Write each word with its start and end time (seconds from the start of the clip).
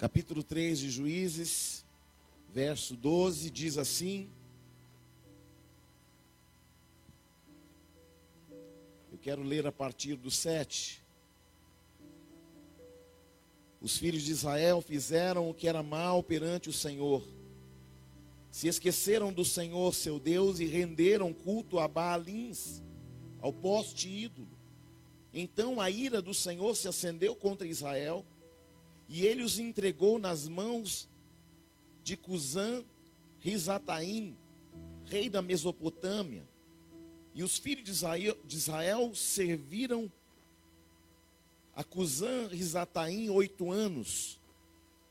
capítulo 0.00 0.42
3 0.42 0.78
de 0.78 0.90
Juízes, 0.90 1.84
verso 2.48 2.96
12, 2.96 3.50
diz 3.50 3.76
assim: 3.76 4.30
Eu 9.12 9.18
quero 9.20 9.42
ler 9.42 9.66
a 9.66 9.70
partir 9.70 10.16
do 10.16 10.30
7. 10.30 11.04
Os 13.78 13.98
filhos 13.98 14.22
de 14.22 14.32
Israel 14.32 14.80
fizeram 14.80 15.50
o 15.50 15.52
que 15.52 15.68
era 15.68 15.82
mal 15.82 16.22
perante 16.22 16.70
o 16.70 16.72
Senhor. 16.72 17.22
Se 18.50 18.68
esqueceram 18.68 19.30
do 19.30 19.44
Senhor 19.44 19.94
seu 19.94 20.18
Deus 20.18 20.60
e 20.60 20.64
renderam 20.64 21.30
culto 21.30 21.78
a 21.78 21.86
Baalins, 21.86 22.82
ao 23.38 23.52
poste 23.52 24.08
ídolo. 24.08 24.48
Então 25.30 25.78
a 25.78 25.90
ira 25.90 26.22
do 26.22 26.32
Senhor 26.32 26.74
se 26.74 26.88
acendeu 26.88 27.36
contra 27.36 27.66
Israel, 27.66 28.24
e 29.10 29.26
ele 29.26 29.42
os 29.42 29.58
entregou 29.58 30.20
nas 30.20 30.46
mãos 30.46 31.08
de 32.04 32.16
Cusã 32.16 32.84
Risataim, 33.40 34.36
rei 35.04 35.28
da 35.28 35.42
Mesopotâmia. 35.42 36.48
E 37.34 37.42
os 37.42 37.58
filhos 37.58 37.84
de 37.84 37.90
Israel, 37.90 38.38
de 38.46 38.56
Israel 38.56 39.12
serviram 39.12 40.10
a 41.74 41.82
Cusã 41.82 42.46
Risataim 42.46 43.28
oito 43.30 43.72
anos. 43.72 44.38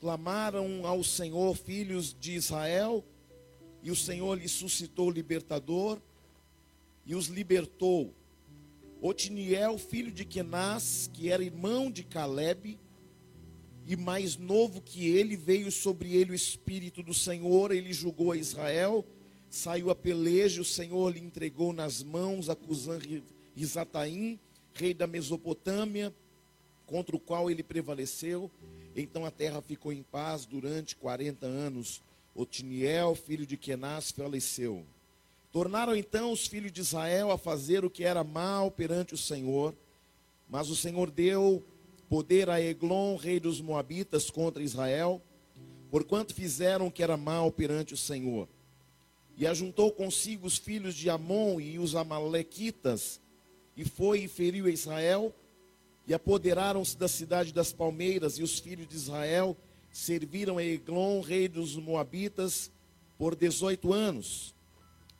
Clamaram 0.00 0.86
ao 0.86 1.04
Senhor, 1.04 1.54
filhos 1.54 2.16
de 2.18 2.32
Israel, 2.32 3.04
e 3.82 3.90
o 3.90 3.96
Senhor 3.96 4.34
lhes 4.38 4.52
suscitou 4.52 5.08
o 5.08 5.12
libertador 5.12 6.00
e 7.04 7.14
os 7.14 7.26
libertou. 7.26 8.14
Otiniel, 9.02 9.76
filho 9.76 10.10
de 10.10 10.24
Kenaz, 10.24 11.10
que 11.12 11.28
era 11.28 11.44
irmão 11.44 11.90
de 11.90 12.02
Caleb, 12.02 12.78
e 13.86 13.96
mais 13.96 14.36
novo 14.36 14.80
que 14.80 15.06
ele, 15.08 15.36
veio 15.36 15.70
sobre 15.70 16.14
ele 16.14 16.32
o 16.32 16.34
Espírito 16.34 17.02
do 17.02 17.14
Senhor, 17.14 17.72
ele 17.72 17.92
julgou 17.92 18.32
a 18.32 18.36
Israel, 18.36 19.04
saiu 19.48 19.90
a 19.90 19.94
peleja, 19.94 20.60
o 20.60 20.64
Senhor 20.64 21.12
lhe 21.12 21.20
entregou 21.20 21.72
nas 21.72 22.02
mãos 22.02 22.48
a 22.48 22.54
Cusã 22.54 22.98
Risataim, 23.56 24.38
rei 24.74 24.94
da 24.94 25.06
Mesopotâmia, 25.06 26.14
contra 26.86 27.16
o 27.16 27.20
qual 27.20 27.50
ele 27.50 27.62
prevaleceu. 27.62 28.50
Então 28.94 29.24
a 29.24 29.30
terra 29.30 29.60
ficou 29.62 29.92
em 29.92 30.02
paz 30.02 30.44
durante 30.44 30.96
40 30.96 31.46
anos. 31.46 32.02
Otiniel, 32.34 33.14
filho 33.14 33.46
de 33.46 33.56
Kenaz, 33.56 34.10
faleceu. 34.10 34.84
Tornaram 35.52 35.96
então 35.96 36.32
os 36.32 36.46
filhos 36.46 36.70
de 36.70 36.80
Israel 36.80 37.30
a 37.30 37.38
fazer 37.38 37.84
o 37.84 37.90
que 37.90 38.04
era 38.04 38.22
mal 38.22 38.70
perante 38.70 39.14
o 39.14 39.18
Senhor, 39.18 39.74
mas 40.48 40.70
o 40.70 40.76
Senhor 40.76 41.10
deu 41.10 41.62
poder 42.10 42.50
a 42.50 42.60
Eglon, 42.60 43.14
rei 43.14 43.38
dos 43.38 43.60
Moabitas, 43.60 44.30
contra 44.30 44.64
Israel, 44.64 45.22
porquanto 45.92 46.34
fizeram 46.34 46.88
o 46.88 46.90
que 46.90 47.04
era 47.04 47.16
mal 47.16 47.52
perante 47.52 47.94
o 47.94 47.96
Senhor. 47.96 48.48
E 49.36 49.46
ajuntou 49.46 49.92
consigo 49.92 50.44
os 50.44 50.58
filhos 50.58 50.96
de 50.96 51.08
Amon 51.08 51.60
e 51.60 51.78
os 51.78 51.94
Amalequitas, 51.94 53.20
e 53.76 53.84
foi 53.84 54.24
e 54.24 54.28
feriu 54.28 54.68
Israel, 54.68 55.32
e 56.04 56.12
apoderaram-se 56.12 56.98
da 56.98 57.06
cidade 57.06 57.52
das 57.52 57.72
palmeiras, 57.72 58.38
e 58.38 58.42
os 58.42 58.58
filhos 58.58 58.88
de 58.88 58.96
Israel 58.96 59.56
serviram 59.92 60.58
a 60.58 60.64
Eglon, 60.64 61.20
rei 61.20 61.46
dos 61.46 61.76
Moabitas, 61.76 62.72
por 63.16 63.36
18 63.36 63.92
anos. 63.92 64.52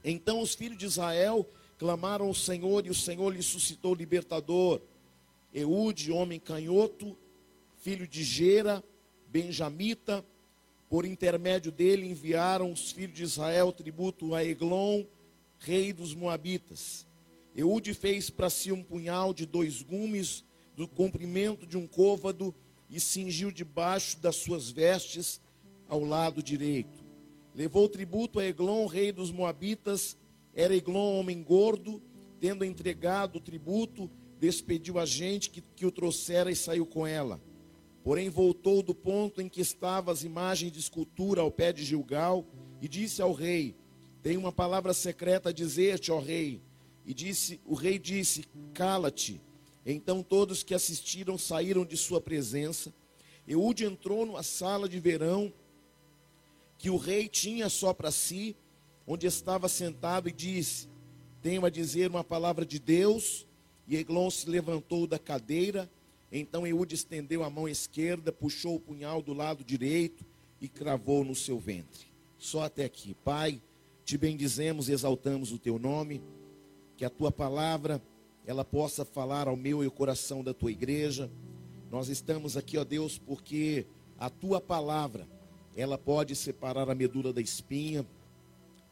Então 0.02 0.40
os 0.40 0.56
filhos 0.56 0.78
de 0.78 0.86
Israel 0.86 1.48
clamaram 1.78 2.26
ao 2.26 2.34
Senhor, 2.34 2.84
e 2.84 2.90
o 2.90 2.94
Senhor 2.94 3.32
lhe 3.32 3.44
suscitou 3.44 3.94
libertador. 3.94 4.80
Eude, 5.52 6.12
homem 6.12 6.38
canhoto, 6.38 7.16
filho 7.78 8.06
de 8.06 8.22
Gera, 8.22 8.84
benjamita, 9.26 10.24
por 10.88 11.04
intermédio 11.04 11.72
dele 11.72 12.08
enviaram 12.08 12.72
os 12.72 12.92
filhos 12.92 13.16
de 13.16 13.24
Israel 13.24 13.72
tributo 13.72 14.34
a 14.34 14.44
Eglon, 14.44 15.04
rei 15.58 15.92
dos 15.92 16.14
Moabitas. 16.14 17.06
Eude 17.54 17.94
fez 17.94 18.30
para 18.30 18.48
si 18.48 18.70
um 18.70 18.82
punhal 18.82 19.34
de 19.34 19.44
dois 19.44 19.82
gumes, 19.82 20.44
do 20.76 20.86
comprimento 20.86 21.66
de 21.66 21.76
um 21.76 21.86
côvado 21.86 22.54
e 22.88 23.00
cingiu 23.00 23.50
debaixo 23.50 24.18
das 24.18 24.36
suas 24.36 24.70
vestes 24.70 25.40
ao 25.88 26.04
lado 26.04 26.42
direito. 26.42 27.04
Levou 27.54 27.88
tributo 27.88 28.38
a 28.38 28.44
Eglon, 28.46 28.86
rei 28.86 29.10
dos 29.10 29.32
Moabitas. 29.32 30.16
Era 30.54 30.74
Eglon 30.74 31.18
homem 31.18 31.42
gordo, 31.42 32.00
tendo 32.38 32.64
entregado 32.64 33.36
o 33.36 33.40
tributo, 33.40 34.10
despediu 34.40 34.98
a 34.98 35.06
gente 35.06 35.50
que, 35.50 35.60
que 35.60 35.86
o 35.86 35.92
trouxera 35.92 36.50
e 36.50 36.56
saiu 36.56 36.84
com 36.86 37.06
ela. 37.06 37.40
Porém, 38.02 38.28
voltou 38.28 38.82
do 38.82 38.94
ponto 38.94 39.40
em 39.40 39.48
que 39.48 39.60
estavam 39.60 40.12
as 40.12 40.24
imagens 40.24 40.72
de 40.72 40.80
escultura 40.80 41.42
ao 41.42 41.50
pé 41.50 41.72
de 41.72 41.84
Gilgal 41.84 42.46
e 42.80 42.88
disse 42.88 43.20
ao 43.20 43.32
rei: 43.32 43.76
Tenho 44.22 44.40
uma 44.40 44.50
palavra 44.50 44.94
secreta 44.94 45.50
a 45.50 45.52
dizer-te, 45.52 46.10
ó 46.10 46.18
rei. 46.18 46.60
E 47.04 47.14
disse, 47.14 47.60
o 47.64 47.74
rei 47.74 47.98
disse: 47.98 48.44
Cala-te 48.72 49.40
então 49.84 50.22
todos 50.22 50.62
que 50.62 50.74
assistiram 50.74 51.38
saíram 51.38 51.84
de 51.84 51.96
sua 51.96 52.20
presença. 52.20 52.92
Eude 53.46 53.84
entrou 53.84 54.26
numa 54.26 54.42
sala 54.42 54.88
de 54.88 55.00
verão 55.00 55.52
que 56.78 56.90
o 56.90 56.96
rei 56.96 57.28
tinha 57.28 57.68
só 57.68 57.92
para 57.92 58.10
si, 58.10 58.56
onde 59.06 59.26
estava 59.26 59.68
sentado, 59.68 60.28
e 60.28 60.32
disse: 60.32 60.88
Tenho 61.42 61.64
a 61.64 61.70
dizer 61.70 62.10
uma 62.10 62.24
palavra 62.24 62.64
de 62.64 62.78
Deus. 62.78 63.46
E 63.90 63.96
Eglon 63.96 64.30
se 64.30 64.48
levantou 64.48 65.04
da 65.04 65.18
cadeira. 65.18 65.90
Então 66.30 66.64
Eude 66.64 66.94
estendeu 66.94 67.42
a 67.42 67.50
mão 67.50 67.68
esquerda, 67.68 68.30
puxou 68.30 68.76
o 68.76 68.80
punhal 68.80 69.20
do 69.20 69.34
lado 69.34 69.64
direito 69.64 70.24
e 70.60 70.68
cravou 70.68 71.24
no 71.24 71.34
seu 71.34 71.58
ventre. 71.58 72.06
Só 72.38 72.62
até 72.62 72.84
aqui. 72.84 73.14
Pai, 73.24 73.60
te 74.04 74.16
bendizemos 74.16 74.88
e 74.88 74.92
exaltamos 74.92 75.50
o 75.50 75.58
teu 75.58 75.76
nome. 75.76 76.22
Que 76.96 77.04
a 77.04 77.10
tua 77.10 77.32
palavra 77.32 78.00
ela 78.46 78.64
possa 78.64 79.04
falar 79.04 79.48
ao 79.48 79.56
meu 79.56 79.82
e 79.82 79.86
ao 79.86 79.92
coração 79.92 80.44
da 80.44 80.54
tua 80.54 80.70
igreja. 80.70 81.28
Nós 81.90 82.08
estamos 82.08 82.56
aqui, 82.56 82.78
ó 82.78 82.84
Deus, 82.84 83.18
porque 83.18 83.86
a 84.16 84.30
tua 84.30 84.60
palavra, 84.60 85.26
ela 85.74 85.98
pode 85.98 86.36
separar 86.36 86.88
a 86.88 86.94
medula 86.94 87.32
da 87.32 87.40
espinha, 87.40 88.06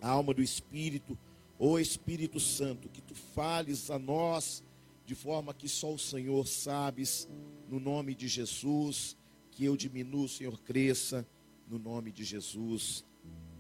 a 0.03 0.09
alma 0.09 0.35
do 0.35 0.43
espírito, 0.43 1.17
ô 1.57 1.79
Espírito 1.79 2.41
Santo, 2.41 2.89
que 2.89 3.01
tu 3.01 3.15
fales 3.15 3.93
a 3.93 3.99
nós 3.99 4.65
de 5.09 5.15
forma 5.15 5.55
que 5.55 5.67
só 5.67 5.95
o 5.95 5.99
Senhor 5.99 6.47
sabes, 6.47 7.27
no 7.67 7.81
nome 7.81 8.15
de 8.15 8.29
Jesus, 8.29 9.17
que 9.51 9.65
eu 9.65 9.75
diminua, 9.75 10.27
o 10.27 10.29
Senhor 10.29 10.61
cresça, 10.61 11.27
no 11.67 11.79
nome 11.79 12.13
de 12.13 12.23
Jesus. 12.25 13.07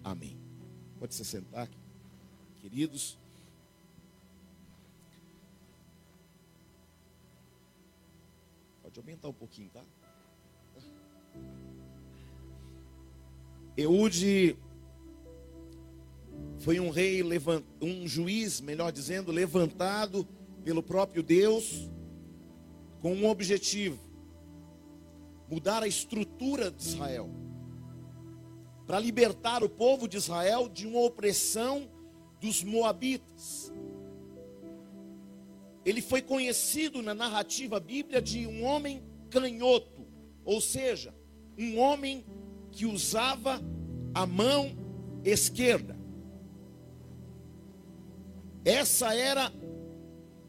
Amém. 0.05 0.39
Pode 0.99 1.15
se 1.15 1.25
sentar, 1.25 1.67
queridos. 2.61 3.19
Pode 8.83 9.01
aumentar 9.01 9.29
um 9.31 9.33
pouquinho, 9.33 9.71
tá? 9.71 9.83
Eude 13.75 14.55
foi 16.59 16.79
um 16.79 16.91
rei, 16.91 17.23
um 17.81 18.07
juiz, 18.07 18.61
melhor 18.61 18.93
dizendo, 18.93 19.33
levantado 19.33 20.29
pelo 20.65 20.83
próprio 20.83 21.23
Deus 21.23 21.91
com 23.01 23.15
um 23.15 23.27
objetivo: 23.29 23.99
mudar 25.49 25.83
a 25.83 25.89
estrutura 25.89 26.71
de 26.71 26.83
Israel, 26.83 27.31
para 28.87 28.99
libertar 28.99 29.63
o 29.63 29.69
povo 29.69 30.09
de 30.09 30.17
Israel 30.17 30.69
de 30.69 30.87
uma 30.87 31.01
opressão 31.01 31.89
dos 32.41 32.63
moabitas 32.63 33.73
ele 35.89 36.03
foi 36.03 36.21
conhecido 36.21 37.01
na 37.01 37.15
narrativa 37.15 37.81
bíblia 37.81 38.21
de 38.21 38.47
um 38.47 38.63
homem 38.63 39.03
canhoto, 39.31 40.07
ou 40.45 40.61
seja, 40.61 41.15
um 41.59 41.79
homem 41.79 42.27
que 42.71 42.85
usava 42.85 43.59
a 44.12 44.27
mão 44.27 44.77
esquerda. 45.25 45.97
Essa 48.67 49.15
era 49.15 49.50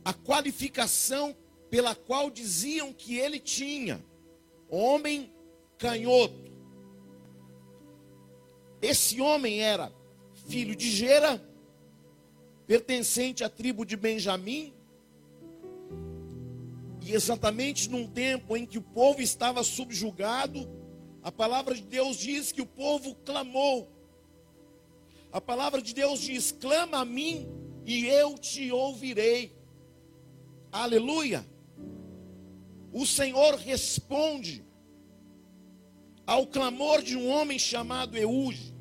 a 0.09 0.13
qualificação 0.13 1.37
pela 1.69 1.93
qual 1.93 2.31
diziam 2.31 2.91
que 2.91 3.19
ele 3.19 3.39
tinha, 3.39 4.03
homem 4.67 5.31
canhoto. 5.77 6.51
Esse 8.81 9.21
homem 9.21 9.61
era 9.61 9.93
filho 10.47 10.75
de 10.75 10.89
Gera, 10.89 11.39
pertencente 12.65 13.43
à 13.43 13.49
tribo 13.49 13.85
de 13.85 13.95
Benjamim, 13.95 14.73
e 17.05 17.13
exatamente 17.13 17.87
num 17.87 18.07
tempo 18.07 18.57
em 18.57 18.65
que 18.65 18.79
o 18.79 18.81
povo 18.81 19.21
estava 19.21 19.63
subjugado, 19.63 20.67
a 21.21 21.31
palavra 21.31 21.75
de 21.75 21.83
Deus 21.83 22.17
diz 22.17 22.51
que 22.51 22.63
o 22.63 22.65
povo 22.65 23.13
clamou. 23.23 23.87
A 25.31 25.39
palavra 25.39 25.83
de 25.83 25.93
Deus 25.93 26.19
diz: 26.19 26.51
clama 26.51 26.97
a 26.97 27.05
mim 27.05 27.47
e 27.85 28.07
eu 28.07 28.39
te 28.39 28.71
ouvirei. 28.71 29.58
Aleluia. 30.71 31.45
O 32.93 33.05
Senhor 33.05 33.55
responde 33.55 34.63
ao 36.27 36.45
clamor 36.45 37.01
de 37.01 37.17
um 37.17 37.27
homem 37.27 37.57
chamado 37.57 38.15
Eude. 38.15 38.75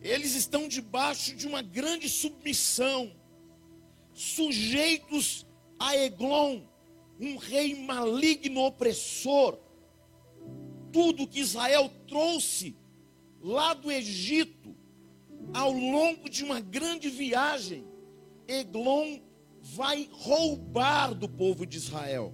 Eles 0.00 0.34
estão 0.34 0.66
debaixo 0.66 1.36
de 1.36 1.46
uma 1.46 1.60
grande 1.60 2.08
submissão, 2.08 3.12
sujeitos 4.14 5.46
a 5.78 5.94
Eglon, 5.94 6.62
um 7.20 7.36
rei 7.36 7.74
maligno 7.74 8.62
opressor. 8.62 9.58
Tudo 10.90 11.26
que 11.26 11.40
Israel 11.40 11.90
trouxe 12.08 12.74
lá 13.42 13.74
do 13.74 13.92
Egito, 13.92 14.74
ao 15.52 15.70
longo 15.70 16.30
de 16.30 16.42
uma 16.42 16.60
grande 16.60 17.10
viagem, 17.10 17.86
Eglon 18.48 19.18
vai 19.74 20.08
roubar 20.12 21.14
do 21.14 21.28
povo 21.28 21.66
de 21.66 21.76
Israel. 21.76 22.32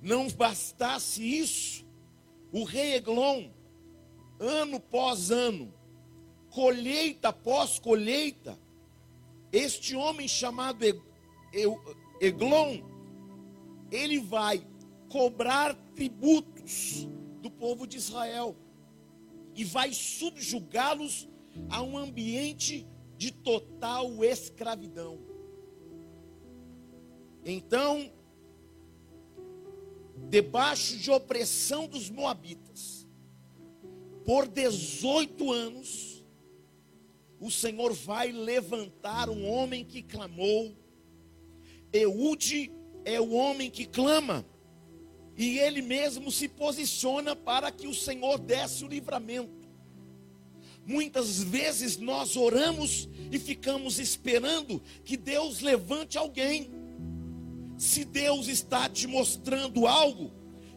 Não 0.00 0.28
bastasse 0.28 1.22
isso, 1.22 1.84
o 2.52 2.64
rei 2.64 2.94
Eglon, 2.94 3.50
ano 4.38 4.76
após 4.76 5.30
ano, 5.30 5.74
colheita 6.48 7.28
após 7.28 7.78
colheita, 7.78 8.58
este 9.52 9.96
homem 9.96 10.28
chamado 10.28 10.84
Eglon, 12.20 12.80
ele 13.90 14.20
vai 14.20 14.64
cobrar 15.08 15.74
tributos 15.94 17.08
do 17.42 17.50
povo 17.50 17.86
de 17.86 17.96
Israel 17.96 18.56
e 19.56 19.64
vai 19.64 19.92
subjugá-los 19.92 21.28
a 21.68 21.82
um 21.82 21.98
ambiente 21.98 22.86
de 23.16 23.32
total 23.32 24.24
escravidão. 24.24 25.29
Então, 27.44 28.10
debaixo 30.28 30.96
de 30.96 31.10
opressão 31.10 31.86
dos 31.86 32.10
Moabitas, 32.10 33.06
por 34.24 34.46
18 34.46 35.50
anos, 35.50 36.24
o 37.40 37.50
Senhor 37.50 37.92
vai 37.94 38.30
levantar 38.30 39.30
um 39.30 39.48
homem 39.48 39.84
que 39.84 40.02
clamou. 40.02 40.76
Eude 41.92 42.70
é 43.04 43.20
o 43.20 43.32
homem 43.32 43.70
que 43.70 43.86
clama, 43.86 44.44
e 45.36 45.58
ele 45.58 45.80
mesmo 45.80 46.30
se 46.30 46.46
posiciona 46.46 47.34
para 47.34 47.72
que 47.72 47.86
o 47.86 47.94
Senhor 47.94 48.38
desse 48.38 48.84
o 48.84 48.88
livramento. 48.88 49.68
Muitas 50.84 51.42
vezes 51.42 51.96
nós 51.96 52.36
oramos 52.36 53.08
e 53.32 53.38
ficamos 53.38 53.98
esperando 53.98 54.82
que 55.04 55.16
Deus 55.16 55.60
levante 55.60 56.18
alguém. 56.18 56.70
Se 57.80 58.04
Deus 58.04 58.46
está 58.46 58.90
te 58.90 59.06
mostrando 59.06 59.86
algo, 59.86 60.30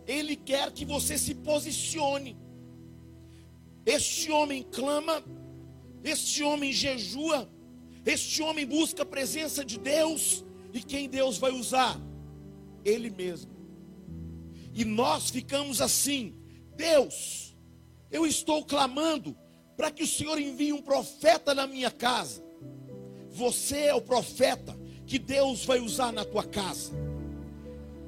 Ele 0.07 0.37
quer 0.37 0.71
que 0.71 0.85
você 0.85 1.17
se 1.17 1.35
posicione. 1.35 2.37
Este 3.85 4.31
homem 4.31 4.65
clama, 4.71 5.21
este 6.01 6.41
homem 6.43 6.71
jejua, 6.71 7.51
este 8.05 8.41
homem 8.41 8.65
busca 8.65 9.03
a 9.03 9.05
presença 9.05 9.65
de 9.65 9.77
Deus, 9.77 10.45
e 10.71 10.79
quem 10.79 11.09
Deus 11.09 11.37
vai 11.37 11.51
usar? 11.51 11.99
Ele 12.85 13.09
mesmo. 13.09 13.51
E 14.73 14.85
nós 14.85 15.29
ficamos 15.29 15.81
assim: 15.81 16.33
Deus, 16.77 17.53
eu 18.09 18.25
estou 18.25 18.63
clamando, 18.63 19.35
para 19.75 19.91
que 19.91 20.03
o 20.03 20.07
Senhor 20.07 20.39
envie 20.39 20.71
um 20.71 20.81
profeta 20.81 21.53
na 21.53 21.67
minha 21.67 21.91
casa. 21.91 22.41
Você 23.29 23.79
é 23.87 23.93
o 23.93 24.01
profeta 24.01 24.81
que 25.13 25.19
Deus 25.19 25.63
vai 25.63 25.79
usar 25.79 26.11
na 26.11 26.25
tua 26.25 26.43
casa. 26.43 26.91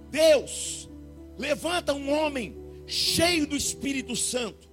Deus, 0.09 0.89
levanta 1.37 1.93
um 1.93 2.11
homem 2.11 2.57
cheio 2.87 3.45
do 3.45 3.55
Espírito 3.55 4.15
Santo, 4.15 4.67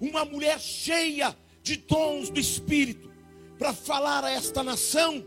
uma 0.00 0.24
mulher 0.24 0.58
cheia 0.58 1.36
de 1.62 1.76
dons 1.76 2.30
do 2.30 2.40
Espírito, 2.40 3.10
para 3.58 3.74
falar 3.74 4.24
a 4.24 4.30
esta 4.30 4.62
nação. 4.62 5.22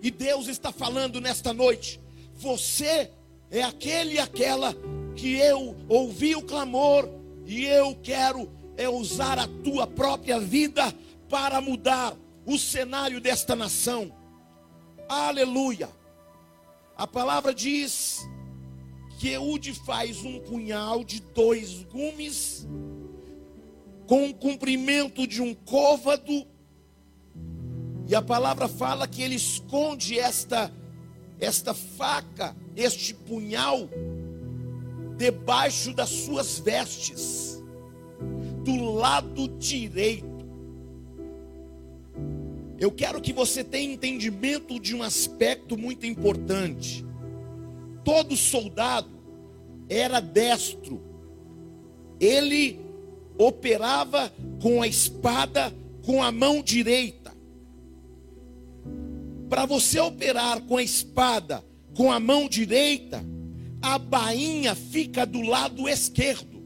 E 0.00 0.10
Deus 0.10 0.48
está 0.48 0.72
falando 0.72 1.20
nesta 1.20 1.52
noite: 1.52 2.00
você 2.32 3.10
é 3.50 3.62
aquele 3.62 4.14
e 4.14 4.18
aquela 4.18 4.74
que 5.14 5.34
eu 5.34 5.76
ouvi 5.90 6.34
o 6.34 6.40
clamor 6.40 7.06
e 7.44 7.66
eu 7.66 7.94
quero 8.02 8.50
é 8.78 8.88
usar 8.88 9.38
a 9.38 9.46
tua 9.62 9.86
própria 9.86 10.40
vida 10.40 10.90
para 11.28 11.60
mudar 11.60 12.16
o 12.46 12.56
cenário 12.56 13.20
desta 13.20 13.54
nação. 13.54 14.10
Aleluia. 15.06 15.97
A 16.98 17.06
palavra 17.06 17.54
diz 17.54 18.28
que 19.20 19.28
Eude 19.28 19.72
faz 19.72 20.24
um 20.24 20.40
punhal 20.40 21.04
de 21.04 21.20
dois 21.20 21.84
gumes 21.84 22.66
com 24.08 24.28
o 24.28 24.34
comprimento 24.34 25.24
de 25.24 25.40
um 25.40 25.54
côvado. 25.54 26.44
E 28.08 28.16
a 28.16 28.20
palavra 28.20 28.66
fala 28.66 29.06
que 29.06 29.22
ele 29.22 29.36
esconde 29.36 30.18
esta 30.18 30.72
esta 31.40 31.72
faca, 31.72 32.56
este 32.74 33.14
punhal 33.14 33.88
debaixo 35.16 35.94
das 35.94 36.08
suas 36.08 36.58
vestes 36.58 37.62
do 38.64 38.92
lado 38.92 39.46
direito. 39.56 40.37
Eu 42.78 42.92
quero 42.92 43.20
que 43.20 43.32
você 43.32 43.64
tenha 43.64 43.92
entendimento 43.92 44.78
de 44.78 44.94
um 44.94 45.02
aspecto 45.02 45.76
muito 45.76 46.06
importante. 46.06 47.04
Todo 48.04 48.36
soldado 48.36 49.10
era 49.88 50.20
destro. 50.20 51.02
Ele 52.20 52.78
operava 53.36 54.32
com 54.62 54.80
a 54.80 54.86
espada 54.86 55.74
com 56.04 56.22
a 56.22 56.30
mão 56.30 56.62
direita. 56.62 57.36
Para 59.48 59.66
você 59.66 59.98
operar 59.98 60.60
com 60.62 60.76
a 60.76 60.82
espada 60.82 61.64
com 61.96 62.12
a 62.12 62.20
mão 62.20 62.48
direita, 62.48 63.24
a 63.82 63.98
bainha 63.98 64.74
fica 64.74 65.26
do 65.26 65.42
lado 65.42 65.88
esquerdo. 65.88 66.62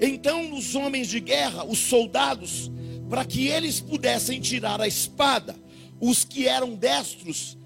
Então, 0.00 0.54
os 0.54 0.74
homens 0.74 1.08
de 1.08 1.18
guerra, 1.20 1.64
os 1.64 1.78
soldados, 1.78 2.70
para 3.08 3.24
que 3.24 3.46
eles 3.46 3.80
pudessem 3.80 4.40
tirar 4.40 4.80
a 4.80 4.88
espada, 4.88 5.56
os 6.00 6.24
que 6.24 6.46
eram 6.46 6.74
destros 6.74 7.56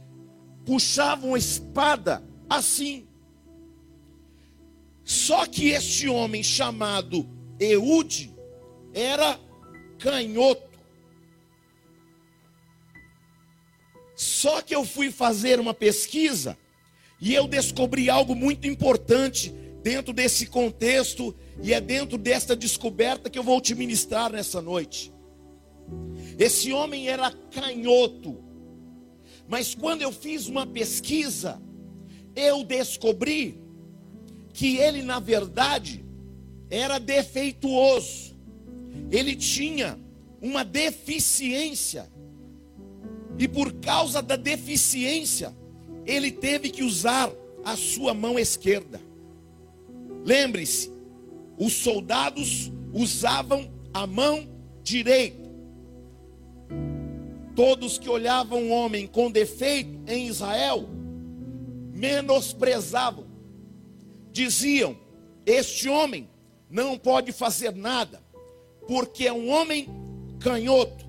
puxavam 0.64 1.34
a 1.34 1.38
espada 1.38 2.22
assim. 2.48 3.06
Só 5.04 5.46
que 5.46 5.70
este 5.70 6.08
homem 6.08 6.42
chamado 6.42 7.28
Eude 7.58 8.32
era 8.94 9.38
canhoto. 9.98 10.70
Só 14.14 14.60
que 14.60 14.74
eu 14.74 14.84
fui 14.84 15.10
fazer 15.10 15.58
uma 15.58 15.72
pesquisa 15.72 16.56
e 17.20 17.34
eu 17.34 17.48
descobri 17.48 18.10
algo 18.10 18.34
muito 18.34 18.66
importante 18.66 19.50
dentro 19.82 20.12
desse 20.12 20.46
contexto 20.46 21.34
e 21.62 21.72
é 21.72 21.80
dentro 21.80 22.18
desta 22.18 22.54
descoberta 22.54 23.30
que 23.30 23.38
eu 23.38 23.42
vou 23.42 23.60
te 23.60 23.74
ministrar 23.74 24.30
nessa 24.30 24.60
noite. 24.60 25.12
Esse 26.38 26.72
homem 26.72 27.08
era 27.08 27.30
canhoto, 27.30 28.38
mas 29.48 29.74
quando 29.74 30.02
eu 30.02 30.12
fiz 30.12 30.46
uma 30.46 30.66
pesquisa, 30.66 31.60
eu 32.34 32.64
descobri 32.64 33.60
que 34.52 34.76
ele, 34.76 35.02
na 35.02 35.18
verdade, 35.18 36.04
era 36.70 36.98
defeituoso, 36.98 38.36
ele 39.10 39.34
tinha 39.34 39.98
uma 40.40 40.64
deficiência, 40.64 42.08
e 43.38 43.48
por 43.48 43.72
causa 43.74 44.22
da 44.22 44.36
deficiência, 44.36 45.54
ele 46.06 46.30
teve 46.30 46.70
que 46.70 46.82
usar 46.82 47.30
a 47.64 47.76
sua 47.76 48.14
mão 48.14 48.38
esquerda. 48.38 49.00
Lembre-se, 50.24 50.90
os 51.58 51.72
soldados 51.72 52.70
usavam 52.92 53.70
a 53.92 54.06
mão 54.06 54.48
direita. 54.82 55.39
Todos 57.54 57.98
que 57.98 58.08
olhavam 58.08 58.62
um 58.62 58.72
homem 58.72 59.06
com 59.06 59.30
defeito 59.30 59.98
em 60.06 60.28
Israel 60.28 60.88
menosprezavam, 61.92 63.26
diziam: 64.32 64.96
Este 65.44 65.88
homem 65.88 66.28
não 66.70 66.96
pode 66.96 67.32
fazer 67.32 67.74
nada, 67.74 68.22
porque 68.86 69.26
é 69.26 69.32
um 69.32 69.50
homem 69.50 69.88
canhoto, 70.38 71.04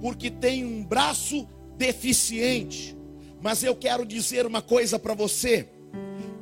porque 0.00 0.30
tem 0.30 0.64
um 0.64 0.84
braço 0.84 1.48
deficiente. 1.76 2.96
Mas 3.40 3.62
eu 3.62 3.76
quero 3.76 4.04
dizer 4.04 4.46
uma 4.46 4.60
coisa 4.60 4.98
para 4.98 5.14
você: 5.14 5.68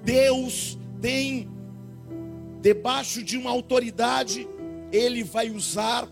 Deus 0.02 0.78
tem 1.00 1.48
debaixo 2.60 3.22
de 3.22 3.36
uma 3.36 3.50
autoridade, 3.50 4.48
ele 4.92 5.24
vai 5.24 5.50
usar 5.50 6.08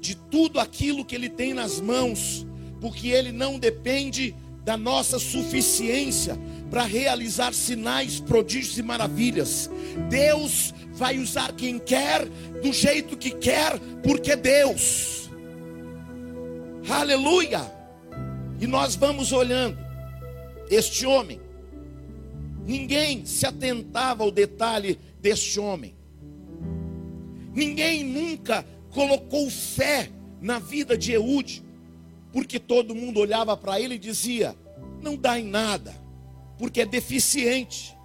de 0.00 0.14
tudo 0.14 0.58
aquilo 0.58 1.04
que 1.04 1.14
ele 1.14 1.28
tem 1.28 1.52
nas 1.52 1.80
mãos, 1.80 2.46
porque 2.86 3.08
ele 3.08 3.32
não 3.32 3.58
depende 3.58 4.32
da 4.64 4.76
nossa 4.76 5.18
suficiência, 5.18 6.38
para 6.70 6.84
realizar 6.84 7.52
sinais, 7.52 8.20
prodígios 8.20 8.78
e 8.78 8.82
maravilhas. 8.82 9.68
Deus 10.08 10.72
vai 10.92 11.18
usar 11.18 11.52
quem 11.54 11.80
quer, 11.80 12.24
do 12.62 12.72
jeito 12.72 13.16
que 13.16 13.32
quer, 13.32 13.76
porque 14.04 14.36
Deus. 14.36 15.28
Aleluia! 16.88 17.60
E 18.60 18.68
nós 18.68 18.94
vamos 18.94 19.32
olhando 19.32 19.76
este 20.70 21.04
homem. 21.06 21.40
Ninguém 22.64 23.26
se 23.26 23.46
atentava 23.46 24.22
ao 24.22 24.30
detalhe 24.30 24.96
deste 25.20 25.58
homem. 25.58 25.96
Ninguém 27.52 28.04
nunca 28.04 28.64
colocou 28.90 29.50
fé 29.50 30.08
na 30.40 30.60
vida 30.60 30.96
de 30.96 31.10
Eude, 31.10 31.65
porque 32.36 32.60
todo 32.60 32.94
mundo 32.94 33.18
olhava 33.18 33.56
para 33.56 33.80
ele 33.80 33.94
e 33.94 33.98
dizia: 33.98 34.54
não 35.00 35.16
dá 35.16 35.40
em 35.40 35.46
nada, 35.46 35.94
porque 36.58 36.82
é 36.82 36.84
deficiente, 36.84 37.96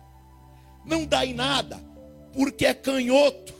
não 0.85 1.05
dá 1.05 1.25
em 1.25 1.33
nada, 1.33 1.77
porque 2.31 2.65
é 2.65 2.73
canhoto. 2.73 3.53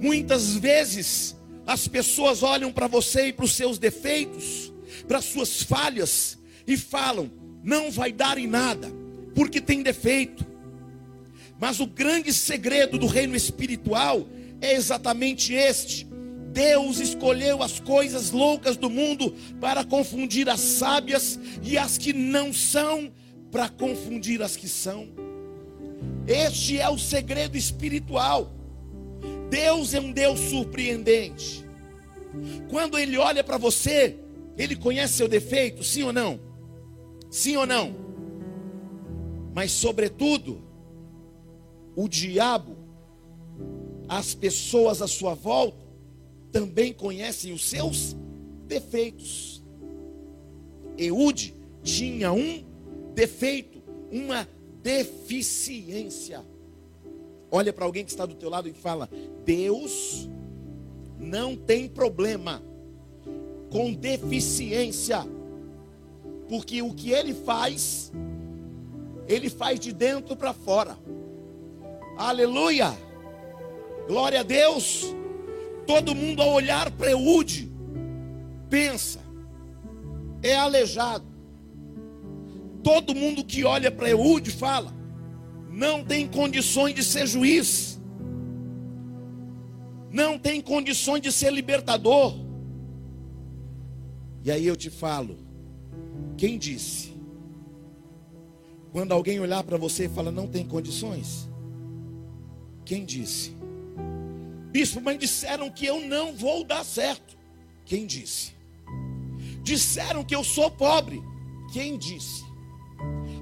Muitas 0.00 0.54
vezes 0.54 1.36
as 1.66 1.88
pessoas 1.88 2.44
olham 2.44 2.72
para 2.72 2.86
você 2.86 3.26
e 3.26 3.32
para 3.32 3.44
os 3.44 3.56
seus 3.56 3.80
defeitos, 3.80 4.72
para 5.08 5.18
as 5.18 5.24
suas 5.24 5.60
falhas, 5.60 6.38
e 6.64 6.76
falam: 6.76 7.28
não 7.64 7.90
vai 7.90 8.12
dar 8.12 8.38
em 8.38 8.46
nada, 8.46 8.92
porque 9.34 9.60
tem 9.60 9.82
defeito. 9.82 10.46
Mas 11.58 11.80
o 11.80 11.86
grande 11.88 12.32
segredo 12.32 12.96
do 12.96 13.08
reino 13.08 13.34
espiritual 13.34 14.24
é 14.60 14.74
exatamente 14.74 15.52
este: 15.52 16.06
Deus 16.52 17.00
escolheu 17.00 17.62
as 17.62 17.80
coisas 17.80 18.30
loucas 18.30 18.76
do 18.76 18.90
mundo 18.90 19.34
para 19.60 19.84
confundir 19.84 20.48
as 20.48 20.60
sábias 20.60 21.38
e 21.62 21.78
as 21.78 21.96
que 21.96 22.12
não 22.12 22.52
são, 22.52 23.10
para 23.50 23.68
confundir 23.68 24.42
as 24.42 24.54
que 24.54 24.68
são. 24.68 25.08
Este 26.26 26.78
é 26.78 26.88
o 26.88 26.98
segredo 26.98 27.56
espiritual. 27.56 28.52
Deus 29.48 29.94
é 29.94 30.00
um 30.00 30.12
Deus 30.12 30.38
surpreendente. 30.40 31.64
Quando 32.68 32.98
Ele 32.98 33.16
olha 33.18 33.42
para 33.42 33.58
você, 33.58 34.18
Ele 34.56 34.76
conhece 34.76 35.14
seu 35.14 35.28
defeito, 35.28 35.82
sim 35.82 36.02
ou 36.02 36.12
não? 36.12 36.38
Sim 37.30 37.56
ou 37.56 37.66
não? 37.66 37.94
Mas, 39.54 39.72
sobretudo, 39.72 40.62
o 41.96 42.08
diabo, 42.08 42.76
as 44.08 44.34
pessoas 44.34 45.02
à 45.02 45.08
sua 45.08 45.34
volta, 45.34 45.81
também 46.52 46.92
conhecem 46.92 47.52
os 47.52 47.68
seus 47.68 48.14
defeitos. 48.68 49.64
Eude 50.96 51.54
tinha 51.82 52.30
um 52.32 52.62
defeito, 53.14 53.82
uma 54.10 54.46
deficiência. 54.82 56.44
Olha 57.50 57.72
para 57.72 57.84
alguém 57.84 58.04
que 58.04 58.10
está 58.10 58.26
do 58.26 58.34
teu 58.34 58.50
lado 58.50 58.68
e 58.68 58.72
fala: 58.72 59.08
Deus 59.44 60.28
não 61.18 61.56
tem 61.56 61.88
problema 61.88 62.62
com 63.70 63.92
deficiência, 63.94 65.26
porque 66.48 66.82
o 66.82 66.92
que 66.92 67.10
ele 67.10 67.32
faz, 67.32 68.12
ele 69.26 69.48
faz 69.48 69.80
de 69.80 69.92
dentro 69.92 70.36
para 70.36 70.52
fora. 70.52 70.98
Aleluia! 72.16 72.94
Glória 74.06 74.40
a 74.40 74.42
Deus. 74.42 75.14
Todo 75.86 76.14
mundo 76.14 76.42
ao 76.42 76.52
olhar 76.52 76.90
para 76.90 77.10
Eude 77.10 77.70
pensa, 78.68 79.20
é 80.42 80.56
aleijado. 80.56 81.24
Todo 82.82 83.14
mundo 83.14 83.44
que 83.44 83.64
olha 83.64 83.90
para 83.90 84.10
Eude 84.10 84.50
fala, 84.50 84.92
não 85.70 86.04
tem 86.04 86.26
condições 86.26 86.94
de 86.94 87.04
ser 87.04 87.26
juiz, 87.26 88.00
não 90.10 90.38
tem 90.38 90.60
condições 90.60 91.20
de 91.20 91.30
ser 91.30 91.52
libertador. 91.52 92.34
E 94.44 94.50
aí 94.50 94.66
eu 94.66 94.76
te 94.76 94.90
falo, 94.90 95.38
quem 96.36 96.58
disse? 96.58 97.12
Quando 98.90 99.12
alguém 99.12 99.38
olhar 99.38 99.62
para 99.62 99.76
você 99.76 100.06
e 100.06 100.08
fala, 100.08 100.30
não 100.30 100.46
tem 100.46 100.66
condições, 100.66 101.48
quem 102.84 103.04
disse? 103.04 103.56
Bispo, 104.72 105.02
mas 105.02 105.18
disseram 105.18 105.70
que 105.70 105.84
eu 105.84 106.00
não 106.00 106.34
vou 106.34 106.64
dar 106.64 106.82
certo. 106.82 107.36
Quem 107.84 108.06
disse? 108.06 108.54
Disseram 109.62 110.24
que 110.24 110.34
eu 110.34 110.42
sou 110.42 110.70
pobre. 110.70 111.22
Quem 111.72 111.98
disse? 111.98 112.42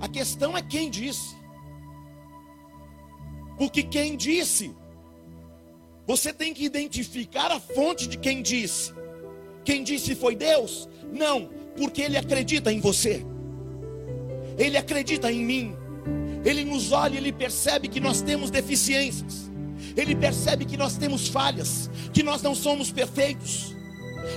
A 0.01 0.09
questão 0.09 0.59
é 0.59 0.63
quem 0.63 0.91
disse. 0.91 1.37
Porque 3.57 3.85
quem 3.85 4.17
disse, 4.17 4.75
você 6.07 6.33
tem 6.33 6.53
que 6.53 6.65
identificar 6.65 7.53
a 7.53 7.61
fonte 7.61 8.09
de 8.09 8.19
quem 8.19 8.43
disse. 8.43 8.93
Quem 9.65 9.85
disse 9.85 10.15
foi 10.17 10.35
Deus? 10.35 10.89
Não, 11.13 11.49
porque 11.77 12.03
Ele 12.03 12.17
acredita 12.17 12.73
em 12.73 12.81
você, 12.81 13.25
Ele 14.59 14.77
acredita 14.77 15.31
em 15.31 15.45
mim, 15.45 15.77
Ele 16.45 16.65
nos 16.65 16.91
olha 16.91 17.15
e 17.15 17.19
Ele 17.19 17.33
percebe 17.33 17.87
que 17.87 18.01
nós 18.01 18.23
temos 18.23 18.51
deficiências. 18.51 19.50
Ele 19.97 20.15
percebe 20.15 20.65
que 20.65 20.77
nós 20.77 20.97
temos 20.97 21.29
falhas, 21.29 21.91
que 22.13 22.23
nós 22.23 22.43
não 22.43 22.55
somos 22.55 22.91
perfeitos. 22.91 23.75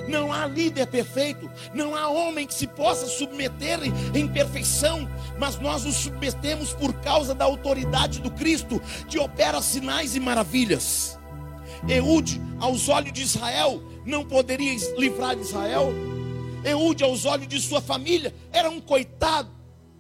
Não 0.08 0.32
há 0.32 0.48
líder 0.48 0.88
perfeito, 0.88 1.50
não 1.74 1.96
há 1.96 2.08
homem 2.08 2.48
que 2.48 2.54
se 2.54 2.68
possa 2.68 3.06
submeter 3.06 3.80
em 4.14 4.28
perfeição, 4.28 5.08
mas 5.38 5.60
nós 5.60 5.84
nos 5.84 5.96
submetemos 5.96 6.74
por 6.74 6.94
causa 7.02 7.36
da 7.36 7.46
autoridade 7.46 8.20
do 8.22 8.32
Cristo, 8.32 8.82
que 9.08 9.20
opera 9.20 9.62
sinais 9.62 10.16
e 10.16 10.20
maravilhas. 10.20 11.20
Eude, 11.88 12.42
aos 12.60 12.88
olhos 12.88 13.12
de 13.12 13.22
Israel, 13.22 13.84
não 14.06 14.26
poderia 14.26 14.74
livrar 14.98 15.38
Israel. 15.38 15.94
Eude, 16.64 17.04
aos 17.04 17.26
olhos 17.26 17.48
de 17.48 17.60
sua 17.60 17.82
família, 17.82 18.34
era 18.52 18.70
um 18.70 18.80
coitado. 18.80 19.50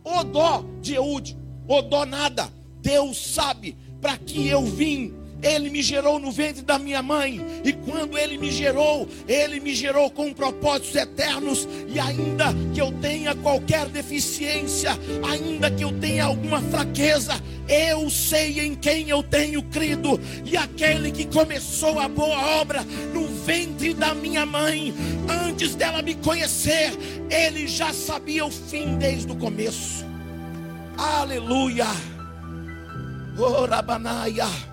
O 0.03 0.23
dó 0.23 0.63
de 0.81 0.95
Eude, 0.95 1.37
o 1.67 1.81
dó 1.81 2.05
nada. 2.05 2.49
Deus 2.81 3.17
sabe 3.17 3.77
para 4.01 4.17
que 4.17 4.47
eu 4.47 4.65
vim 4.65 5.13
ele 5.43 5.69
me 5.69 5.83
gerou 5.83 6.17
no 6.19 6.31
ventre 6.31 6.61
da 6.61 6.79
minha 6.79 7.03
mãe, 7.03 7.45
e 7.65 7.73
quando 7.73 8.17
Ele 8.17 8.37
me 8.37 8.49
gerou, 8.49 9.07
Ele 9.27 9.59
me 9.59 9.75
gerou 9.75 10.09
com 10.09 10.33
propósitos 10.33 10.95
eternos, 10.95 11.67
e 11.87 11.99
ainda 11.99 12.53
que 12.73 12.79
eu 12.79 12.91
tenha 12.93 13.35
qualquer 13.35 13.87
deficiência, 13.89 14.97
ainda 15.29 15.69
que 15.69 15.83
eu 15.83 15.91
tenha 15.99 16.25
alguma 16.25 16.61
fraqueza, 16.61 17.33
eu 17.67 18.09
sei 18.09 18.61
em 18.61 18.73
quem 18.75 19.09
eu 19.09 19.21
tenho 19.21 19.61
crido, 19.63 20.19
e 20.45 20.55
aquele 20.55 21.11
que 21.11 21.25
começou 21.25 21.99
a 21.99 22.07
boa 22.07 22.61
obra 22.61 22.83
no 23.13 23.27
ventre 23.27 23.93
da 23.93 24.15
minha 24.15 24.45
mãe, 24.45 24.93
antes 25.45 25.75
dela 25.75 26.01
me 26.01 26.15
conhecer, 26.15 26.93
Ele 27.29 27.67
já 27.67 27.91
sabia 27.91 28.45
o 28.45 28.51
fim 28.51 28.97
desde 28.97 29.31
o 29.31 29.35
começo. 29.35 30.05
Aleluia. 30.97 31.87
Oh, 33.37 33.65
Rabanaia. 33.65 34.72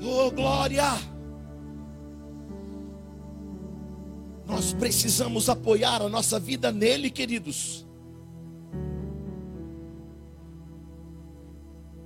Oh, 0.00 0.30
glória! 0.30 0.84
Nós 4.46 4.72
precisamos 4.72 5.48
apoiar 5.48 6.00
a 6.00 6.08
nossa 6.08 6.38
vida 6.38 6.70
nele, 6.70 7.10
queridos. 7.10 7.86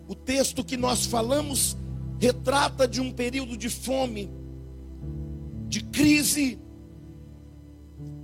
O 0.09 0.15
texto 0.15 0.65
que 0.65 0.77
nós 0.77 1.07
falamos 1.07 1.77
retrata 2.19 2.89
de 2.89 3.01
um 3.01 3.13
período 3.13 3.57
de 3.57 3.69
fome, 3.69 4.31
de 5.69 5.85
crise, 5.85 6.59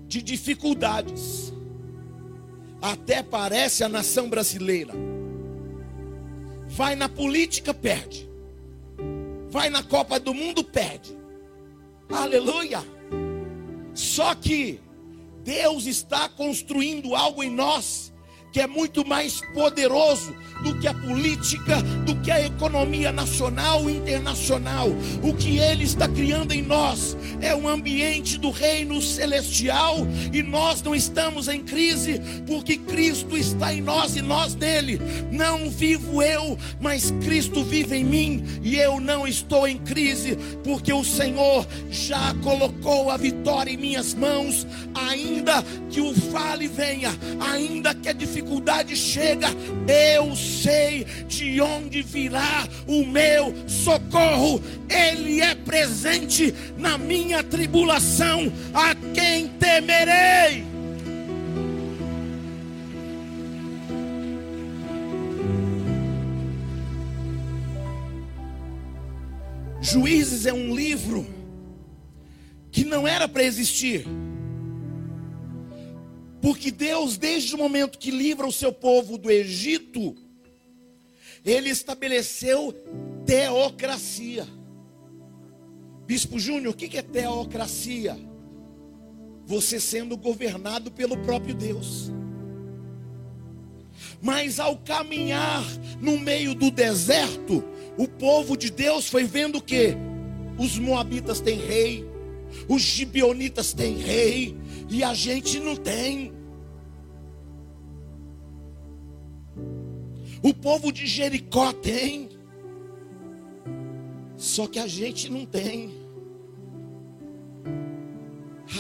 de 0.06 0.22
dificuldades. 0.22 1.52
Até 2.80 3.22
parece 3.22 3.84
a 3.84 3.88
nação 3.88 4.30
brasileira. 4.30 4.94
Vai 6.68 6.96
na 6.96 7.08
política, 7.08 7.75
perde 7.75 8.27
vai 9.50 9.71
na 9.71 9.83
Copa 9.83 10.19
do 10.19 10.35
Mundo, 10.35 10.62
perde. 10.62 11.17
Aleluia. 12.11 12.85
Só 13.95 14.35
que 14.35 14.81
Deus 15.43 15.87
está 15.87 16.28
construindo 16.28 17.14
algo 17.14 17.43
em 17.43 17.50
nós 17.50 18.12
que 18.52 18.61
é 18.61 18.67
muito 18.67 19.07
mais 19.07 19.40
poderoso 19.52 20.35
do 20.62 20.78
que 20.78 20.88
a 20.88 20.95
política, 20.95 21.81
do 22.05 22.17
que 22.17 22.31
a 22.31 22.45
economia 22.45 23.12
nacional 23.12 23.88
e 23.88 23.97
internacional. 23.97 24.88
O 25.23 25.35
que 25.35 25.59
Ele 25.59 25.85
está 25.85 26.09
criando 26.09 26.52
em 26.52 26.62
nós 26.62 27.17
é 27.40 27.55
um 27.55 27.69
ambiente 27.69 28.38
do 28.38 28.50
reino 28.50 29.00
celestial 29.00 29.99
e 30.33 30.43
nós 30.43 30.83
não 30.83 30.95
estamos 30.95 31.49
em 31.49 31.62
crise 31.62 32.21
porque 32.47 32.76
Cristo 32.76 33.37
está 33.37 33.73
em 33.73 33.81
nós 33.81 34.17
e 34.17 34.23
nós 34.23 34.55
nele. 34.55 35.00
Não 35.31 35.71
vivo 35.71 36.23
eu, 36.23 36.59
mas 36.81 37.11
Cristo 37.23 37.62
vive 37.62 37.97
em 37.97 38.05
mim 38.05 38.45
e 38.62 38.76
eu 38.76 39.00
não 39.00 39.26
estou 39.26 39.69
em 39.69 39.78
crise 39.78 40.37
porque 40.64 40.93
o 40.93 41.05
Senhor 41.05 41.67
já 41.90 42.35
colocou 42.43 43.11
a 43.11 43.17
vitória 43.17 43.71
em 43.71 43.76
minhas 43.76 44.14
mãos, 44.14 44.67
ainda 44.95 45.62
que 45.90 46.00
o 46.00 46.12
vale 46.12 46.67
venha, 46.67 47.11
ainda 47.40 47.95
que 47.95 48.09
a 48.09 48.12
dificuldade 48.12 48.38
dificuldade 48.38 48.97
chega, 48.97 49.49
eu 50.14 50.37
sei 50.37 51.04
de 51.26 51.61
onde 51.61 52.02
virá 52.02 52.68
o 52.87 53.04
meu 53.04 53.52
socorro. 53.66 54.62
Ele 54.88 55.40
é 55.40 55.54
presente 55.57 56.54
na 56.76 56.97
minha 56.97 57.42
tribulação. 57.42 58.52
A 58.73 58.95
quem 59.12 59.49
temerei? 59.49 60.64
Juízes 69.80 70.47
é 70.47 70.52
um 70.52 70.75
livro 70.75 71.26
que 72.71 72.85
não 72.85 73.09
era 73.09 73.26
para 73.26 73.42
existir. 73.42 74.07
Porque 76.49 76.71
Deus, 76.71 77.19
desde 77.19 77.55
o 77.55 77.59
momento 77.59 77.99
que 77.99 78.11
livra 78.11 78.47
o 78.47 78.50
seu 78.50 78.73
povo 78.73 79.19
do 79.19 79.31
Egito, 79.31 80.17
ele 81.45 81.69
estabeleceu 81.69 82.75
teocracia. 83.26 84.49
Bispo 86.07 86.38
Júnior, 86.38 86.73
o 86.73 86.75
que 86.75 86.97
é 86.97 87.02
teocracia? 87.02 88.19
Você 89.45 89.78
sendo 89.78 90.17
governado 90.17 90.90
pelo 90.90 91.19
próprio 91.19 91.55
Deus. 91.55 92.11
Mas 94.19 94.59
ao 94.59 94.78
caminhar 94.78 95.67
no 96.00 96.19
meio 96.19 96.55
do 96.55 96.71
deserto, 96.71 97.62
o 97.99 98.09
povo 98.09 98.57
de 98.57 98.71
Deus 98.71 99.07
foi 99.07 99.25
vendo 99.25 99.61
que 99.61 99.95
os 100.57 100.78
moabitas 100.78 101.43
têm 101.43 101.59
rei, 101.59 102.07
os 102.67 102.81
gibionitas 102.81 103.75
têm 103.75 103.99
rei, 103.99 104.57
e 104.88 105.05
a 105.05 105.12
gente 105.12 105.61
não 105.61 105.76
tem. 105.76 106.38
O 110.42 110.54
povo 110.54 110.92
de 110.92 111.07
Jericó 111.07 111.73
tem, 111.73 112.28
só 114.37 114.66
que 114.66 114.78
a 114.78 114.87
gente 114.87 115.28
não 115.30 115.45
tem. 115.45 115.92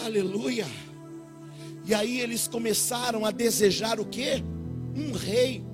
Aleluia. 0.04 0.66
E 1.84 1.94
aí 1.94 2.20
eles 2.20 2.46
começaram 2.46 3.24
a 3.24 3.30
desejar 3.30 3.98
o 3.98 4.04
que? 4.04 4.42
Um 4.94 5.12
rei. 5.12 5.64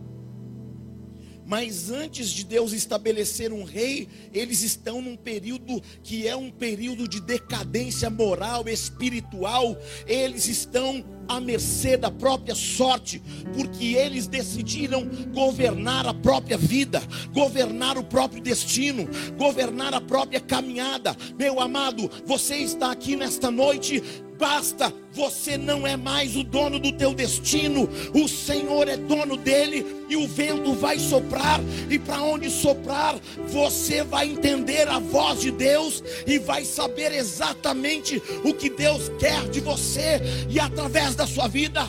Mas 1.46 1.90
antes 1.90 2.30
de 2.30 2.44
Deus 2.44 2.72
estabelecer 2.72 3.52
um 3.52 3.64
rei, 3.64 4.08
eles 4.32 4.62
estão 4.62 5.02
num 5.02 5.16
período 5.16 5.82
que 6.02 6.26
é 6.26 6.34
um 6.34 6.50
período 6.50 7.06
de 7.06 7.20
decadência 7.20 8.08
moral, 8.08 8.66
espiritual. 8.66 9.76
Eles 10.06 10.46
estão 10.48 11.04
à 11.28 11.40
mercê 11.40 11.96
da 11.96 12.10
própria 12.10 12.54
sorte, 12.54 13.22
porque 13.54 13.94
eles 13.94 14.26
decidiram 14.26 15.06
governar 15.32 16.06
a 16.06 16.14
própria 16.14 16.56
vida, 16.56 17.02
governar 17.32 17.98
o 17.98 18.04
próprio 18.04 18.42
destino, 18.42 19.08
governar 19.36 19.94
a 19.94 20.00
própria 20.00 20.40
caminhada. 20.40 21.16
Meu 21.38 21.60
amado, 21.60 22.10
você 22.24 22.56
está 22.56 22.90
aqui 22.90 23.16
nesta 23.16 23.50
noite 23.50 24.02
basta, 24.38 24.92
você 25.12 25.56
não 25.56 25.86
é 25.86 25.96
mais 25.96 26.36
o 26.36 26.42
dono 26.42 26.78
do 26.78 26.92
teu 26.92 27.14
destino, 27.14 27.88
o 28.12 28.28
Senhor 28.28 28.88
é 28.88 28.96
dono 28.96 29.36
dele 29.36 30.04
e 30.08 30.16
o 30.16 30.26
vento 30.26 30.74
vai 30.74 30.98
soprar, 30.98 31.60
e 31.88 31.98
para 31.98 32.22
onde 32.22 32.50
soprar, 32.50 33.16
você 33.48 34.02
vai 34.02 34.28
entender 34.28 34.88
a 34.88 34.98
voz 34.98 35.40
de 35.40 35.50
Deus 35.50 36.02
e 36.26 36.38
vai 36.38 36.64
saber 36.64 37.12
exatamente 37.12 38.20
o 38.44 38.52
que 38.52 38.68
Deus 38.68 39.10
quer 39.18 39.48
de 39.48 39.60
você 39.60 40.20
e 40.48 40.58
através 40.58 41.13
da 41.14 41.26
sua 41.26 41.48
vida. 41.48 41.82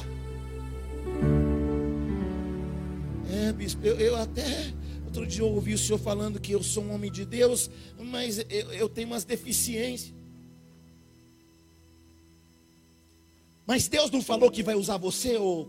É, 3.32 3.52
bispo, 3.54 3.86
eu, 3.86 3.96
eu 4.00 4.16
até 4.16 4.74
outro 5.06 5.26
dia 5.26 5.42
eu 5.42 5.50
ouvi 5.50 5.74
o 5.74 5.78
senhor 5.78 5.98
falando 5.98 6.40
que 6.40 6.52
eu 6.52 6.62
sou 6.62 6.84
um 6.84 6.94
homem 6.94 7.12
de 7.12 7.26
Deus, 7.26 7.70
mas 7.98 8.40
eu, 8.50 8.74
eu 8.74 8.90
tenho 8.90 9.08
umas 9.08 9.24
deficiências. 9.24 10.14
Mas 13.66 13.88
Deus 13.88 14.12
não 14.12 14.22
falou 14.22 14.52
que 14.52 14.62
vai 14.62 14.76
usar 14.76 14.98
você, 14.98 15.38
ou 15.38 15.68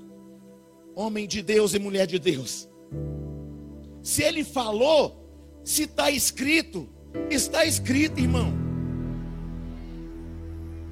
homem 0.95 1.27
de 1.27 1.43
Deus 1.43 1.75
e 1.75 1.79
mulher 1.79 2.07
de 2.07 2.19
Deus. 2.19 2.69
Se 4.03 4.23
Ele 4.23 4.45
falou, 4.45 5.25
se 5.65 5.85
está 5.85 6.11
escrito, 6.11 6.89
está 7.31 7.65
escrito, 7.65 8.21
irmão. 8.21 8.53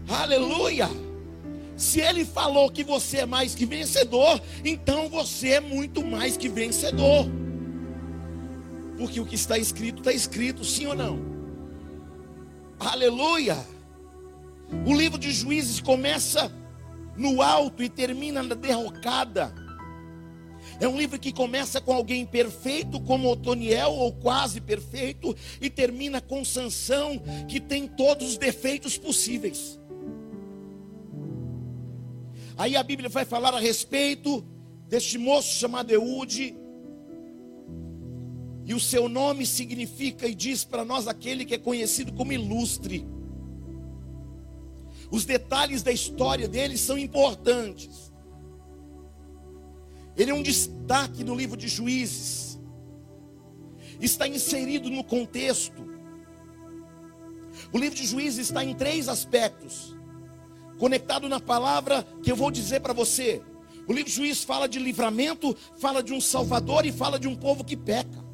Aleluia. 0.09 0.89
Se 1.85 2.01
Ele 2.01 2.25
falou 2.25 2.71
que 2.71 2.83
você 2.83 3.19
é 3.19 3.27
mais 3.27 3.55
que 3.55 3.67
vencedor, 3.67 4.41
então 4.65 5.07
você 5.07 5.51
é 5.51 5.61
muito 5.61 6.03
mais 6.03 6.35
que 6.35 6.49
vencedor. 6.49 7.27
Porque 8.97 9.21
o 9.21 9.27
que 9.27 9.35
está 9.35 9.59
escrito, 9.59 9.99
está 9.99 10.11
escrito, 10.11 10.65
sim 10.65 10.87
ou 10.87 10.95
não? 10.95 11.19
Aleluia. 12.81 13.59
O 14.87 14.95
livro 14.95 15.19
de 15.19 15.31
Juízes 15.31 15.79
começa 15.79 16.51
no 17.19 17.43
alto 17.43 17.83
e 17.83 17.91
termina 17.91 18.43
na 18.43 18.55
derrocada. 18.55 19.55
É 20.81 20.89
um 20.89 20.97
livro 20.97 21.19
que 21.19 21.35
começa 21.35 21.83
com 21.83 21.93
alguém 21.93 22.25
perfeito, 22.25 22.99
como 22.99 23.31
Otoniel, 23.31 23.93
ou 23.93 24.11
quase 24.11 24.59
perfeito, 24.59 25.37
e 25.61 25.69
termina 25.69 26.23
com 26.23 26.47
Sansão, 26.47 27.23
que 27.47 27.61
tem 27.61 27.87
todos 27.87 28.31
os 28.31 28.39
defeitos 28.39 28.97
possíveis. 28.97 29.79
Aí 32.57 32.77
a 32.77 32.83
Bíblia 32.83 33.09
vai 33.09 33.25
falar 33.25 33.55
a 33.55 33.59
respeito 33.59 34.45
deste 34.89 35.19
moço 35.19 35.59
chamado 35.59 35.91
Eude, 35.91 36.57
e 38.67 38.73
o 38.73 38.81
seu 38.81 39.09
nome 39.09 39.45
significa 39.45 40.27
e 40.27 40.35
diz 40.35 40.65
para 40.65 40.85
nós 40.85 41.07
aquele 41.07 41.45
que 41.45 41.55
é 41.55 41.59
conhecido 41.59 42.13
como 42.13 42.33
ilustre. 42.33 43.07
Os 45.11 45.27
detalhes 45.27 45.83
da 45.83 45.93
história 45.93 46.49
dele 46.49 46.79
são 46.79 46.97
importantes. 46.97 48.11
Ele 50.17 50.31
é 50.31 50.35
um 50.35 50.43
destaque 50.43 51.23
no 51.23 51.35
livro 51.35 51.59
de 51.59 51.69
Juízes. 51.69 52.59
Está 54.01 54.27
inserido 54.27 54.89
no 54.89 55.05
contexto. 55.05 55.85
O 57.71 57.79
livro 57.79 57.97
de 57.97 58.07
Juízes 58.07 58.47
está 58.47 58.65
em 58.65 58.75
três 58.75 59.09
aspectos, 59.09 59.94
conectado 60.79 61.29
na 61.29 61.41
palavra 61.41 62.07
que 62.23 62.31
eu 62.31 62.37
vou 62.37 62.51
dizer 62.51 62.81
para 62.81 62.93
você. 62.93 63.43
O 63.87 63.93
livro 63.93 64.11
Juízes 64.11 64.45
fala 64.45 64.67
de 64.67 64.79
livramento, 64.79 65.57
fala 65.79 66.03
de 66.03 66.13
um 66.13 66.21
salvador 66.21 66.87
e 66.87 66.93
fala 66.93 67.19
de 67.19 67.29
um 67.29 67.37
povo 67.37 67.63
que 67.63 67.77
peca. 67.77 68.25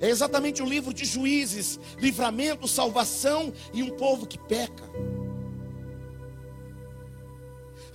É 0.00 0.08
exatamente 0.08 0.62
o 0.62 0.66
livro 0.66 0.94
de 0.94 1.04
juízes: 1.04 1.78
livramento, 1.98 2.68
salvação 2.68 3.52
e 3.72 3.82
um 3.82 3.90
povo 3.90 4.26
que 4.26 4.38
peca. 4.38 4.84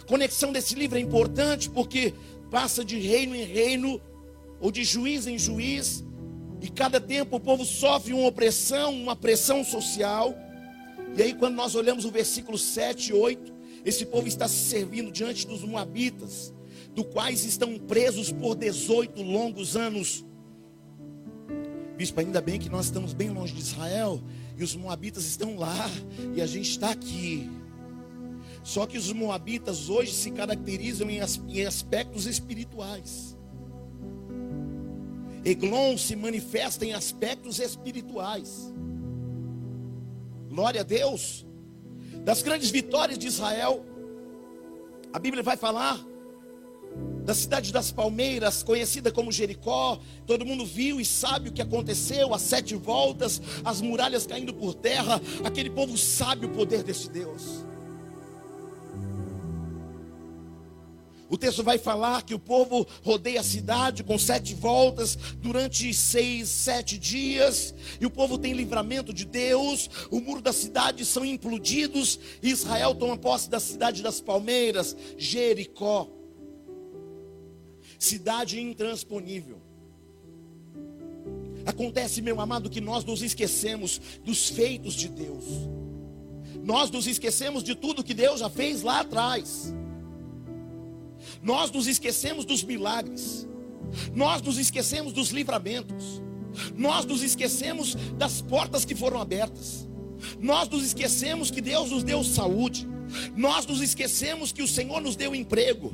A 0.02 0.06
conexão 0.06 0.52
desse 0.52 0.76
livro 0.76 0.98
é 0.98 1.02
importante 1.02 1.70
porque 1.70 2.14
passa 2.52 2.84
de 2.84 3.00
reino 3.00 3.36
em 3.36 3.44
reino, 3.44 4.02
ou 4.60 4.70
de 4.70 4.84
juiz 4.84 5.28
em 5.28 5.40
juiz, 5.40 6.04
e 6.62 6.70
cada 6.70 7.00
tempo 7.00 7.38
o 7.38 7.40
povo 7.40 7.66
sofre 7.66 8.14
uma 8.14 8.28
opressão, 8.28 8.94
uma 8.94 9.16
pressão 9.16 9.64
social. 9.64 10.36
E 11.16 11.22
aí, 11.22 11.34
quando 11.34 11.56
nós 11.56 11.76
olhamos 11.76 12.06
o 12.06 12.12
versículo 12.12 12.58
7 12.58 13.12
e 13.12 13.14
8, 13.14 13.54
esse 13.86 14.06
povo 14.06 14.28
está 14.28 14.48
se 14.48 14.70
servindo 14.70 15.12
diante 15.12 15.46
dos 15.46 15.64
Moabitas, 15.64 16.54
do 16.96 17.04
quais 17.04 17.44
estão 17.46 17.78
presos 17.78 18.32
por 18.32 18.56
18 18.56 19.22
longos 19.22 19.76
anos. 19.76 20.26
Bispo, 21.98 22.20
ainda 22.20 22.42
bem 22.42 22.60
que 22.60 22.70
nós 22.70 22.86
estamos 22.86 23.14
bem 23.14 23.30
longe 23.30 23.54
de 23.54 23.62
Israel 23.62 24.22
e 24.58 24.64
os 24.64 24.76
moabitas 24.76 25.26
estão 25.26 25.56
lá 25.56 25.90
e 26.36 26.42
a 26.42 26.46
gente 26.46 26.70
está 26.70 26.92
aqui. 26.92 27.50
Só 28.64 28.86
que 28.86 28.98
os 28.98 29.12
moabitas 29.12 29.90
hoje 29.90 30.12
se 30.12 30.32
caracterizam 30.32 31.10
em, 31.10 31.20
aspectos 31.66 32.26
espirituais. 32.26 33.38
Eglon 35.44 35.98
se 35.98 36.16
manifesta 36.16 36.86
em 36.86 36.94
aspectos 36.94 37.60
espirituais. 37.60 38.74
Glória 40.54 40.82
a 40.82 40.84
Deus. 40.84 41.48
Das 42.24 42.44
grandes 42.44 42.70
vitórias 42.70 43.18
de 43.18 43.26
Israel, 43.26 43.84
a 45.12 45.18
Bíblia 45.18 45.42
vai 45.42 45.58
falar 45.58 46.00
da 47.26 47.34
cidade 47.34 47.74
das 47.74 47.92
palmeiras, 47.92 48.62
conhecida 48.62 49.12
como 49.12 49.32
Jericó. 49.32 50.00
Todo 50.28 50.46
mundo 50.46 50.64
viu 50.64 51.02
e 51.02 51.06
sabe 51.06 51.50
o 51.50 51.52
que 51.52 51.62
aconteceu: 51.62 52.36
as 52.36 52.44
sete 52.44 52.76
voltas, 52.76 53.42
as 53.66 53.82
muralhas 53.82 54.28
caindo 54.28 54.54
por 54.54 54.76
terra. 54.76 55.20
Aquele 55.44 55.72
povo 55.72 55.98
sabe 55.98 56.46
o 56.46 56.50
poder 56.50 56.84
desse 56.84 57.10
Deus. 57.10 57.66
O 61.30 61.38
texto 61.38 61.64
vai 61.64 61.78
falar 61.78 62.24
que 62.24 62.36
o 62.36 62.40
povo 62.40 62.86
rodeia 63.02 63.40
a 63.40 63.44
cidade 63.44 64.04
com 64.04 64.18
sete 64.20 64.54
voltas 64.54 65.18
durante 65.38 65.92
seis, 65.94 66.50
sete 66.50 66.98
dias, 66.98 67.74
e 68.00 68.06
o 68.06 68.10
povo 68.10 68.38
tem 68.38 68.54
livramento 68.54 69.14
de 69.14 69.26
Deus. 69.26 69.90
O 70.12 70.20
muro 70.20 70.42
da 70.42 70.54
cidade 70.54 71.04
são 71.06 71.26
implodidos. 71.26 72.20
E 72.42 72.50
Israel 72.50 72.94
toma 72.94 73.18
posse 73.18 73.50
da 73.50 73.60
cidade 73.60 74.04
das 74.04 74.22
palmeiras, 74.22 74.96
Jericó. 75.18 76.08
cidade 77.98 78.60
intransponível. 78.60 79.62
Acontece, 81.66 82.22
meu 82.22 82.42
amado, 82.42 82.70
que 82.70 82.82
nós 82.82 83.06
nos 83.06 83.22
esquecemos 83.22 84.00
dos 84.26 84.50
feitos 84.50 84.94
de 84.94 85.08
Deus. 85.08 85.46
Nós 86.62 86.92
nos 86.92 87.08
esquecemos 87.08 87.64
de 87.64 87.76
tudo 87.76 88.04
que 88.04 88.14
Deus 88.14 88.42
já 88.42 88.50
fez 88.50 88.82
lá 88.82 89.00
atrás. 89.00 89.74
Nós 91.44 91.70
nos 91.70 91.88
esquecemos 91.88 92.46
dos 92.46 92.64
milagres. 92.64 93.48
Nós 94.16 94.42
nos 94.42 94.58
esquecemos 94.58 95.14
dos 95.14 95.30
livramentos. 95.30 96.22
Nós 96.76 97.06
nos 97.06 97.22
esquecemos 97.22 97.96
das 98.18 98.42
portas 98.42 98.86
que 98.86 98.96
foram 98.96 99.20
abertas. 99.20 99.88
Nós 100.40 100.70
nos 100.70 100.84
esquecemos 100.84 101.52
que 101.52 101.62
Deus 101.62 101.92
nos 101.92 102.04
deu 102.04 102.24
saúde. 102.24 102.88
Nós 103.36 103.66
nos 103.66 103.82
esquecemos 103.82 104.52
que 104.52 104.62
o 104.62 104.68
Senhor 104.68 105.02
nos 105.02 105.16
deu 105.16 105.36
emprego, 105.36 105.94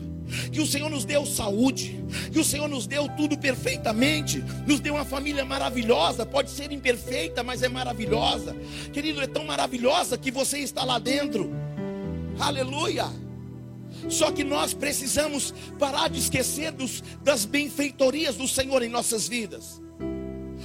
que 0.51 0.61
o 0.61 0.65
Senhor 0.65 0.89
nos 0.89 1.03
deu 1.03 1.25
saúde, 1.25 1.99
que 2.31 2.39
o 2.39 2.45
Senhor 2.45 2.69
nos 2.69 2.87
deu 2.87 3.09
tudo 3.09 3.37
perfeitamente, 3.37 4.43
nos 4.65 4.79
deu 4.79 4.93
uma 4.93 5.03
família 5.03 5.43
maravilhosa, 5.43 6.25
pode 6.25 6.49
ser 6.49 6.71
imperfeita, 6.71 7.43
mas 7.43 7.61
é 7.61 7.67
maravilhosa. 7.67 8.55
Querido, 8.93 9.21
é 9.21 9.27
tão 9.27 9.43
maravilhosa 9.43 10.17
que 10.17 10.31
você 10.31 10.59
está 10.59 10.83
lá 10.83 10.97
dentro. 10.97 11.51
Aleluia! 12.39 13.28
Só 14.07 14.31
que 14.31 14.43
nós 14.43 14.73
precisamos 14.73 15.53
parar 15.77 16.09
de 16.09 16.19
esquecer 16.19 16.71
dos, 16.71 17.03
das 17.23 17.45
benfeitorias 17.45 18.35
do 18.35 18.47
Senhor 18.47 18.81
em 18.81 18.89
nossas 18.89 19.27
vidas. 19.27 19.81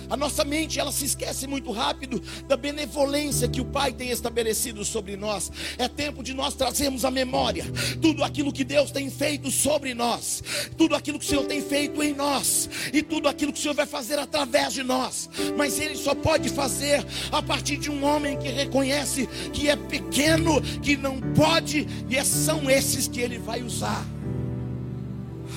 A 0.09 0.17
nossa 0.17 0.45
mente, 0.45 0.79
ela 0.79 0.93
se 0.93 1.05
esquece 1.05 1.47
muito 1.47 1.71
rápido 1.71 2.23
da 2.47 2.57
benevolência 2.57 3.49
que 3.49 3.61
o 3.61 3.65
Pai 3.65 3.93
tem 3.93 4.11
estabelecido 4.11 4.85
sobre 4.85 5.17
nós. 5.17 5.51
É 5.79 5.89
tempo 5.89 6.23
de 6.23 6.35
nós 6.35 6.55
trazermos 6.55 7.05
à 7.05 7.11
memória 7.11 7.65
tudo 8.01 8.23
aquilo 8.25 8.53
que 8.53 8.65
Deus 8.65 8.91
tem 8.91 9.11
feito 9.11 9.51
sobre 9.51 9.95
nós, 9.95 10.43
tudo 10.77 10.95
aquilo 10.95 11.19
que 11.19 11.25
o 11.25 11.29
Senhor 11.29 11.45
tem 11.47 11.61
feito 11.61 12.03
em 12.03 12.13
nós 12.15 12.69
e 12.93 13.03
tudo 13.03 13.29
aquilo 13.29 13.53
que 13.53 13.59
o 13.59 13.63
Senhor 13.63 13.75
vai 13.75 13.87
fazer 13.87 14.19
através 14.19 14.73
de 14.73 14.83
nós. 14.83 15.29
Mas 15.57 15.81
Ele 15.81 15.97
só 15.97 16.15
pode 16.15 16.49
fazer 16.49 17.05
a 17.31 17.43
partir 17.43 17.77
de 17.77 17.91
um 17.91 18.05
homem 18.05 18.39
que 18.39 18.49
reconhece 18.49 19.27
que 19.53 19.69
é 19.69 19.77
pequeno, 19.77 20.61
que 20.83 20.97
não 20.97 21.21
pode, 21.35 21.87
e 22.09 22.25
são 22.25 22.71
esses 22.71 23.09
que 23.09 23.21
Ele 23.21 23.39
vai 23.39 23.63
usar. 23.63 24.05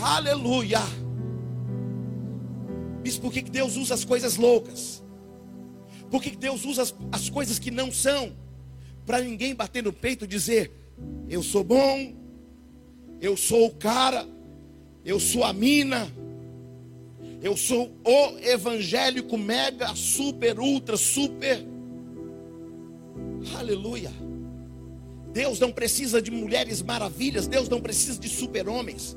Aleluia. 0.01 1.06
Diz 3.07 3.17
por 3.17 3.31
que 3.31 3.41
Deus 3.41 3.77
usa 3.77 3.93
as 3.93 4.03
coisas 4.03 4.35
loucas? 4.35 5.01
Por 6.11 6.21
que 6.21 6.35
Deus 6.35 6.65
usa 6.65 6.81
as, 6.81 6.93
as 7.09 7.29
coisas 7.29 7.57
que 7.57 7.71
não 7.71 7.89
são? 7.89 8.33
Para 9.05 9.21
ninguém 9.21 9.55
bater 9.55 9.81
no 9.81 9.93
peito 9.93 10.25
e 10.25 10.27
dizer: 10.27 10.73
Eu 11.29 11.41
sou 11.41 11.63
bom, 11.63 12.13
eu 13.21 13.37
sou 13.37 13.67
o 13.67 13.75
cara, 13.75 14.27
eu 15.05 15.21
sou 15.21 15.45
a 15.45 15.53
mina, 15.53 16.11
eu 17.41 17.55
sou 17.55 17.97
o 18.03 18.39
evangélico 18.39 19.37
mega, 19.37 19.95
super, 19.95 20.59
ultra, 20.59 20.97
super. 20.97 21.65
Aleluia. 23.57 24.11
Deus 25.31 25.61
não 25.61 25.71
precisa 25.71 26.21
de 26.21 26.29
mulheres 26.29 26.81
maravilhas, 26.81 27.47
Deus 27.47 27.69
não 27.69 27.79
precisa 27.79 28.19
de 28.19 28.27
super-homens, 28.27 29.15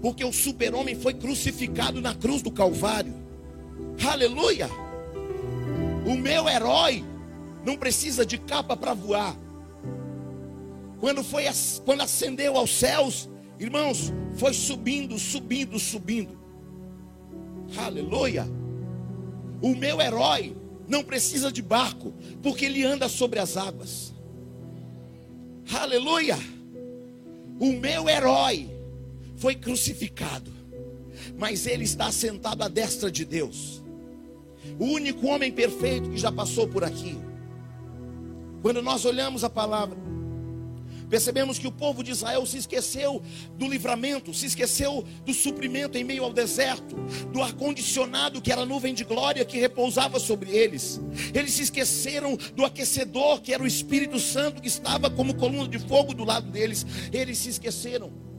porque 0.00 0.24
o 0.24 0.32
super-homem 0.32 0.94
foi 0.94 1.14
crucificado 1.14 2.00
na 2.00 2.14
cruz 2.14 2.42
do 2.42 2.50
Calvário. 2.50 3.14
Aleluia! 4.06 4.68
O 6.06 6.14
meu 6.16 6.48
herói 6.48 7.04
não 7.64 7.76
precisa 7.76 8.26
de 8.26 8.38
capa 8.38 8.76
para 8.76 8.94
voar. 8.94 9.36
Quando 10.98 11.22
foi 11.22 11.44
quando 11.84 12.02
ascendeu 12.02 12.56
aos 12.56 12.70
céus, 12.70 13.28
irmãos, 13.58 14.12
foi 14.34 14.52
subindo, 14.52 15.18
subindo, 15.18 15.78
subindo. 15.78 16.38
Aleluia! 17.76 18.46
O 19.60 19.74
meu 19.74 20.00
herói 20.00 20.56
não 20.88 21.04
precisa 21.04 21.52
de 21.52 21.62
barco, 21.62 22.12
porque 22.42 22.64
ele 22.64 22.84
anda 22.84 23.08
sobre 23.08 23.38
as 23.38 23.56
águas. 23.56 24.12
Aleluia! 25.72 26.38
O 27.60 27.72
meu 27.72 28.08
herói 28.08 28.68
foi 29.42 29.56
crucificado, 29.56 30.52
mas 31.36 31.66
ele 31.66 31.82
está 31.82 32.12
sentado 32.12 32.62
à 32.62 32.68
destra 32.68 33.10
de 33.10 33.24
Deus 33.24 33.82
o 34.78 34.84
único 34.84 35.26
homem 35.26 35.50
perfeito 35.50 36.10
que 36.10 36.16
já 36.16 36.30
passou 36.30 36.68
por 36.68 36.84
aqui. 36.84 37.18
Quando 38.62 38.80
nós 38.80 39.04
olhamos 39.04 39.42
a 39.42 39.50
palavra, 39.50 39.98
percebemos 41.10 41.58
que 41.58 41.66
o 41.66 41.72
povo 41.72 42.04
de 42.04 42.12
Israel 42.12 42.46
se 42.46 42.58
esqueceu 42.58 43.20
do 43.58 43.68
livramento, 43.68 44.32
se 44.32 44.46
esqueceu 44.46 45.04
do 45.26 45.34
suprimento 45.34 45.98
em 45.98 46.04
meio 46.04 46.22
ao 46.22 46.32
deserto, 46.32 46.94
do 47.32 47.42
ar-condicionado 47.42 48.40
que 48.40 48.52
era 48.52 48.62
a 48.62 48.66
nuvem 48.66 48.94
de 48.94 49.02
glória 49.02 49.44
que 49.44 49.58
repousava 49.58 50.20
sobre 50.20 50.52
eles. 50.52 51.00
Eles 51.34 51.52
se 51.54 51.64
esqueceram 51.64 52.38
do 52.54 52.64
aquecedor 52.64 53.42
que 53.42 53.52
era 53.52 53.62
o 53.62 53.66
Espírito 53.66 54.20
Santo 54.20 54.62
que 54.62 54.68
estava 54.68 55.10
como 55.10 55.34
coluna 55.34 55.68
de 55.68 55.80
fogo 55.80 56.14
do 56.14 56.24
lado 56.24 56.48
deles. 56.48 56.86
Eles 57.12 57.38
se 57.38 57.48
esqueceram. 57.48 58.31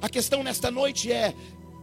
A 0.00 0.08
questão 0.08 0.42
nesta 0.42 0.70
noite 0.70 1.10
é: 1.10 1.34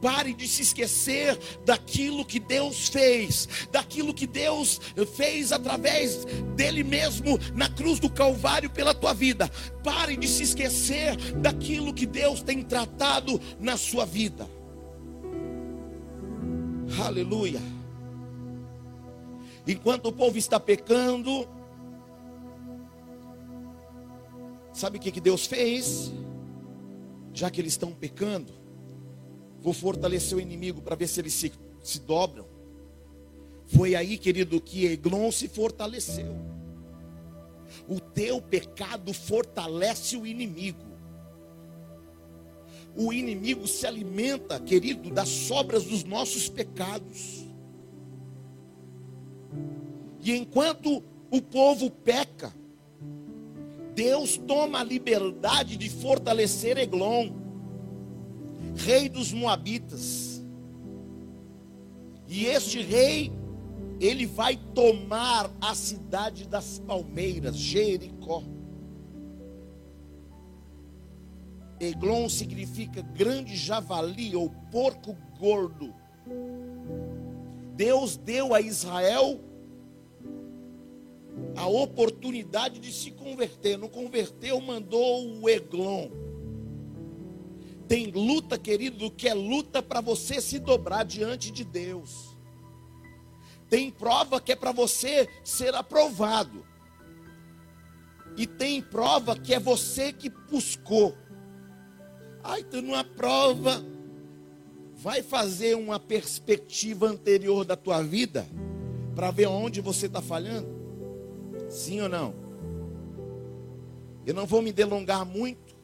Pare 0.01 0.33
de 0.33 0.47
se 0.47 0.61
esquecer 0.61 1.39
daquilo 1.65 2.25
que 2.25 2.39
Deus 2.39 2.89
fez, 2.89 3.47
daquilo 3.71 4.13
que 4.13 4.27
Deus 4.27 4.79
fez 5.15 5.51
através 5.51 6.25
dele 6.55 6.83
mesmo 6.83 7.39
na 7.53 7.69
cruz 7.69 7.99
do 7.99 8.09
Calvário 8.09 8.69
pela 8.69 8.93
tua 8.93 9.13
vida. 9.13 9.49
Pare 9.83 10.15
de 10.15 10.27
se 10.27 10.43
esquecer 10.43 11.15
daquilo 11.37 11.93
que 11.93 12.05
Deus 12.05 12.41
tem 12.41 12.61
tratado 12.61 13.41
na 13.59 13.77
sua 13.77 14.05
vida. 14.05 14.47
Aleluia. 17.03 17.61
Enquanto 19.67 20.09
o 20.09 20.13
povo 20.13 20.37
está 20.37 20.59
pecando, 20.59 21.47
sabe 24.71 24.97
o 24.97 25.01
que, 25.01 25.11
que 25.11 25.21
Deus 25.21 25.47
fez? 25.47 26.13
Já 27.35 27.51
que 27.51 27.61
eles 27.61 27.73
estão 27.73 27.91
pecando, 27.91 28.65
Vou 29.65 29.73
fortalecer 29.73 30.37
o 30.37 30.39
inimigo 30.39 30.79
para 30.79 30.95
ver 30.95 31.07
se 31.07 31.19
eles 31.19 31.33
se, 31.33 31.51
se 31.81 31.99
dobram. 31.99 32.45
Foi 33.65 33.95
aí, 33.95 34.15
querido, 34.15 34.61
que 34.61 34.85
Eglon 34.85 35.31
se 35.31 35.47
fortaleceu. 35.47 36.35
O 37.87 37.99
teu 37.99 38.39
pecado 38.39 39.11
fortalece 39.11 40.15
o 40.17 40.27
inimigo. 40.27 40.85
O 42.95 43.11
inimigo 43.11 43.67
se 43.67 43.87
alimenta, 43.87 44.59
querido, 44.59 45.09
das 45.09 45.29
sobras 45.29 45.83
dos 45.83 46.03
nossos 46.03 46.47
pecados. 46.47 47.43
E 50.21 50.31
enquanto 50.31 51.03
o 51.31 51.41
povo 51.41 51.89
peca, 51.89 52.53
Deus 53.95 54.37
toma 54.37 54.81
a 54.81 54.83
liberdade 54.83 55.77
de 55.77 55.89
fortalecer 55.89 56.77
Eglon 56.77 57.45
rei 58.75 59.07
dos 59.07 59.31
Moabitas. 59.31 60.43
E 62.27 62.45
este 62.45 62.81
rei, 62.81 63.31
ele 63.99 64.25
vai 64.25 64.57
tomar 64.73 65.49
a 65.61 65.73
cidade 65.73 66.47
das 66.47 66.79
palmeiras, 66.79 67.55
Jericó. 67.55 68.43
Eglon 71.79 72.27
significa 72.29 73.01
grande 73.01 73.55
javali 73.55 74.35
ou 74.35 74.49
porco 74.71 75.15
gordo. 75.39 75.93
Deus 77.75 78.17
deu 78.17 78.53
a 78.53 78.61
Israel 78.61 79.39
a 81.55 81.67
oportunidade 81.67 82.79
de 82.79 82.91
se 82.91 83.11
converter. 83.11 83.77
Não 83.77 83.87
converteu, 83.87 84.59
mandou 84.59 85.39
o 85.39 85.49
Eglon. 85.49 86.09
Tem 87.87 88.07
luta, 88.07 88.57
querido, 88.57 89.11
que 89.11 89.27
é 89.27 89.33
luta 89.33 89.81
para 89.81 90.01
você 90.01 90.41
se 90.41 90.59
dobrar 90.59 91.05
diante 91.05 91.51
de 91.51 91.63
Deus. 91.63 92.35
Tem 93.69 93.91
prova 93.91 94.41
que 94.41 94.51
é 94.51 94.55
para 94.55 94.71
você 94.71 95.29
ser 95.43 95.73
aprovado. 95.75 96.65
E 98.37 98.45
tem 98.45 98.81
prova 98.81 99.37
que 99.37 99.53
é 99.53 99.59
você 99.59 100.11
que 100.11 100.29
buscou. 100.29 101.15
Ai, 102.43 102.63
tu 102.63 102.81
numa 102.81 103.03
prova, 103.03 103.83
vai 104.95 105.21
fazer 105.21 105.75
uma 105.75 105.99
perspectiva 105.99 107.07
anterior 107.07 107.63
da 107.65 107.75
tua 107.75 108.01
vida 108.01 108.45
para 109.15 109.31
ver 109.31 109.47
onde 109.47 109.79
você 109.79 110.07
está 110.07 110.21
falhando? 110.21 110.74
Sim 111.75 111.99
ou 111.99 112.09
não? 112.09 112.33
Eu 114.25 114.33
não 114.33 114.45
vou 114.45 114.61
me 114.61 114.71
delongar 114.71 115.25
muito, 115.25 115.75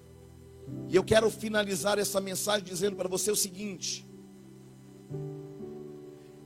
e 0.88 0.96
eu 0.96 1.04
quero 1.04 1.30
finalizar 1.30 2.00
essa 2.00 2.22
mensagem 2.22 2.64
dizendo 2.64 2.96
para 2.96 3.10
você 3.10 3.30
o 3.30 3.36
seguinte: 3.36 4.08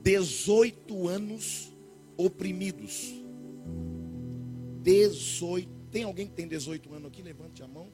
18 0.01 1.07
anos 1.07 1.71
oprimidos. 2.17 3.13
18. 4.81 5.69
Tem 5.91 6.03
alguém 6.03 6.27
que 6.27 6.33
tem 6.33 6.47
18 6.47 6.91
anos 6.93 7.07
aqui? 7.07 7.21
Levante 7.21 7.61
a 7.61 7.67
mão. 7.67 7.87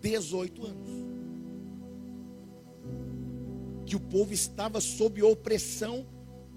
18 0.00 0.66
anos. 0.66 0.90
que 3.86 3.96
o 3.96 4.00
povo 4.00 4.32
estava 4.32 4.80
sob 4.80 5.20
opressão 5.20 6.06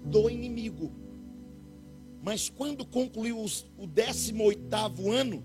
do 0.04 0.30
inimigo. 0.30 1.03
Mas 2.24 2.48
quando 2.48 2.86
concluiu 2.86 3.38
os, 3.38 3.66
o 3.76 3.86
18 3.86 5.10
ano, 5.10 5.44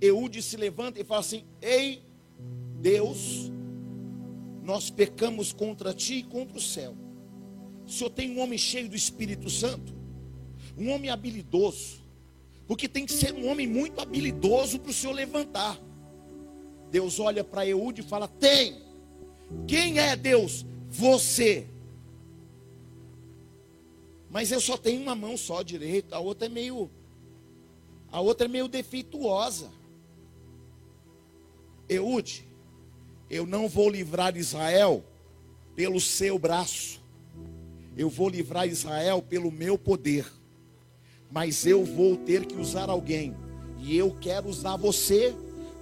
Eude 0.00 0.40
se 0.40 0.56
levanta 0.56 1.00
e 1.00 1.04
fala 1.04 1.20
assim: 1.20 1.44
Ei, 1.60 2.04
Deus, 2.80 3.50
nós 4.62 4.90
pecamos 4.90 5.52
contra 5.52 5.92
ti 5.92 6.18
e 6.18 6.22
contra 6.22 6.56
o 6.56 6.60
céu. 6.60 6.94
O 7.84 7.90
senhor 7.90 8.10
tem 8.10 8.30
um 8.30 8.40
homem 8.40 8.56
cheio 8.56 8.88
do 8.88 8.94
Espírito 8.94 9.50
Santo, 9.50 9.92
um 10.78 10.88
homem 10.90 11.10
habilidoso, 11.10 12.00
porque 12.64 12.88
tem 12.88 13.04
que 13.04 13.12
ser 13.12 13.34
um 13.34 13.50
homem 13.50 13.66
muito 13.66 14.00
habilidoso 14.00 14.78
para 14.78 14.90
o 14.90 14.94
senhor 14.94 15.14
levantar. 15.14 15.76
Deus 16.92 17.18
olha 17.18 17.42
para 17.42 17.66
Eude 17.66 18.02
e 18.02 18.04
fala: 18.04 18.28
Tem. 18.28 18.84
Quem 19.66 19.98
é 19.98 20.14
Deus? 20.14 20.64
Você. 20.88 21.66
Mas 24.34 24.50
eu 24.50 24.60
só 24.60 24.76
tenho 24.76 25.00
uma 25.00 25.14
mão 25.14 25.36
só 25.36 25.62
direita, 25.62 26.16
a 26.16 26.18
outra 26.18 26.46
é 26.46 26.48
meio 26.48 26.90
a 28.10 28.20
outra 28.20 28.46
é 28.46 28.48
meio 28.48 28.66
defeituosa. 28.66 29.70
Eude, 31.88 32.44
eu 33.30 33.46
não 33.46 33.68
vou 33.68 33.88
livrar 33.88 34.36
Israel 34.36 35.04
pelo 35.76 36.00
seu 36.00 36.36
braço. 36.36 37.00
Eu 37.96 38.08
vou 38.08 38.28
livrar 38.28 38.68
Israel 38.68 39.22
pelo 39.22 39.52
meu 39.52 39.78
poder. 39.78 40.26
Mas 41.30 41.64
eu 41.64 41.84
vou 41.84 42.16
ter 42.16 42.44
que 42.44 42.56
usar 42.56 42.88
alguém. 42.88 43.36
E 43.80 43.96
eu 43.96 44.16
quero 44.20 44.48
usar 44.48 44.76
você 44.76 45.32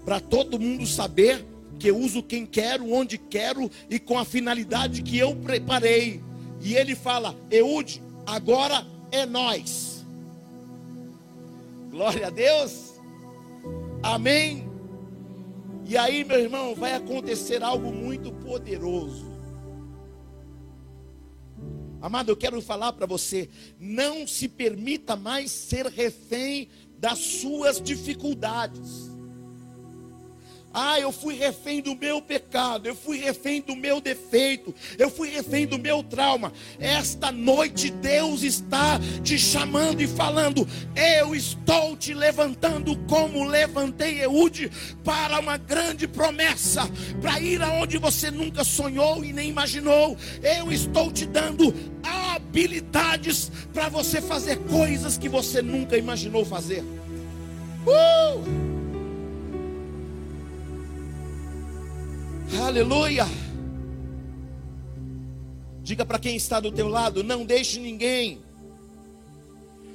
para 0.05 0.21
todo 0.21 0.61
mundo 0.61 0.87
saber 0.87 1.45
que 1.79 1.89
eu 1.89 1.99
uso 1.99 2.23
quem 2.23 2.45
quero, 2.45 2.91
onde 2.93 3.17
quero 3.17 3.71
e 3.89 3.99
com 3.99 4.19
a 4.19 4.25
finalidade 4.25 5.03
que 5.03 5.19
eu 5.19 5.37
preparei. 5.37 6.23
E 6.63 6.75
ele 6.75 6.95
fala: 6.95 7.37
Eude, 7.51 8.03
agora 8.27 8.87
é 9.11 9.27
nós. 9.27 10.05
Glória 11.91 12.27
a 12.27 12.31
Deus. 12.31 12.95
Amém. 14.03 14.69
E 15.87 15.97
aí, 15.97 16.25
meu 16.25 16.39
irmão, 16.39 16.75
vai 16.75 16.95
acontecer 16.95 17.63
algo 17.63 17.93
muito 17.93 18.33
poderoso. 18.33 19.31
Amado, 22.01 22.31
eu 22.31 22.37
quero 22.37 22.61
falar 22.61 22.93
para 22.95 23.07
você: 23.07 23.49
não 23.79 24.27
se 24.27 24.49
permita 24.49 25.15
mais 25.15 25.51
ser 25.51 25.87
refém 25.87 26.69
das 26.99 27.19
suas 27.19 27.81
dificuldades. 27.81 29.12
Ah, 30.75 30.99
eu 30.99 31.13
fui 31.13 31.35
refém 31.35 31.83
do 31.83 31.95
meu 31.95 32.23
pecado, 32.23 32.87
eu 32.87 32.95
fui 32.95 33.19
refém 33.19 33.61
do 33.61 33.77
meu 33.77 34.01
defeito, 34.01 34.75
eu 34.99 35.11
fui 35.11 35.29
refém 35.29 35.67
do 35.67 35.79
meu 35.79 36.03
trauma. 36.03 36.53
Esta 36.79 37.31
noite 37.31 37.91
Deus 37.91 38.43
está 38.43 38.99
te 39.23 39.39
chamando 39.39 40.01
e 40.01 40.07
falando: 40.07 40.67
Eu 41.21 41.35
estou 41.35 41.97
te 41.97 42.15
levantando 42.15 42.97
como 43.09 43.45
levantei 43.45 44.25
Eude 44.25 44.71
para 45.05 45.41
uma 45.41 45.57
grande 45.57 46.09
promessa, 46.09 46.89
para 47.21 47.41
ir 47.41 47.63
aonde 47.63 47.99
você 47.99 48.31
nunca 48.31 48.65
sonhou 48.65 49.25
e 49.25 49.33
nem 49.33 49.51
imaginou. 49.51 50.17
Eu 50.43 50.73
estou 50.73 51.13
te 51.13 51.27
dando 51.27 51.75
habilidades 52.03 53.51
para 53.73 53.89
você 53.89 54.21
fazer 54.21 54.59
coisas 54.61 55.19
que 55.19 55.29
você 55.29 55.61
nunca 55.61 55.97
imaginou 55.97 56.45
fazer. 56.45 56.83
Uh! 57.87 58.82
Aleluia. 62.61 63.25
Diga 65.83 66.05
para 66.05 66.19
quem 66.19 66.37
está 66.37 66.61
do 66.61 66.71
teu 66.71 66.87
lado: 66.87 67.25
não 67.25 67.45
deixe 67.47 67.81
ninguém 67.81 68.41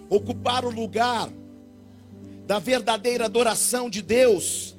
ocupar 0.09 0.65
o 0.65 0.71
lugar 0.71 1.29
da 2.47 2.57
verdadeira 2.59 3.25
adoração 3.25 3.89
de 3.89 4.01
Deus 4.01 4.75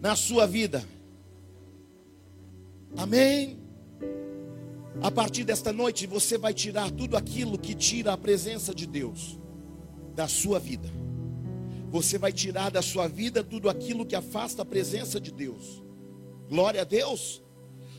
na 0.00 0.14
sua 0.14 0.46
vida. 0.46 0.84
Amém. 2.96 3.58
A 5.02 5.10
partir 5.10 5.44
desta 5.44 5.72
noite 5.72 6.06
você 6.06 6.38
vai 6.38 6.54
tirar 6.54 6.90
tudo 6.90 7.16
aquilo 7.16 7.58
que 7.58 7.74
tira 7.74 8.12
a 8.12 8.16
presença 8.16 8.74
de 8.74 8.86
Deus 8.86 9.38
da 10.14 10.28
sua 10.28 10.60
vida. 10.60 10.88
Você 11.90 12.16
vai 12.16 12.32
tirar 12.32 12.70
da 12.70 12.82
sua 12.82 13.08
vida 13.08 13.42
tudo 13.42 13.68
aquilo 13.68 14.06
que 14.06 14.14
afasta 14.14 14.62
a 14.62 14.64
presença 14.64 15.18
de 15.20 15.32
Deus. 15.32 15.89
Glória 16.50 16.82
a 16.82 16.84
Deus. 16.84 17.40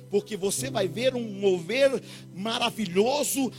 Porque 0.09 0.35
você 0.35 0.69
vai 0.69 0.87
ver 0.87 1.15
um 1.15 1.39
mover 1.39 2.03
maravilhoso 2.35 3.49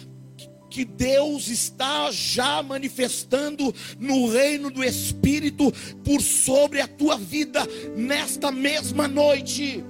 que 0.68 0.84
Deus 0.84 1.48
está 1.48 2.10
já 2.10 2.62
manifestando 2.62 3.74
no 3.98 4.28
reino 4.28 4.70
do 4.70 4.84
Espírito 4.84 5.72
por 6.04 6.20
sobre 6.20 6.80
a 6.80 6.86
tua 6.86 7.16
vida 7.16 7.66
nesta 7.96 8.50
mesma 8.50 9.08
noite. 9.08 9.84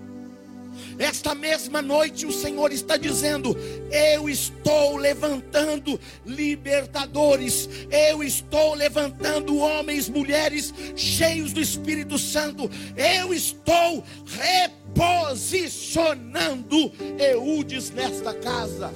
Esta 0.99 1.35
mesma 1.35 1.81
noite 1.81 2.27
o 2.27 2.33
Senhor 2.33 2.71
está 2.73 2.97
dizendo: 2.97 3.57
Eu 3.91 4.29
estou 4.29 4.97
levantando 4.97 5.99
libertadores, 6.25 7.69
eu 7.91 8.23
estou 8.23 8.75
levantando 8.75 9.59
homens, 9.59 10.09
mulheres 10.09 10.73
cheios 10.97 11.53
do 11.53 11.61
Espírito 11.61 12.17
Santo, 12.19 12.71
eu 12.97 13.35
estou 13.35 14.05
reposicionando 14.27 16.93
Eudes 17.19 17.91
nesta 17.91 18.33
casa. 18.35 18.93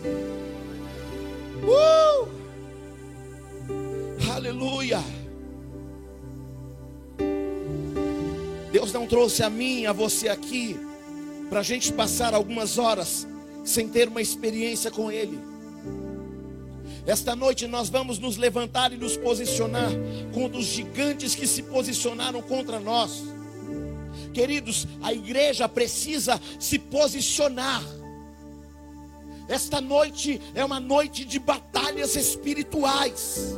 Uh! 1.63 2.29
Aleluia. 4.35 5.03
Deus 8.71 8.93
não 8.93 9.07
trouxe 9.07 9.43
a 9.43 9.49
mim, 9.49 9.87
a 9.87 9.93
você 9.93 10.29
aqui 10.29 10.79
para 11.49 11.61
a 11.61 11.63
gente 11.63 11.93
passar 11.93 12.35
algumas 12.35 12.79
horas 12.79 13.27
sem 13.65 13.89
ter 13.89 14.09
uma 14.09 14.21
experiência 14.21 14.91
com 14.91 15.11
Ele. 15.11 15.39
Esta 17.07 17.37
noite 17.37 17.67
nós 17.67 17.89
vamos 17.89 18.19
nos 18.19 18.37
levantar 18.37 18.93
e 18.93 18.97
nos 18.97 19.17
posicionar 19.17 19.91
contra 20.33 20.59
os 20.59 20.67
gigantes 20.67 21.35
que 21.35 21.47
se 21.47 21.63
posicionaram 21.63 22.43
contra 22.43 22.81
nós. 22.81 23.23
Queridos, 24.33 24.87
a 25.03 25.13
igreja 25.13 25.69
precisa 25.69 26.41
se 26.59 26.79
posicionar. 26.79 27.83
Esta 29.49 29.81
noite 29.81 30.41
é 30.53 30.65
uma 30.65 30.81
noite 30.81 31.25
de 31.25 31.39
batalhas 31.39 32.17
espirituais. 32.17 33.57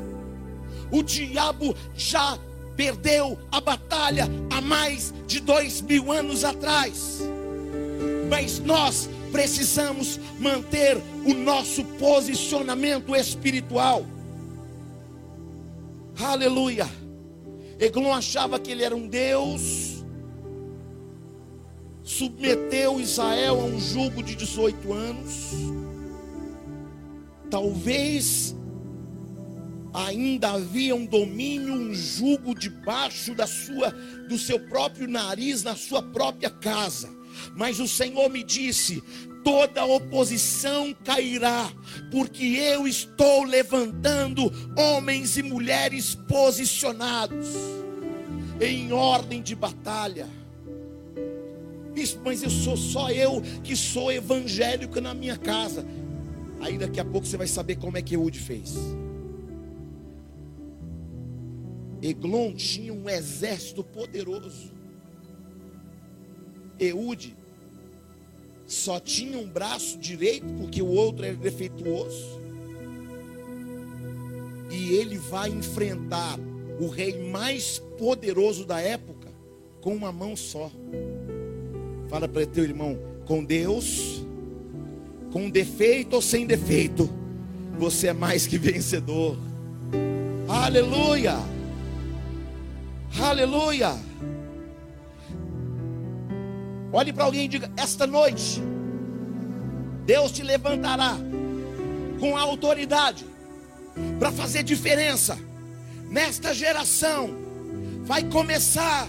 O 0.93 1.03
diabo 1.03 1.75
já 1.97 2.39
perdeu 2.77 3.39
a 3.51 3.61
batalha 3.61 4.29
há 4.51 4.61
mais 4.61 5.13
de 5.27 5.41
dois 5.41 5.81
mil 5.81 6.13
anos 6.13 6.45
atrás 6.45 7.23
mas 8.29 8.59
nós 8.59 9.09
precisamos 9.33 10.19
manter 10.39 10.97
o 11.25 11.35
nosso 11.35 11.85
posicionamento 11.85 13.15
espiritual. 13.15 14.05
Aleluia. 16.21 16.89
Eglon 17.79 18.13
achava 18.13 18.59
que 18.59 18.73
ele 18.73 18.83
era 18.83 18.95
um 18.97 19.07
Deus, 19.07 20.05
submeteu 22.03 23.01
Israel 23.01 23.61
a 23.61 23.65
um 23.65 23.79
jugo 23.79 24.23
de 24.23 24.35
18 24.35 24.93
anos. 24.93 25.53
Talvez 27.49 28.57
ainda 29.95 30.51
havia 30.51 30.95
um 30.95 31.07
domínio, 31.07 31.73
um 31.73 31.95
jugo 31.95 32.55
debaixo 32.55 33.35
da 33.35 33.47
sua 33.47 33.91
do 34.29 34.37
seu 34.37 34.59
próprio 34.59 35.09
nariz 35.09 35.63
na 35.63 35.77
sua 35.77 36.03
própria 36.03 36.51
casa. 36.51 37.18
Mas 37.57 37.81
o 37.81 37.89
Senhor 37.89 38.29
me 38.29 38.43
disse: 38.43 39.03
toda 39.45 39.85
oposição 39.85 40.95
cairá, 41.05 41.73
porque 42.11 42.45
eu 42.45 42.87
estou 42.87 43.45
levantando 43.45 44.53
homens 44.77 45.37
e 45.37 45.43
mulheres 45.43 46.15
posicionados 46.15 47.49
em 48.61 48.93
ordem 48.93 49.41
de 49.41 49.55
batalha. 49.55 50.27
Isso, 51.95 52.21
mas 52.25 52.43
eu 52.43 52.51
sou 52.51 52.77
só 52.77 53.11
eu 53.11 53.43
que 53.65 53.75
sou 53.75 54.13
evangélico 54.13 55.01
na 55.01 55.15
minha 55.15 55.37
casa. 55.37 55.85
Aí 56.61 56.79
daqui 56.79 57.01
a 57.01 57.05
pouco 57.05 57.27
você 57.27 57.37
vai 57.37 57.47
saber 57.47 57.77
como 57.77 57.97
é 57.97 58.03
que 58.03 58.15
Eude 58.15 58.39
fez. 58.39 58.75
Eglon 62.01 62.55
tinha 62.55 62.93
um 62.93 63.09
exército 63.09 63.83
poderoso. 63.83 64.78
Eude 66.79 67.37
só 68.67 69.01
tinha 69.01 69.39
um 69.39 69.49
braço 69.49 69.99
direito 69.99 70.47
porque 70.59 70.83
o 70.83 70.89
outro 70.89 71.25
era 71.25 71.37
defeituoso. 71.37 72.39
E 74.71 74.95
ele 74.95 75.17
vai 75.17 75.49
enfrentar 75.49 76.39
o 76.79 76.89
rei 76.89 77.31
mais 77.31 77.79
poderoso 77.99 78.65
da 78.65 78.81
época 78.81 79.29
com 79.81 79.95
uma 79.95 80.13
mão 80.13 80.37
só. 80.37 80.71
Fala 82.09 82.29
para 82.29 82.47
teu 82.47 82.65
irmão, 82.65 82.99
com 83.25 83.43
Deus 83.43 84.23
com 85.31 85.51
defeito 85.51 86.15
ou 86.15 86.23
sem 86.23 86.47
defeito, 86.47 87.09
você 87.79 88.09
é 88.09 88.13
mais 88.13 88.47
que 88.47 88.59
vencedor. 88.59 89.37
Aleluia! 90.49 91.37
Aleluia! 93.21 93.97
Olhe 96.93 97.13
para 97.13 97.25
alguém 97.25 97.45
e 97.45 97.49
diga: 97.49 97.71
Esta 97.77 98.07
noite, 98.07 98.63
Deus 100.07 100.33
te 100.33 100.43
levantará 100.43 101.17
com 102.19 102.37
autoridade 102.37 103.27
para 104.19 104.33
fazer 104.33 104.63
diferença 104.63 105.39
nesta 106.11 106.55
geração. 106.55 107.31
Vai 108.05 108.25
começar 108.25 109.09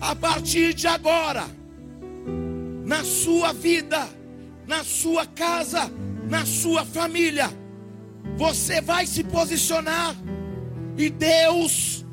a 0.00 0.14
partir 0.14 0.74
de 0.74 0.86
agora, 0.86 1.46
na 2.84 3.02
sua 3.02 3.52
vida, 3.52 4.06
na 4.66 4.84
sua 4.84 5.26
casa, 5.26 5.90
na 6.28 6.44
sua 6.44 6.84
família. 6.84 7.50
Você 8.36 8.80
vai 8.80 9.06
se 9.06 9.24
posicionar 9.24 10.14
e 10.98 11.08
Deus 11.08 12.04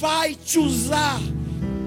vai 0.00 0.34
te 0.34 0.58
usar 0.58 1.20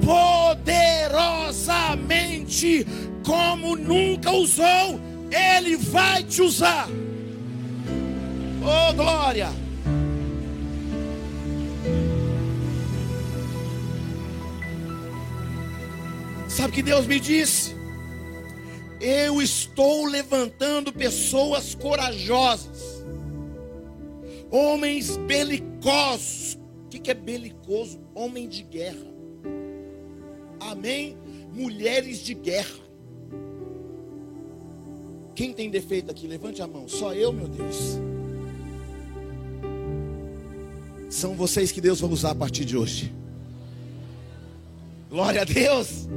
poderosamente 0.10 2.84
como 3.24 3.76
nunca 3.76 4.32
usou, 4.32 5.00
Ele 5.30 5.78
vai 5.78 6.24
te 6.24 6.42
usar. 6.42 6.90
Oh 8.64 8.92
glória! 8.94 9.52
Sabe 16.48 16.74
que 16.74 16.82
Deus 16.82 17.06
me 17.06 17.20
disse? 17.20 17.78
Eu 19.00 19.40
estou 19.42 20.08
levantando 20.08 20.92
pessoas 20.92 21.76
corajosas, 21.76 23.06
homens 24.50 25.18
belicosos. 25.18 26.58
O 26.86 26.88
que 26.90 27.12
é 27.12 27.14
belicoso? 27.14 28.02
Homem 28.16 28.50
de 28.50 28.64
guerra. 28.64 29.19
Amém? 30.60 31.18
Mulheres 31.54 32.20
de 32.20 32.34
guerra. 32.34 32.80
Quem 35.36 35.54
tem 35.54 35.70
defeito 35.70 36.12
aqui? 36.12 36.28
Levante 36.28 36.62
a 36.62 36.68
mão. 36.68 36.88
Só 36.88 37.14
eu, 37.14 37.32
meu 37.32 37.48
Deus. 37.48 37.98
São 41.10 41.34
vocês 41.34 41.72
que 41.72 41.80
Deus 41.80 42.02
vai 42.02 42.10
usar 42.10 42.32
a 42.32 42.36
partir 42.36 42.66
de 42.66 42.78
hoje. 42.78 43.14
Glória 45.10 45.42
a 45.42 45.46
Deus. 45.46 46.08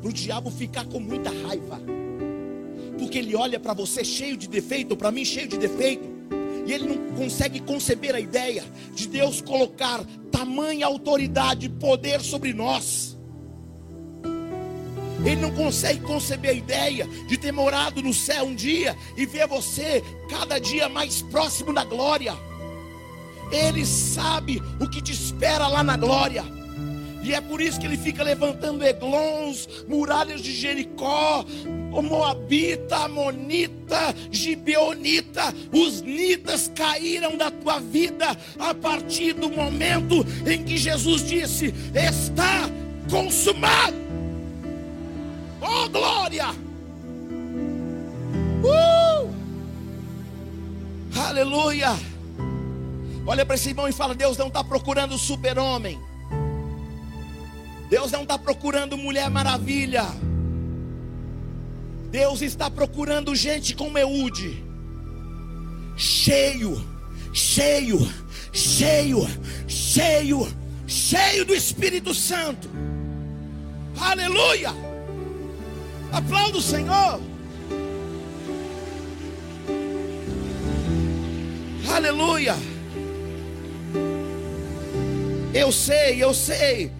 Para 0.00 0.10
o 0.10 0.12
diabo 0.12 0.50
ficar 0.50 0.84
com 0.86 1.00
muita 1.00 1.30
raiva. 1.30 1.80
Porque 2.98 3.18
ele 3.18 3.34
olha 3.34 3.58
para 3.58 3.72
você 3.72 4.04
cheio 4.04 4.36
de 4.36 4.48
defeito, 4.48 4.96
para 4.96 5.10
mim 5.10 5.24
cheio 5.24 5.48
de 5.48 5.56
defeito. 5.56 6.04
E 6.66 6.72
ele 6.72 6.86
não 6.86 7.16
consegue 7.16 7.60
conceber 7.60 8.14
a 8.14 8.20
ideia 8.20 8.64
de 8.94 9.08
Deus 9.08 9.40
colocar 9.40 10.04
tamanha 10.30 10.84
autoridade 10.84 11.66
e 11.66 11.68
poder 11.68 12.20
sobre 12.20 12.52
nós. 12.52 13.18
Ele 15.24 15.36
não 15.36 15.50
consegue 15.50 16.00
conceber 16.00 16.50
a 16.50 16.54
ideia 16.54 17.06
de 17.26 17.36
ter 17.36 17.52
morado 17.52 18.02
no 18.02 18.14
céu 18.14 18.44
um 18.44 18.54
dia 18.54 18.96
e 19.16 19.26
ver 19.26 19.46
você 19.46 20.02
cada 20.28 20.58
dia 20.58 20.88
mais 20.88 21.22
próximo 21.22 21.72
da 21.72 21.84
glória. 21.84 22.34
Ele 23.50 23.84
sabe 23.84 24.62
o 24.80 24.88
que 24.88 25.02
te 25.02 25.12
espera 25.12 25.66
lá 25.66 25.82
na 25.82 25.96
glória. 25.96 26.44
E 27.22 27.34
é 27.34 27.40
por 27.40 27.60
isso 27.60 27.78
que 27.78 27.86
ele 27.86 27.98
fica 27.98 28.22
levantando 28.22 28.84
Eglons, 28.84 29.68
muralhas 29.86 30.40
de 30.40 30.52
Jericó, 30.52 31.44
Moabita, 31.90 32.96
Amonita, 32.96 34.14
Gibeonita, 34.30 35.54
os 35.70 36.00
Nitas 36.00 36.70
caíram 36.74 37.36
da 37.36 37.50
tua 37.50 37.78
vida 37.78 38.36
a 38.58 38.74
partir 38.74 39.34
do 39.34 39.50
momento 39.50 40.26
em 40.46 40.64
que 40.64 40.78
Jesus 40.78 41.28
disse: 41.28 41.74
Está 41.94 42.70
consumado. 43.10 44.09
Oh 45.60 45.88
glória! 45.88 46.46
Uh! 48.62 49.30
Aleluia! 51.16 51.90
Olha 53.26 53.44
para 53.44 53.54
esse 53.54 53.68
irmão 53.68 53.86
e 53.86 53.92
fala: 53.92 54.14
Deus 54.14 54.36
não 54.36 54.48
está 54.48 54.64
procurando 54.64 55.16
super-homem. 55.18 56.00
Deus 57.88 58.10
não 58.12 58.22
está 58.22 58.38
procurando 58.38 58.96
mulher 58.96 59.28
maravilha. 59.30 60.04
Deus 62.10 62.42
está 62.42 62.68
procurando 62.68 63.34
gente 63.36 63.74
como 63.74 63.96
Eude, 63.96 64.64
cheio, 65.96 66.84
cheio, 67.32 67.98
cheio, 68.52 69.18
cheio, 69.68 70.48
cheio 70.88 71.44
do 71.44 71.54
Espírito 71.54 72.12
Santo. 72.12 72.68
Aleluia! 74.00 74.89
Aplauda 76.12 76.58
o 76.58 76.62
Senhor. 76.62 77.20
Aleluia. 81.88 82.54
Eu 85.52 85.72
sei, 85.72 86.22
eu 86.22 86.32
sei. 86.32 86.92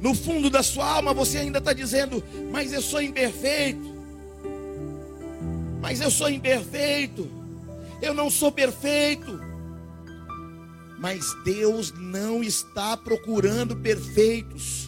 No 0.00 0.14
fundo 0.14 0.48
da 0.48 0.62
sua 0.62 0.86
alma 0.86 1.12
você 1.12 1.38
ainda 1.38 1.58
está 1.58 1.72
dizendo, 1.72 2.22
mas 2.52 2.72
eu 2.72 2.80
sou 2.80 3.02
imperfeito. 3.02 3.96
Mas 5.80 6.00
eu 6.00 6.10
sou 6.10 6.28
imperfeito. 6.28 7.28
Eu 8.00 8.14
não 8.14 8.30
sou 8.30 8.52
perfeito. 8.52 9.40
Mas 10.98 11.24
Deus 11.44 11.92
não 11.96 12.42
está 12.42 12.96
procurando 12.96 13.76
perfeitos. 13.76 14.87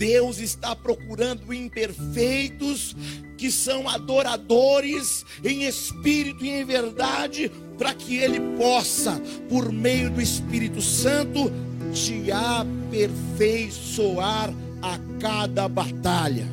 Deus 0.00 0.40
está 0.40 0.74
procurando 0.74 1.52
imperfeitos 1.52 2.96
que 3.36 3.52
são 3.52 3.86
adoradores 3.86 5.26
em 5.44 5.64
espírito 5.64 6.42
e 6.42 6.48
em 6.48 6.64
verdade, 6.64 7.52
para 7.76 7.92
que 7.92 8.16
Ele 8.16 8.40
possa, 8.56 9.20
por 9.46 9.70
meio 9.70 10.10
do 10.10 10.22
Espírito 10.22 10.80
Santo, 10.80 11.52
te 11.92 12.32
aperfeiçoar 12.32 14.54
a 14.80 14.98
cada 15.20 15.68
batalha. 15.68 16.46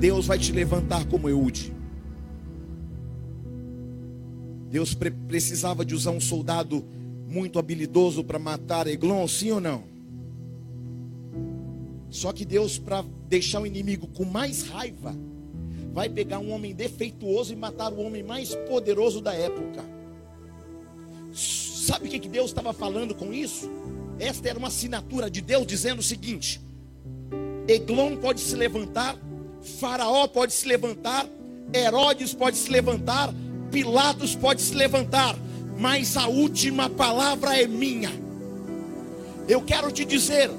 Deus 0.00 0.26
vai 0.26 0.40
te 0.40 0.50
levantar 0.50 1.04
como 1.04 1.28
Eude. 1.28 1.72
Deus 4.68 4.92
pre 4.92 5.12
precisava 5.12 5.84
de 5.84 5.94
usar 5.94 6.10
um 6.10 6.20
soldado 6.20 6.84
muito 7.28 7.60
habilidoso 7.60 8.24
para 8.24 8.40
matar 8.40 8.88
Eglon, 8.88 9.28
sim 9.28 9.52
ou 9.52 9.60
não? 9.60 9.91
Só 12.12 12.30
que 12.30 12.44
Deus, 12.44 12.78
para 12.78 13.02
deixar 13.26 13.62
o 13.62 13.66
inimigo 13.66 14.06
com 14.06 14.26
mais 14.26 14.68
raiva, 14.68 15.16
vai 15.94 16.10
pegar 16.10 16.40
um 16.40 16.52
homem 16.52 16.74
defeituoso 16.74 17.54
e 17.54 17.56
matar 17.56 17.90
o 17.90 18.00
homem 18.02 18.22
mais 18.22 18.54
poderoso 18.68 19.22
da 19.22 19.32
época. 19.32 19.82
Sabe 21.32 22.08
o 22.08 22.10
que 22.10 22.28
Deus 22.28 22.50
estava 22.50 22.74
falando 22.74 23.14
com 23.14 23.32
isso? 23.32 23.68
Esta 24.18 24.50
era 24.50 24.58
uma 24.58 24.68
assinatura 24.68 25.30
de 25.30 25.40
Deus 25.40 25.66
dizendo 25.66 26.00
o 26.00 26.02
seguinte: 26.02 26.60
Eglon 27.66 28.16
pode 28.16 28.40
se 28.40 28.54
levantar, 28.56 29.16
Faraó 29.80 30.28
pode 30.28 30.52
se 30.52 30.68
levantar, 30.68 31.26
Herodes 31.74 32.34
pode 32.34 32.58
se 32.58 32.70
levantar, 32.70 33.32
Pilatos 33.70 34.36
pode 34.36 34.60
se 34.60 34.74
levantar, 34.74 35.34
mas 35.78 36.14
a 36.18 36.28
última 36.28 36.90
palavra 36.90 37.58
é 37.58 37.66
minha. 37.66 38.10
Eu 39.48 39.62
quero 39.62 39.90
te 39.90 40.04
dizer, 40.04 40.50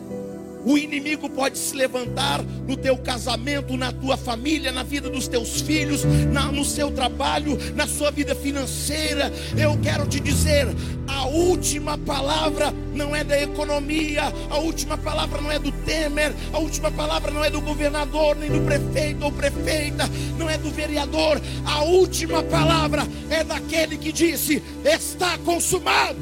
o 0.65 0.77
inimigo 0.77 1.29
pode 1.29 1.57
se 1.57 1.75
levantar 1.75 2.41
no 2.67 2.77
teu 2.77 2.97
casamento, 2.97 3.75
na 3.77 3.91
tua 3.91 4.15
família, 4.15 4.71
na 4.71 4.83
vida 4.83 5.09
dos 5.09 5.27
teus 5.27 5.61
filhos, 5.61 6.03
na, 6.31 6.51
no 6.51 6.63
seu 6.63 6.91
trabalho, 6.91 7.57
na 7.75 7.87
sua 7.87 8.11
vida 8.11 8.33
financeira. 8.33 9.31
Eu 9.57 9.77
quero 9.81 10.07
te 10.07 10.19
dizer: 10.19 10.67
a 11.07 11.25
última 11.25 11.97
palavra 11.97 12.73
não 12.93 13.15
é 13.15 13.23
da 13.23 13.41
economia, 13.41 14.23
a 14.49 14.57
última 14.57 14.97
palavra 14.97 15.41
não 15.41 15.51
é 15.51 15.59
do 15.59 15.71
Temer, 15.71 16.33
a 16.53 16.59
última 16.59 16.91
palavra 16.91 17.31
não 17.31 17.43
é 17.43 17.49
do 17.49 17.61
governador, 17.61 18.35
nem 18.35 18.49
do 18.49 18.61
prefeito 18.61 19.25
ou 19.25 19.31
prefeita, 19.31 20.09
não 20.37 20.49
é 20.49 20.57
do 20.57 20.69
vereador. 20.69 21.41
A 21.65 21.83
última 21.83 22.41
palavra 22.43 23.03
é 23.29 23.43
daquele 23.43 23.97
que 23.97 24.11
disse: 24.11 24.63
está 24.85 25.37
consumado. 25.39 26.17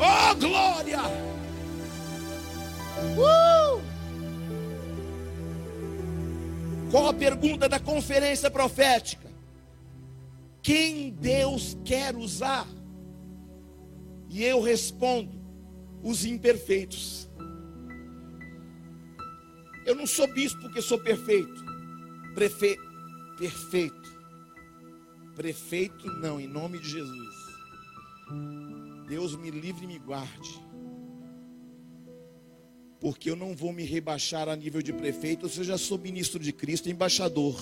Oh, 0.00 0.34
glória! 0.36 1.37
Uh! 3.16 3.82
Qual 6.90 7.08
a 7.08 7.14
pergunta 7.14 7.68
da 7.68 7.78
conferência 7.78 8.50
profética? 8.50 9.28
Quem 10.62 11.10
Deus 11.10 11.76
quer 11.84 12.16
usar? 12.16 12.66
E 14.28 14.44
eu 14.44 14.60
respondo: 14.60 15.38
os 16.02 16.24
imperfeitos. 16.24 17.28
Eu 19.86 19.94
não 19.94 20.06
sou 20.06 20.26
bispo 20.32 20.60
porque 20.60 20.82
sou 20.82 20.98
perfeito. 20.98 21.64
Prefe... 22.34 22.76
Perfeito. 23.38 24.18
Prefeito, 25.34 26.06
não, 26.20 26.38
em 26.40 26.46
nome 26.46 26.78
de 26.78 26.90
Jesus. 26.90 27.34
Deus 29.08 29.34
me 29.36 29.50
livre 29.50 29.84
e 29.84 29.86
me 29.86 29.98
guarde. 29.98 30.60
Porque 33.00 33.30
eu 33.30 33.36
não 33.36 33.54
vou 33.54 33.72
me 33.72 33.84
rebaixar 33.84 34.48
a 34.48 34.56
nível 34.56 34.82
de 34.82 34.92
prefeito, 34.92 35.46
eu 35.46 35.64
já 35.64 35.78
sou 35.78 35.98
ministro 35.98 36.38
de 36.38 36.52
Cristo, 36.52 36.90
embaixador. 36.90 37.56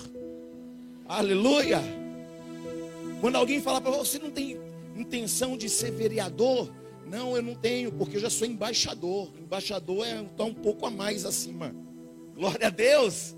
Aleluia! 1.06 1.80
Quando 3.20 3.36
alguém 3.36 3.60
fala 3.60 3.80
para 3.80 3.90
você, 3.90 4.18
não 4.18 4.30
tem 4.30 4.58
intenção 4.96 5.56
de 5.56 5.68
ser 5.68 5.90
vereador? 5.90 6.70
Não, 7.06 7.36
eu 7.36 7.42
não 7.42 7.54
tenho, 7.54 7.92
porque 7.92 8.16
eu 8.16 8.20
já 8.20 8.30
sou 8.30 8.46
embaixador. 8.46 9.30
Embaixador 9.40 10.06
é 10.06 10.22
tá 10.36 10.44
um 10.44 10.54
pouco 10.54 10.86
a 10.86 10.90
mais 10.90 11.24
acima. 11.24 11.74
Glória 12.34 12.66
a 12.66 12.70
Deus. 12.70 13.36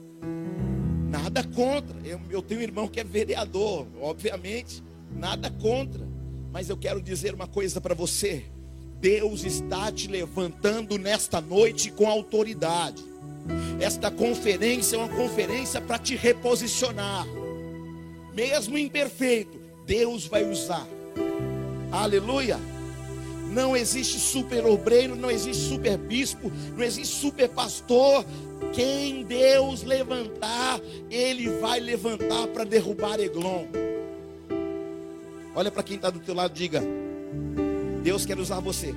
Nada 1.11 1.45
contra. 1.45 1.97
Eu, 2.05 2.21
eu 2.31 2.43
tenho 2.43 2.61
um 2.61 2.63
irmão 2.63 2.89
que 2.89 3.01
é 3.01 3.05
vereador, 3.05 3.87
obviamente, 4.01 4.83
nada 5.15 5.51
contra. 5.51 6.07
Mas 6.51 6.71
eu 6.71 6.77
quero 6.77 7.03
dizer 7.03 7.35
uma 7.35 7.47
coisa 7.47 7.81
para 7.81 7.95
você. 7.95 8.45
Deus 9.01 9.45
está 9.45 9.93
te 9.93 10.09
levantando 10.09 10.99
nesta 10.99 11.41
noite 11.41 11.91
com 11.91 12.07
autoridade. 12.07 13.05
Esta 13.81 14.11
conferência 14.11 14.97
é 14.97 14.99
uma 14.99 15.09
conferência 15.09 15.81
para 15.81 15.99
te 15.99 16.17
reposicionar. 16.17 17.27
Mesmo 18.35 18.77
imperfeito, 18.77 19.59
Deus 19.87 20.27
vai 20.27 20.45
usar. 20.51 20.87
Aleluia. 21.91 22.59
Não 23.51 23.77
existe 23.77 24.19
super 24.19 24.67
obreiro, 24.67 25.17
não 25.17 25.31
existe 25.31 25.69
super 25.69 25.97
bispo, 25.97 26.53
não 26.77 26.85
existe 26.85 27.17
super 27.17 27.49
pastor. 27.49 28.25
Quem 28.75 29.25
Deus 29.25 29.83
levantar, 29.85 30.81
Ele 31.11 31.49
vai 31.59 31.81
levantar 31.81 32.49
para 32.49 32.65
derrubar 32.65 33.19
Eglon. 33.19 33.65
Olha 35.55 35.71
para 35.71 35.83
quem 35.83 35.97
está 35.97 36.11
do 36.11 36.19
teu 36.19 36.35
lado, 36.35 36.53
diga: 36.53 36.83
Deus 38.09 38.25
quer 38.25 38.39
usar 38.39 38.59
você, 38.59 38.95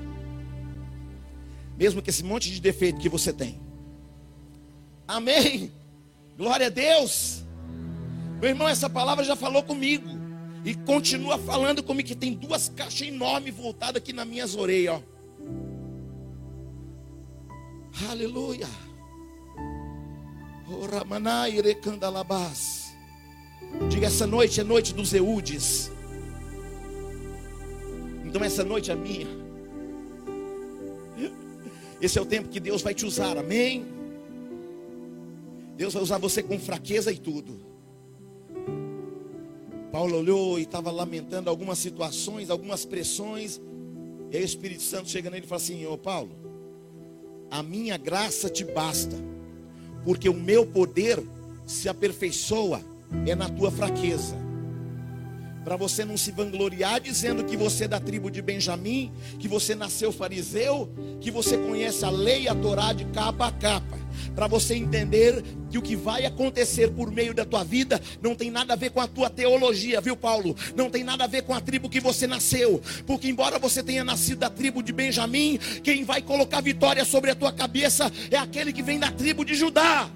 mesmo 1.78 2.02
que 2.02 2.10
esse 2.10 2.24
monte 2.24 2.50
de 2.50 2.62
defeito 2.62 2.98
que 3.02 3.10
você 3.10 3.34
tem. 3.34 3.60
Amém. 5.06 5.70
Glória 6.38 6.68
a 6.68 6.70
Deus. 6.70 7.44
Meu 8.40 8.52
irmão, 8.52 8.70
essa 8.70 8.90
palavra 8.90 9.26
já 9.26 9.36
falou 9.36 9.64
comigo. 9.64 10.08
E 10.64 10.74
continua 10.74 11.38
falando 11.38 11.84
comigo 11.84 12.08
que 12.08 12.16
tem 12.16 12.34
duas 12.34 12.70
caixas 12.70 13.10
enormes 13.10 13.54
voltadas 13.54 13.98
aqui 13.98 14.14
nas 14.14 14.26
minhas 14.26 14.56
orelhas, 14.56 14.96
ó. 14.96 15.02
Aleluia. 18.10 18.70
Diga 23.90 24.08
essa 24.08 24.26
noite 24.26 24.62
é 24.62 24.64
noite 24.64 24.94
dos 24.94 25.14
Eudes. 25.14 25.92
Então 28.32 28.42
essa 28.46 28.64
noite 28.64 28.90
é 28.90 28.96
minha. 28.96 29.28
Esse 32.02 32.18
é 32.18 32.22
o 32.22 32.26
tempo 32.26 32.48
que 32.48 32.62
Deus 32.62 32.82
vai 32.82 32.94
te 32.94 33.06
usar, 33.06 33.38
amém? 33.38 33.86
Deus 35.76 35.94
vai 35.94 36.02
usar 36.02 36.18
você 36.18 36.42
com 36.42 36.58
fraqueza 36.58 37.12
e 37.12 37.18
tudo. 37.18 37.60
Paulo 39.92 40.18
olhou 40.18 40.58
e 40.58 40.62
estava 40.62 40.90
lamentando 40.92 41.50
algumas 41.50 41.78
situações, 41.78 42.50
algumas 42.50 42.86
pressões. 42.86 43.60
E 44.32 44.38
aí 44.38 44.44
o 44.44 44.46
Espírito 44.46 44.82
Santo 44.82 45.10
chega 45.10 45.30
nele 45.30 45.44
e 45.46 45.50
fala 45.50 45.62
assim: 45.62 45.86
Ô 45.86 45.98
Paulo, 45.98 46.32
a 47.52 47.62
minha 47.62 47.98
graça 47.98 48.50
te 48.50 48.64
basta, 48.64 49.18
porque 50.06 50.30
o 50.30 50.34
meu 50.34 50.66
poder 50.66 51.22
se 51.66 51.90
aperfeiçoa 51.90 52.82
é 53.28 53.36
na 53.36 53.50
tua 53.50 53.70
fraqueza 53.70 54.41
para 55.64 55.76
você 55.76 56.04
não 56.04 56.18
se 56.18 56.32
vangloriar 56.32 57.00
dizendo 57.00 57.44
que 57.44 57.56
você 57.56 57.86
é 57.86 57.88
da 57.88 58.00
tribo 58.00 58.32
de 58.32 58.42
Benjamim, 58.42 59.12
que 59.40 59.48
você 59.48 59.76
nasceu 59.76 60.12
fariseu, 60.12 60.92
que 61.20 61.30
você 61.30 61.58
conhece 61.58 62.04
a 62.04 62.10
lei 62.10 62.44
e 62.44 62.48
a 62.48 62.56
Torá 62.56 62.94
de 62.94 63.06
capa 63.06 63.48
a 63.48 63.52
capa, 63.52 64.00
para 64.36 64.48
você 64.48 64.76
entender 64.76 65.44
que 65.70 65.78
o 65.78 65.82
que 65.82 65.96
vai 65.96 66.26
acontecer 66.26 66.92
por 66.92 67.12
meio 67.12 67.34
da 67.34 67.46
tua 67.46 67.64
vida 67.64 68.02
não 68.22 68.36
tem 68.36 68.50
nada 68.50 68.74
a 68.74 68.76
ver 68.76 68.90
com 68.90 69.00
a 69.00 69.08
tua 69.08 69.30
teologia, 69.30 70.02
viu, 70.02 70.18
Paulo? 70.18 70.56
Não 70.76 70.90
tem 70.90 71.04
nada 71.04 71.24
a 71.24 71.28
ver 71.28 71.44
com 71.44 71.54
a 71.54 71.62
tribo 71.62 71.90
que 71.90 72.00
você 72.00 72.28
nasceu, 72.28 72.82
porque 73.06 73.30
embora 73.30 73.60
você 73.60 73.84
tenha 73.84 74.04
nascido 74.04 74.40
da 74.40 74.50
tribo 74.50 74.82
de 74.82 74.92
Benjamim, 74.92 75.60
quem 75.84 76.04
vai 76.04 76.22
colocar 76.22 76.62
vitória 76.62 77.06
sobre 77.06 77.32
a 77.32 77.36
tua 77.36 77.52
cabeça 77.52 78.12
é 78.30 78.38
aquele 78.38 78.74
que 78.74 78.84
vem 78.84 79.00
da 79.00 79.12
tribo 79.12 79.46
de 79.46 79.56
Judá. 79.56 80.10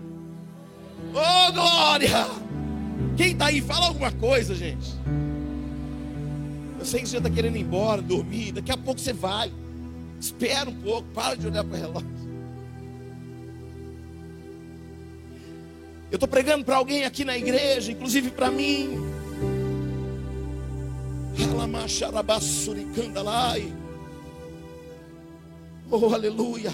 Oh, 1.14 1.52
glória! 1.54 2.28
Quem 3.16 3.32
está 3.32 3.46
aí, 3.46 3.62
fala 3.62 3.88
alguma 3.88 4.12
coisa, 4.12 4.54
gente. 4.54 4.90
Eu 6.86 6.90
sei 6.90 7.02
que 7.02 7.10
você 7.10 7.18
está 7.18 7.32
querendo 7.32 7.56
ir 7.56 7.62
embora, 7.62 8.00
dormir. 8.00 8.52
Daqui 8.52 8.72
a 8.72 8.78
pouco 8.78 9.02
você 9.02 9.12
vai. 9.12 9.52
Espera 10.22 10.70
um 10.70 10.76
pouco, 10.76 11.08
para 11.16 11.34
de 11.34 11.48
olhar 11.48 11.64
para 11.64 11.76
o 11.76 11.82
relógio. 11.82 12.08
Eu 16.12 16.18
estou 16.18 16.30
pregando 16.30 16.64
para 16.64 16.76
alguém 16.76 17.04
aqui 17.04 17.26
na 17.26 17.36
igreja, 17.36 17.92
inclusive 17.92 18.30
para 18.30 18.52
mim. 18.52 19.00
Oh, 25.90 26.14
aleluia. 26.14 26.72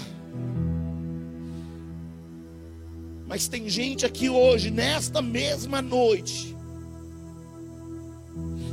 Mas 3.26 3.48
tem 3.48 3.66
gente 3.66 4.04
aqui 4.04 4.28
hoje, 4.28 4.70
nesta 4.70 5.22
mesma 5.22 5.80
noite, 5.80 6.54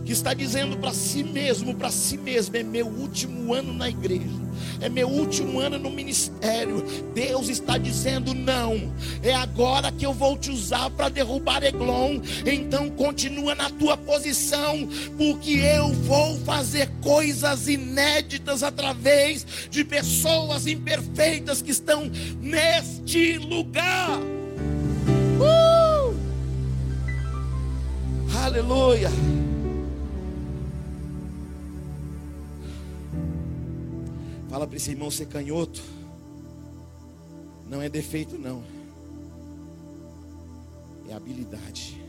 que 0.09 0.13
está 0.13 0.33
dizendo 0.33 0.75
para 0.75 0.91
si 0.91 1.23
mesmo, 1.23 1.75
para 1.75 1.91
si 1.91 2.17
mesmo, 2.17 2.57
é 2.57 2.63
meu 2.63 2.87
último 2.87 3.53
ano 3.53 3.71
na 3.71 3.87
igreja, 3.87 4.41
é 4.81 4.89
meu 4.89 5.07
último 5.07 5.59
ano 5.59 5.77
no 5.77 5.91
ministério. 5.91 6.83
Deus 7.13 7.47
está 7.47 7.77
dizendo: 7.77 8.33
não, 8.33 8.91
é 9.21 9.35
agora 9.35 9.91
que 9.91 10.03
eu 10.03 10.11
vou 10.11 10.35
te 10.35 10.49
usar 10.49 10.89
para 10.89 11.09
derrubar 11.09 11.63
Eglon. 11.63 12.21
Então 12.43 12.89
continua 12.89 13.53
na 13.53 13.69
tua 13.69 13.95
posição, 13.95 14.89
porque 15.15 15.51
eu 15.51 15.93
vou 15.93 16.39
fazer 16.39 16.89
coisas 17.03 17.67
inéditas 17.67 18.63
através 18.63 19.45
de 19.69 19.83
pessoas 19.83 20.65
imperfeitas 20.65 21.61
que 21.61 21.69
estão 21.69 22.09
neste 22.41 23.37
lugar. 23.37 24.17
Uh! 25.39 26.17
Aleluia. 28.43 29.11
Fala 34.49 34.65
para 34.65 34.77
esse 34.77 34.89
irmão 34.89 35.11
ser 35.11 35.27
canhoto. 35.27 35.79
Não 37.69 37.83
é 37.83 37.87
defeito, 37.87 38.35
não. 38.35 38.63
É 41.07 41.13
habilidade. 41.13 42.03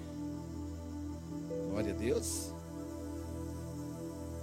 Glória 1.69 1.93
a 1.93 1.97
Deus. 1.97 2.51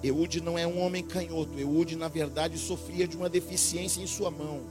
Eude 0.04 0.42
não 0.42 0.60
é 0.60 0.68
um 0.68 0.80
homem 0.80 1.04
canhoto. 1.04 1.58
Eude, 1.58 1.96
na 1.96 2.08
verdade, 2.08 2.60
sofria 2.60 3.08
de 3.08 3.18
uma 3.18 3.28
deficiência 3.28 4.00
em 4.00 4.06
sua 4.06 4.30
mão. 4.30 4.62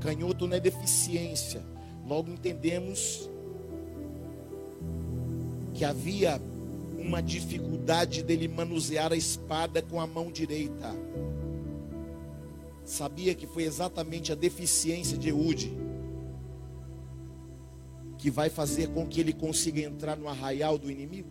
Canhoto 0.00 0.46
não 0.46 0.56
é 0.56 0.60
deficiência. 0.60 1.62
Logo 2.06 2.30
entendemos 2.30 3.28
que 5.74 5.84
havia 5.84 6.40
uma 6.98 7.22
dificuldade 7.22 8.22
dele 8.22 8.48
manusear 8.48 9.12
a 9.12 9.16
espada 9.16 9.82
com 9.82 10.00
a 10.00 10.06
mão 10.06 10.32
direita 10.32 10.94
sabia 12.90 13.34
que 13.34 13.46
foi 13.46 13.62
exatamente 13.62 14.32
a 14.32 14.34
deficiência 14.34 15.16
de 15.16 15.28
Eude 15.28 15.72
que 18.18 18.30
vai 18.30 18.50
fazer 18.50 18.88
com 18.88 19.06
que 19.06 19.20
ele 19.20 19.32
consiga 19.32 19.80
entrar 19.80 20.16
no 20.16 20.28
arraial 20.28 20.76
do 20.76 20.90
inimigo? 20.90 21.30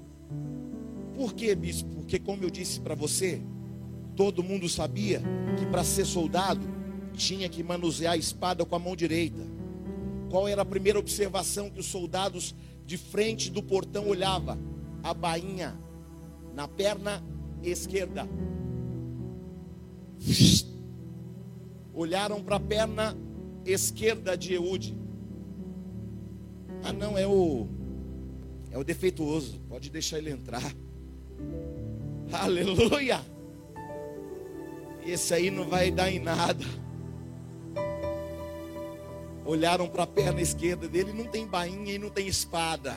Por 1.16 1.34
quê, 1.34 1.54
bispo? 1.54 1.90
Porque, 1.96 2.18
como 2.18 2.44
eu 2.44 2.50
disse 2.50 2.80
para 2.80 2.96
você, 2.96 3.42
todo 4.16 4.42
mundo 4.42 4.68
sabia 4.68 5.22
que 5.60 5.66
para 5.66 5.84
ser 5.84 6.06
soldado 6.06 6.66
tinha 7.14 7.50
que 7.50 7.62
manusear 7.62 8.14
a 8.14 8.18
espada 8.18 8.66
com 8.66 8.76
a 8.76 8.80
mão 8.80 8.96
direita. 8.96 9.42
Qual 10.30 10.48
era 10.48 10.62
a 10.62 10.66
primeira 10.66 10.98
observação 10.98 11.70
que 11.70 11.80
os 11.80 11.88
soldados 11.88 12.56
de 12.86 12.98
frente 12.98 13.52
do 13.52 13.62
portão 13.62 14.08
olhava? 14.08 14.58
A 15.04 15.14
bainha 15.14 15.78
na 16.56 16.68
perna 16.68 17.24
esquerda 17.62 18.28
olharam 22.00 22.42
para 22.42 22.56
a 22.56 22.60
perna 22.62 23.18
esquerda 23.66 24.38
de 24.38 24.54
Eude. 24.54 24.98
Ah, 26.82 26.94
não, 26.94 27.18
é 27.18 27.28
o 27.28 27.68
é 28.72 28.78
o 28.78 28.84
defeituoso, 28.86 29.60
pode 29.68 29.90
deixar 29.90 30.20
ele 30.20 30.30
entrar. 30.30 30.64
Aleluia! 32.32 33.20
Esse 35.06 35.34
aí 35.34 35.52
não 35.52 35.68
vai 35.68 35.92
dar 35.92 36.10
em 36.10 36.20
nada. 36.20 36.64
olharam 39.44 39.90
para 39.90 40.04
a 40.04 40.08
perna 40.08 40.40
esquerda 40.40 40.88
dele, 40.88 41.12
não 41.12 41.26
tem 41.26 41.48
bainha 41.48 41.96
e 41.96 41.98
não 41.98 42.10
tem 42.10 42.28
espada. 42.28 42.96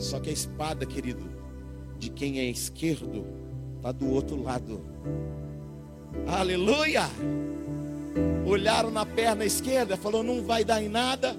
Só 0.00 0.18
que 0.18 0.30
a 0.30 0.32
espada, 0.32 0.84
querido, 0.86 1.24
de 1.98 2.10
quem 2.10 2.40
é 2.40 2.44
esquerdo, 2.46 3.24
está 3.76 3.92
do 3.92 4.10
outro 4.10 4.42
lado. 4.42 4.80
Aleluia! 6.26 7.08
Olharam 8.46 8.90
na 8.90 9.06
perna 9.06 9.44
esquerda, 9.44 9.96
falou: 9.96 10.22
não 10.22 10.42
vai 10.42 10.64
dar 10.64 10.82
em 10.82 10.88
nada. 10.88 11.36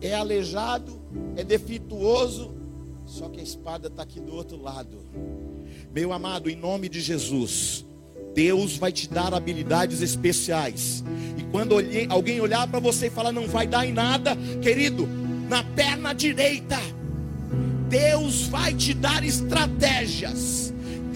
É 0.00 0.14
aleijado, 0.14 1.00
é 1.36 1.42
defeituoso, 1.42 2.54
só 3.04 3.28
que 3.28 3.40
a 3.40 3.42
espada 3.42 3.88
está 3.88 4.02
aqui 4.02 4.20
do 4.20 4.34
outro 4.34 4.60
lado. 4.60 4.98
Meu 5.92 6.12
amado, 6.12 6.50
em 6.50 6.56
nome 6.56 6.88
de 6.88 7.00
Jesus, 7.00 7.84
Deus 8.34 8.76
vai 8.76 8.92
te 8.92 9.08
dar 9.08 9.32
habilidades 9.32 10.02
especiais. 10.02 11.02
E 11.38 11.42
quando 11.44 11.76
alguém 12.10 12.40
olhar 12.40 12.68
para 12.68 12.78
você 12.78 13.06
e 13.06 13.10
falar 13.10 13.32
não 13.32 13.48
vai 13.48 13.66
dar 13.66 13.86
em 13.86 13.92
nada, 13.92 14.36
querido, 14.60 15.08
na 15.48 15.64
perna 15.64 16.12
direita, 16.12 16.78
Deus 17.88 18.46
vai 18.48 18.74
te 18.74 18.92
dar 18.92 19.24
estratégias. 19.24 20.65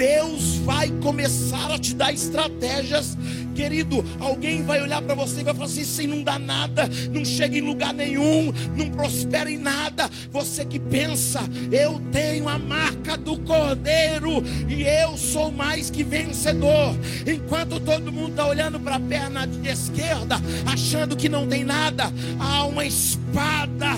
Deus 0.00 0.54
vai 0.64 0.90
começar 1.02 1.70
a 1.72 1.78
te 1.78 1.94
dar 1.94 2.10
estratégias 2.10 3.18
Querido, 3.54 4.04
alguém 4.18 4.64
vai 4.64 4.80
olhar 4.80 5.02
para 5.02 5.14
você 5.14 5.40
e 5.40 5.44
vai 5.44 5.54
falar 5.54 5.66
assim: 5.66 5.80
isso 5.82 6.06
não 6.06 6.22
dá 6.22 6.38
nada, 6.38 6.88
não 7.10 7.24
chega 7.24 7.58
em 7.58 7.60
lugar 7.60 7.92
nenhum, 7.92 8.52
não 8.76 8.90
prospera 8.90 9.50
em 9.50 9.58
nada. 9.58 10.10
Você 10.30 10.64
que 10.64 10.78
pensa, 10.78 11.40
eu 11.70 12.00
tenho 12.12 12.48
a 12.48 12.58
marca 12.58 13.16
do 13.16 13.38
Cordeiro 13.40 14.42
e 14.68 14.82
eu 14.82 15.16
sou 15.16 15.50
mais 15.50 15.90
que 15.90 16.02
vencedor. 16.02 16.96
Enquanto 17.26 17.80
todo 17.80 18.12
mundo 18.12 18.30
está 18.30 18.46
olhando 18.46 18.78
para 18.80 18.96
a 18.96 19.00
perna 19.00 19.48
esquerda, 19.64 20.40
achando 20.66 21.16
que 21.16 21.28
não 21.28 21.46
tem 21.46 21.64
nada, 21.64 22.12
há 22.38 22.64
uma 22.64 22.84
espada 22.84 23.90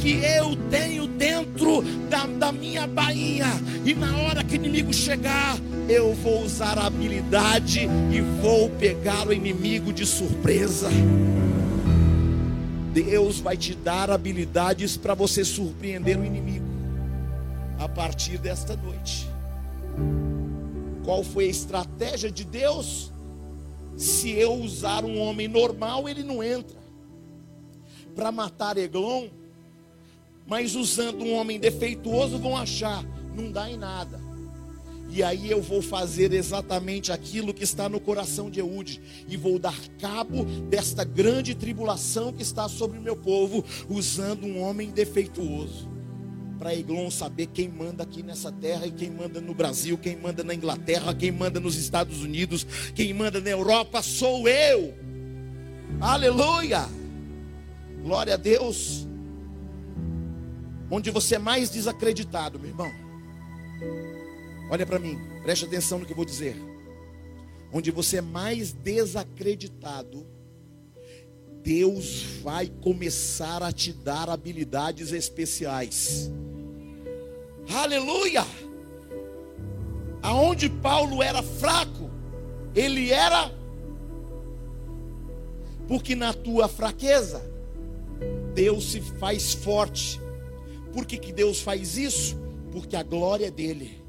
que 0.00 0.20
eu 0.24 0.56
tenho 0.70 1.06
dentro 1.06 1.82
da, 2.08 2.26
da 2.26 2.52
minha 2.52 2.86
bainha, 2.86 3.48
e 3.84 3.94
na 3.94 4.16
hora 4.18 4.44
que 4.44 4.54
o 4.54 4.56
inimigo 4.56 4.92
chegar, 4.92 5.56
eu 5.88 6.12
vou 6.12 6.42
usar 6.42 6.78
a 6.78 6.86
habilidade 6.86 7.88
e 8.12 8.20
vou 8.42 8.68
pegar 8.68 9.26
o 9.26 9.32
inimigo 9.32 9.92
de 9.92 10.04
surpresa. 10.04 10.88
Deus 12.92 13.40
vai 13.40 13.56
te 13.56 13.74
dar 13.74 14.10
habilidades 14.10 14.96
para 14.96 15.14
você 15.14 15.44
surpreender 15.44 16.18
o 16.18 16.24
inimigo 16.24 16.66
a 17.78 17.88
partir 17.88 18.36
desta 18.36 18.76
noite. 18.76 19.28
Qual 21.04 21.24
foi 21.24 21.44
a 21.44 21.50
estratégia 21.50 22.30
de 22.30 22.44
Deus? 22.44 23.10
Se 23.96 24.30
eu 24.30 24.52
usar 24.54 25.04
um 25.04 25.18
homem 25.18 25.48
normal, 25.48 26.06
ele 26.06 26.22
não 26.22 26.42
entra. 26.42 26.76
Para 28.14 28.30
matar 28.30 28.76
Eglon, 28.76 29.28
mas 30.46 30.74
usando 30.74 31.24
um 31.24 31.34
homem 31.34 31.58
defeituoso, 31.58 32.38
vão 32.38 32.56
achar, 32.56 33.02
não 33.34 33.50
dá 33.50 33.70
em 33.70 33.76
nada. 33.76 34.17
E 35.10 35.22
aí 35.22 35.50
eu 35.50 35.62
vou 35.62 35.80
fazer 35.80 36.32
exatamente 36.32 37.10
aquilo 37.10 37.54
que 37.54 37.64
está 37.64 37.88
no 37.88 37.98
coração 37.98 38.50
de 38.50 38.60
Eude 38.60 39.00
e 39.26 39.36
vou 39.36 39.58
dar 39.58 39.76
cabo 39.98 40.44
desta 40.68 41.02
grande 41.02 41.54
tribulação 41.54 42.32
que 42.32 42.42
está 42.42 42.68
sobre 42.68 42.98
o 42.98 43.02
meu 43.02 43.16
povo, 43.16 43.64
usando 43.88 44.44
um 44.44 44.60
homem 44.60 44.90
defeituoso. 44.90 45.88
Para 46.58 46.74
Eglon 46.74 47.10
saber 47.10 47.46
quem 47.46 47.68
manda 47.68 48.02
aqui 48.02 48.22
nessa 48.22 48.52
terra 48.52 48.86
e 48.86 48.90
quem 48.90 49.10
manda 49.10 49.40
no 49.40 49.54
Brasil, 49.54 49.96
quem 49.96 50.16
manda 50.16 50.44
na 50.44 50.54
Inglaterra, 50.54 51.14
quem 51.14 51.32
manda 51.32 51.58
nos 51.58 51.76
Estados 51.76 52.22
Unidos, 52.22 52.66
quem 52.94 53.14
manda 53.14 53.40
na 53.40 53.50
Europa, 53.50 54.02
sou 54.02 54.46
eu. 54.46 54.94
Aleluia! 56.00 56.86
Glória 58.02 58.34
a 58.34 58.36
Deus. 58.36 59.06
Onde 60.90 61.10
você 61.10 61.36
é 61.36 61.38
mais 61.38 61.70
desacreditado, 61.70 62.58
meu 62.58 62.70
irmão 62.70 63.07
Olha 64.70 64.84
para 64.84 64.98
mim, 64.98 65.18
preste 65.42 65.64
atenção 65.64 65.98
no 65.98 66.04
que 66.04 66.12
eu 66.12 66.16
vou 66.16 66.24
dizer. 66.24 66.56
Onde 67.72 67.90
você 67.90 68.18
é 68.18 68.22
mais 68.22 68.72
desacreditado, 68.72 70.26
Deus 71.62 72.22
vai 72.42 72.66
começar 72.82 73.62
a 73.62 73.72
te 73.72 73.92
dar 73.92 74.28
habilidades 74.28 75.12
especiais. 75.12 76.30
Aleluia! 77.74 78.44
Aonde 80.22 80.68
Paulo 80.68 81.22
era 81.22 81.42
fraco, 81.42 82.10
ele 82.74 83.10
era 83.10 83.50
porque 85.86 86.14
na 86.14 86.34
tua 86.34 86.68
fraqueza 86.68 87.42
Deus 88.54 88.92
se 88.92 89.00
faz 89.00 89.54
forte. 89.54 90.20
Por 90.92 91.06
que, 91.06 91.16
que 91.16 91.32
Deus 91.32 91.60
faz 91.60 91.96
isso? 91.96 92.36
Porque 92.70 92.96
a 92.96 93.02
glória 93.02 93.46
é 93.46 93.50
dele 93.50 94.07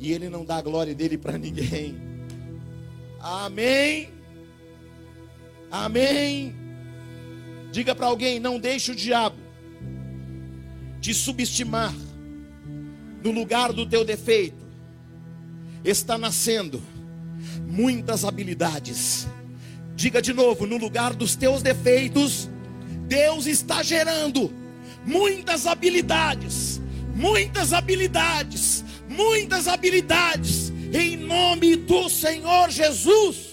e 0.00 0.12
ele 0.12 0.30
não 0.30 0.46
dá 0.46 0.56
a 0.56 0.62
glória 0.62 0.94
dele 0.94 1.18
para 1.18 1.36
ninguém. 1.36 1.94
Amém. 3.20 4.08
Amém. 5.70 6.54
Diga 7.70 7.94
para 7.94 8.06
alguém: 8.06 8.40
não 8.40 8.58
deixe 8.58 8.90
o 8.90 8.96
diabo 8.96 9.36
te 11.02 11.12
subestimar 11.12 11.94
no 13.22 13.30
lugar 13.30 13.74
do 13.74 13.86
teu 13.86 14.04
defeito. 14.04 14.64
Está 15.84 16.16
nascendo 16.16 16.82
muitas 17.68 18.24
habilidades. 18.24 19.28
Diga 19.94 20.22
de 20.22 20.32
novo: 20.32 20.66
no 20.66 20.78
lugar 20.78 21.12
dos 21.12 21.36
teus 21.36 21.62
defeitos, 21.62 22.48
Deus 23.06 23.46
está 23.46 23.82
gerando 23.82 24.50
muitas 25.04 25.66
habilidades, 25.66 26.80
muitas 27.14 27.74
habilidades 27.74 28.82
muitas 29.20 29.68
habilidades, 29.68 30.72
em 30.92 31.16
nome 31.16 31.76
do 31.76 32.08
Senhor 32.08 32.70
Jesus. 32.70 33.50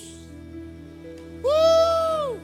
Uh! 1.44 2.38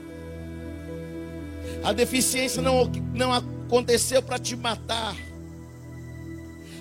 A 1.83 1.93
deficiência 1.93 2.61
não, 2.61 2.85
não 3.13 3.31
aconteceu 3.33 4.21
para 4.21 4.37
te 4.37 4.55
matar, 4.55 5.15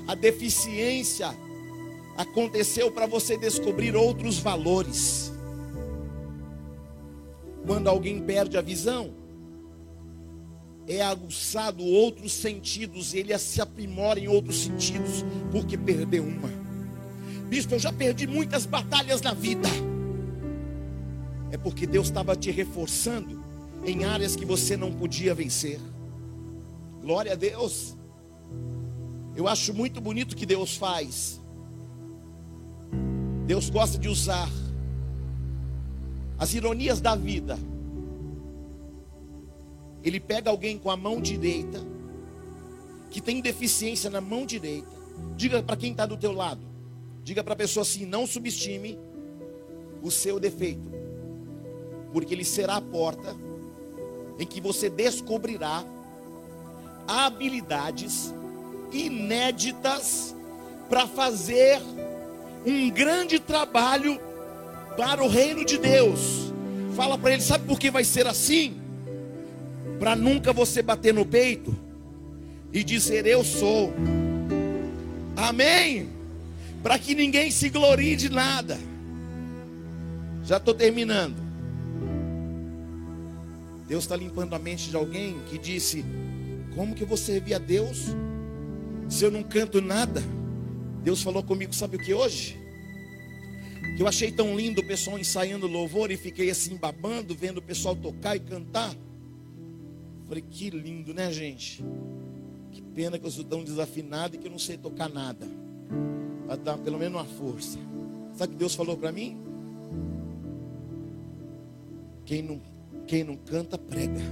a 0.06 0.14
deficiência 0.16 1.32
aconteceu 2.16 2.90
para 2.90 3.06
você 3.06 3.36
descobrir 3.36 3.94
outros 3.94 4.38
valores. 4.38 5.32
Quando 7.64 7.88
alguém 7.88 8.20
perde 8.20 8.58
a 8.58 8.60
visão, 8.60 9.14
é 10.86 11.00
aguçado 11.00 11.84
outros 11.84 12.32
sentidos, 12.32 13.14
ele 13.14 13.36
se 13.38 13.60
aprimora 13.60 14.18
em 14.18 14.28
outros 14.28 14.62
sentidos, 14.62 15.24
porque 15.50 15.76
perdeu 15.76 16.24
uma. 16.24 16.50
Bispo, 17.48 17.74
eu 17.74 17.78
já 17.78 17.92
perdi 17.92 18.26
muitas 18.26 18.66
batalhas 18.66 19.20
na 19.20 19.32
vida. 19.32 19.68
É 21.50 21.56
porque 21.56 21.86
Deus 21.86 22.06
estava 22.06 22.34
te 22.34 22.50
reforçando 22.50 23.42
em 23.84 24.04
áreas 24.04 24.34
que 24.34 24.44
você 24.44 24.76
não 24.76 24.92
podia 24.92 25.34
vencer. 25.34 25.78
Glória 27.00 27.32
a 27.32 27.36
Deus. 27.36 27.96
Eu 29.36 29.46
acho 29.48 29.74
muito 29.74 30.00
bonito 30.00 30.32
o 30.32 30.36
que 30.36 30.46
Deus 30.46 30.76
faz. 30.76 31.40
Deus 33.46 33.68
gosta 33.68 33.98
de 33.98 34.08
usar 34.08 34.48
as 36.38 36.54
ironias 36.54 37.00
da 37.00 37.14
vida 37.14 37.58
ele 40.04 40.18
pega 40.18 40.50
alguém 40.50 40.78
com 40.78 40.90
a 40.90 40.96
mão 40.96 41.20
direita, 41.20 41.80
que 43.10 43.20
tem 43.20 43.40
deficiência 43.40 44.10
na 44.10 44.20
mão 44.20 44.44
direita. 44.44 44.90
Diga 45.36 45.62
para 45.62 45.76
quem 45.76 45.92
está 45.92 46.06
do 46.06 46.16
teu 46.16 46.32
lado. 46.32 46.62
Diga 47.22 47.44
para 47.44 47.52
a 47.52 47.56
pessoa 47.56 47.82
assim: 47.82 48.04
não 48.04 48.26
subestime 48.26 48.98
o 50.02 50.10
seu 50.10 50.40
defeito, 50.40 50.90
porque 52.12 52.34
ele 52.34 52.44
será 52.44 52.76
a 52.76 52.80
porta 52.80 53.36
em 54.38 54.46
que 54.46 54.60
você 54.60 54.90
descobrirá 54.90 55.84
habilidades 57.06 58.34
inéditas 58.92 60.34
para 60.88 61.06
fazer 61.06 61.80
um 62.66 62.90
grande 62.90 63.38
trabalho 63.38 64.20
para 64.96 65.22
o 65.22 65.28
reino 65.28 65.64
de 65.64 65.78
Deus. 65.78 66.52
Fala 66.94 67.16
para 67.16 67.32
ele, 67.32 67.42
sabe 67.42 67.66
por 67.66 67.78
que 67.78 67.90
vai 67.90 68.04
ser 68.04 68.26
assim? 68.26 68.81
Para 70.02 70.16
nunca 70.16 70.52
você 70.52 70.82
bater 70.82 71.14
no 71.14 71.24
peito 71.24 71.72
e 72.72 72.82
dizer 72.82 73.24
eu 73.24 73.44
sou. 73.44 73.94
Amém? 75.36 76.08
Para 76.82 76.98
que 76.98 77.14
ninguém 77.14 77.52
se 77.52 77.68
glorie 77.68 78.16
de 78.16 78.28
nada. 78.28 78.80
Já 80.42 80.56
estou 80.56 80.74
terminando. 80.74 81.36
Deus 83.86 84.02
está 84.02 84.16
limpando 84.16 84.52
a 84.54 84.58
mente 84.58 84.90
de 84.90 84.96
alguém 84.96 85.38
que 85.48 85.56
disse: 85.56 86.04
Como 86.74 86.96
que 86.96 87.04
eu 87.04 87.06
vou 87.06 87.16
servir 87.16 87.54
a 87.54 87.58
Deus 87.58 88.06
se 89.08 89.24
eu 89.24 89.30
não 89.30 89.44
canto 89.44 89.80
nada? 89.80 90.20
Deus 91.04 91.22
falou 91.22 91.44
comigo, 91.44 91.72
sabe 91.72 91.96
o 91.96 92.00
que 92.00 92.12
hoje? 92.12 92.58
que 93.96 94.02
eu 94.02 94.08
achei 94.08 94.32
tão 94.32 94.56
lindo 94.56 94.80
o 94.80 94.84
pessoal 94.84 95.16
ensaiando 95.16 95.68
louvor 95.68 96.10
e 96.10 96.16
fiquei 96.16 96.50
assim 96.50 96.74
babando, 96.74 97.36
vendo 97.36 97.58
o 97.58 97.62
pessoal 97.62 97.94
tocar 97.94 98.34
e 98.34 98.40
cantar. 98.40 98.96
Falei, 100.32 100.44
que 100.50 100.70
lindo, 100.70 101.12
né, 101.12 101.30
gente? 101.30 101.84
Que 102.70 102.80
pena 102.80 103.18
que 103.18 103.26
eu 103.26 103.30
sou 103.30 103.44
tão 103.44 103.62
desafinado 103.62 104.34
e 104.34 104.38
que 104.38 104.46
eu 104.46 104.50
não 104.50 104.58
sei 104.58 104.78
tocar 104.78 105.10
nada. 105.10 105.46
Para 106.46 106.56
dar 106.56 106.78
pelo 106.78 106.98
menos 106.98 107.20
uma 107.20 107.26
força. 107.26 107.78
Sabe 108.34 108.52
o 108.52 108.52
que 108.54 108.58
Deus 108.60 108.74
falou 108.74 108.96
para 108.96 109.12
mim? 109.12 109.36
Quem 112.24 112.40
não, 112.40 112.62
quem 113.06 113.24
não 113.24 113.36
canta, 113.36 113.76
prega. 113.76 114.22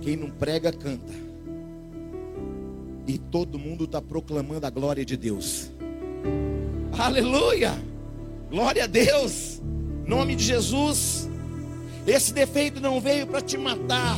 Quem 0.00 0.16
não 0.16 0.30
prega, 0.30 0.72
canta. 0.72 1.12
E 3.06 3.18
todo 3.18 3.58
mundo 3.58 3.84
está 3.84 4.00
proclamando 4.00 4.66
a 4.66 4.70
glória 4.70 5.04
de 5.04 5.18
Deus. 5.18 5.70
Aleluia! 6.98 7.72
Glória 8.48 8.84
a 8.84 8.86
Deus! 8.86 9.60
Nome 10.06 10.34
de 10.34 10.44
Jesus. 10.44 11.28
Esse 12.06 12.32
defeito 12.32 12.80
não 12.80 13.02
veio 13.02 13.26
para 13.26 13.42
te 13.42 13.58
matar. 13.58 14.16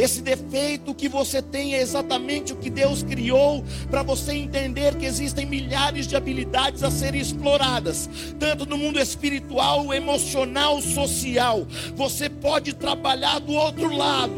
Esse 0.00 0.22
defeito 0.22 0.94
que 0.94 1.10
você 1.10 1.42
tem 1.42 1.74
é 1.74 1.82
exatamente 1.82 2.54
o 2.54 2.56
que 2.56 2.70
Deus 2.70 3.02
criou 3.02 3.62
para 3.90 4.02
você 4.02 4.32
entender 4.32 4.96
que 4.96 5.04
existem 5.04 5.44
milhares 5.44 6.06
de 6.06 6.16
habilidades 6.16 6.82
a 6.82 6.90
serem 6.90 7.20
exploradas, 7.20 8.08
tanto 8.38 8.64
no 8.64 8.78
mundo 8.78 8.98
espiritual, 8.98 9.92
emocional, 9.92 10.80
social. 10.80 11.66
Você 11.94 12.30
pode 12.30 12.72
trabalhar 12.72 13.40
do 13.40 13.52
outro 13.52 13.94
lado. 13.94 14.32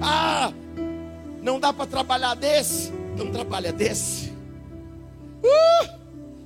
Ah, 0.00 0.52
não 1.42 1.58
dá 1.58 1.72
para 1.72 1.86
trabalhar 1.86 2.34
desse? 2.36 2.92
Então 3.12 3.32
trabalha 3.32 3.72
desse. 3.72 4.30
Uh, 5.42 5.88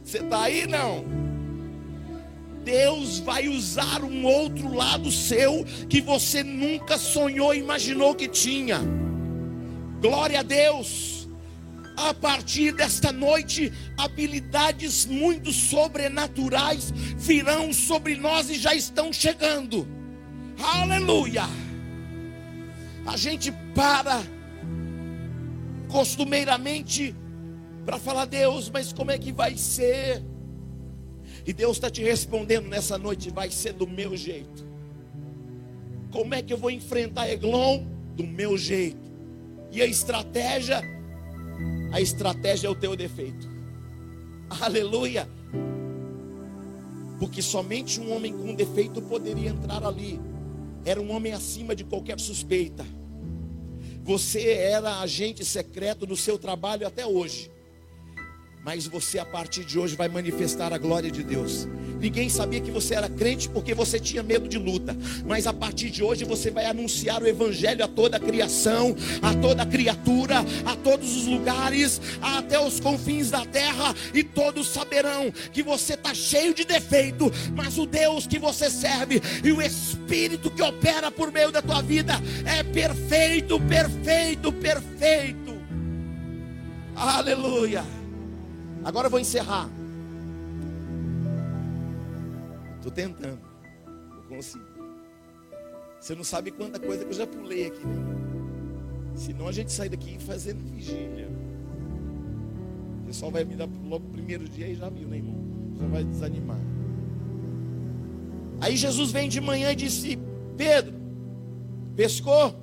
você 0.03 0.21
está 0.21 0.45
aí 0.45 0.67
não? 0.67 1.24
Deus 2.65 3.19
vai 3.19 3.47
usar 3.47 4.03
um 4.03 4.25
outro 4.25 4.73
lado 4.73 5.13
seu 5.13 5.65
que 5.89 6.01
você 6.01 6.43
nunca 6.43 6.97
sonhou, 6.97 7.55
imaginou 7.55 8.15
que 8.15 8.27
tinha. 8.27 8.81
Glória 10.01 10.41
a 10.41 10.43
Deus. 10.43 11.29
A 11.97 12.13
partir 12.13 12.73
desta 12.73 13.13
noite, 13.13 13.73
habilidades 13.97 15.07
muito 15.07 15.53
sobrenaturais 15.53 16.91
virão 17.17 17.73
sobre 17.73 18.17
nós 18.17 18.51
e 18.51 18.55
já 18.55 18.75
estão 18.75 19.13
chegando. 19.13 19.87
Aleluia. 20.59 21.45
A 23.07 23.17
gente 23.17 23.53
para 23.75 24.23
costumeiramente 25.89 27.15
para 27.85 27.99
falar, 27.99 28.25
Deus, 28.25 28.71
mas 28.71 28.93
como 28.93 29.11
é 29.11 29.19
que 29.19 29.33
vai 29.33 29.57
ser? 29.57 30.25
E 31.47 31.53
Deus 31.53 31.77
está 31.77 31.91
te 31.91 32.03
respondendo 32.03 32.69
nessa 32.69 32.97
noite: 32.97 33.31
vai 33.31 33.51
ser 33.51 33.73
do 33.73 33.87
meu 33.87 34.17
jeito. 34.17 34.65
Como 36.11 36.35
é 36.35 36.43
que 36.43 36.53
eu 36.53 36.59
vou 36.59 36.71
enfrentar 36.71 37.29
Eglon? 37.29 37.85
Do 38.15 38.25
meu 38.25 38.57
jeito. 38.57 39.13
E 39.73 39.83
a 39.83 39.87
estratégia? 39.87 40.81
A 41.93 42.01
estratégia 42.01 42.69
é 42.69 42.71
o 42.71 42.75
teu 42.75 42.95
defeito. 42.95 43.49
Aleluia. 44.49 45.29
Porque 47.19 47.43
somente 47.43 48.01
um 48.01 48.15
homem 48.15 48.33
com 48.33 48.55
defeito 48.55 49.03
poderia 49.03 49.51
entrar 49.51 49.85
ali. 49.85 50.21
Era 50.85 51.01
um 51.01 51.11
homem 51.11 51.33
acima 51.33 51.75
de 51.75 51.83
qualquer 51.83 52.21
suspeita. 52.21 52.85
Você 54.03 54.53
era 54.53 55.01
agente 55.01 55.45
secreto 55.45 56.05
do 56.05 56.17
seu 56.17 56.39
trabalho 56.39 56.87
até 56.87 57.07
hoje. 57.07 57.51
Mas 58.65 58.87
você 58.87 59.19
a 59.19 59.27
partir 59.27 59.63
de 59.63 59.79
hoje 59.79 59.95
vai 59.95 60.09
manifestar 60.09 60.73
a 60.73 60.79
glória 60.79 61.11
de 61.11 61.23
Deus. 61.23 61.69
Ninguém 62.01 62.31
sabia 62.31 62.63
que 62.63 62.71
você 62.71 62.95
era 62.95 63.11
crente 63.11 63.47
porque 63.47 63.75
você 63.75 64.01
tinha 64.01 64.23
medo 64.23 64.49
de 64.49 64.57
luta. 64.57 64.97
Mas 65.27 65.47
a 65.47 65.53
partir 65.53 65.91
de 65.91 66.03
hoje 66.03 66.25
você 66.25 66.51
vai 66.51 66.65
anunciar 66.65 67.23
o 67.23 67.27
evangelho 67.27 67.85
a 67.85 67.89
toda 67.89 68.17
a 68.17 68.21
criação, 68.21 68.97
a 69.21 69.35
toda 69.35 69.65
a 69.65 69.67
criatura, 69.67 70.39
a 70.65 70.77
todos 70.77 71.15
os 71.15 71.27
lugares, 71.27 72.01
até 72.23 72.59
os 72.59 72.81
confins 72.81 73.31
da 73.31 73.45
terra, 73.45 73.95
e 74.15 74.25
todos 74.25 74.69
saberão 74.69 75.31
que 75.53 75.63
você 75.63 75.93
está 75.93 76.15
cheio 76.15 76.55
de 76.55 76.65
defeito, 76.65 77.31
mas 77.55 77.77
o 77.77 77.85
Deus 77.85 78.27
que 78.27 78.39
você 78.39 78.71
serve 78.71 79.21
e 79.43 79.53
o 79.53 79.61
Espírito 79.61 80.51
que 80.51 80.63
opera 80.63 81.11
por 81.11 81.31
meio 81.31 81.53
da 81.53 81.61
tua 81.61 81.83
vida 81.83 82.15
é 82.47 82.63
perfeito, 82.63 83.61
perfeito, 83.61 84.51
perfeito. 84.51 85.55
Aleluia. 86.97 88.04
Agora 88.85 89.07
eu 89.07 89.11
vou 89.11 89.19
encerrar. 89.19 89.69
Estou 92.77 92.93
tentando. 92.93 93.41
Eu 93.87 94.23
consigo. 94.29 94.65
Você 95.99 96.15
não 96.15 96.23
sabe 96.23 96.51
quanta 96.51 96.79
coisa 96.79 97.03
que 97.03 97.11
eu 97.11 97.17
já 97.17 97.27
pulei 97.27 97.69
aqui. 97.69 97.87
Né? 97.87 99.15
Senão 99.15 99.49
a 99.49 99.53
gente 99.53 99.73
sai 99.73 99.89
daqui 99.89 100.19
fazendo 100.19 100.63
vigília. 100.71 101.31
O 103.03 103.07
pessoal 103.07 103.31
vai 103.31 103.45
me 103.45 103.55
dar 103.57 103.67
logo 103.85 104.07
o 104.07 104.11
primeiro 104.11 104.47
dia 104.47 104.69
e 104.69 104.75
já 104.75 104.91
viu, 104.91 105.09
né, 105.09 105.17
irmão? 105.17 105.35
Já 105.79 105.87
vai 105.87 106.05
desanimar. 106.05 106.61
Aí 108.61 108.77
Jesus 108.77 109.11
vem 109.13 109.31
de 109.31 109.41
manhã 109.41 109.73
e 109.73 109.77
disse: 109.77 110.19
Pedro, 110.59 110.95
pescou? 111.97 112.55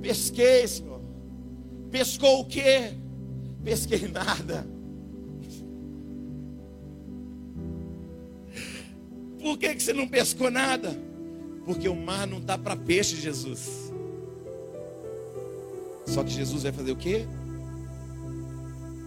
Pesquei, 0.00 0.68
Senhor. 0.68 1.00
Pescou 1.90 2.40
o 2.40 2.44
quê? 2.44 2.92
Pesquei 3.64 4.06
nada. 4.06 4.73
Por 9.54 9.58
que, 9.60 9.72
que 9.72 9.84
você 9.84 9.92
não 9.92 10.08
pescou 10.08 10.50
nada? 10.50 11.00
Porque 11.64 11.88
o 11.88 11.94
mar 11.94 12.26
não 12.26 12.38
está 12.38 12.58
para 12.58 12.74
peixe, 12.74 13.14
Jesus. 13.14 13.92
Só 16.06 16.24
que 16.24 16.30
Jesus 16.30 16.64
vai 16.64 16.72
fazer 16.72 16.90
o 16.90 16.96
quê? 16.96 17.24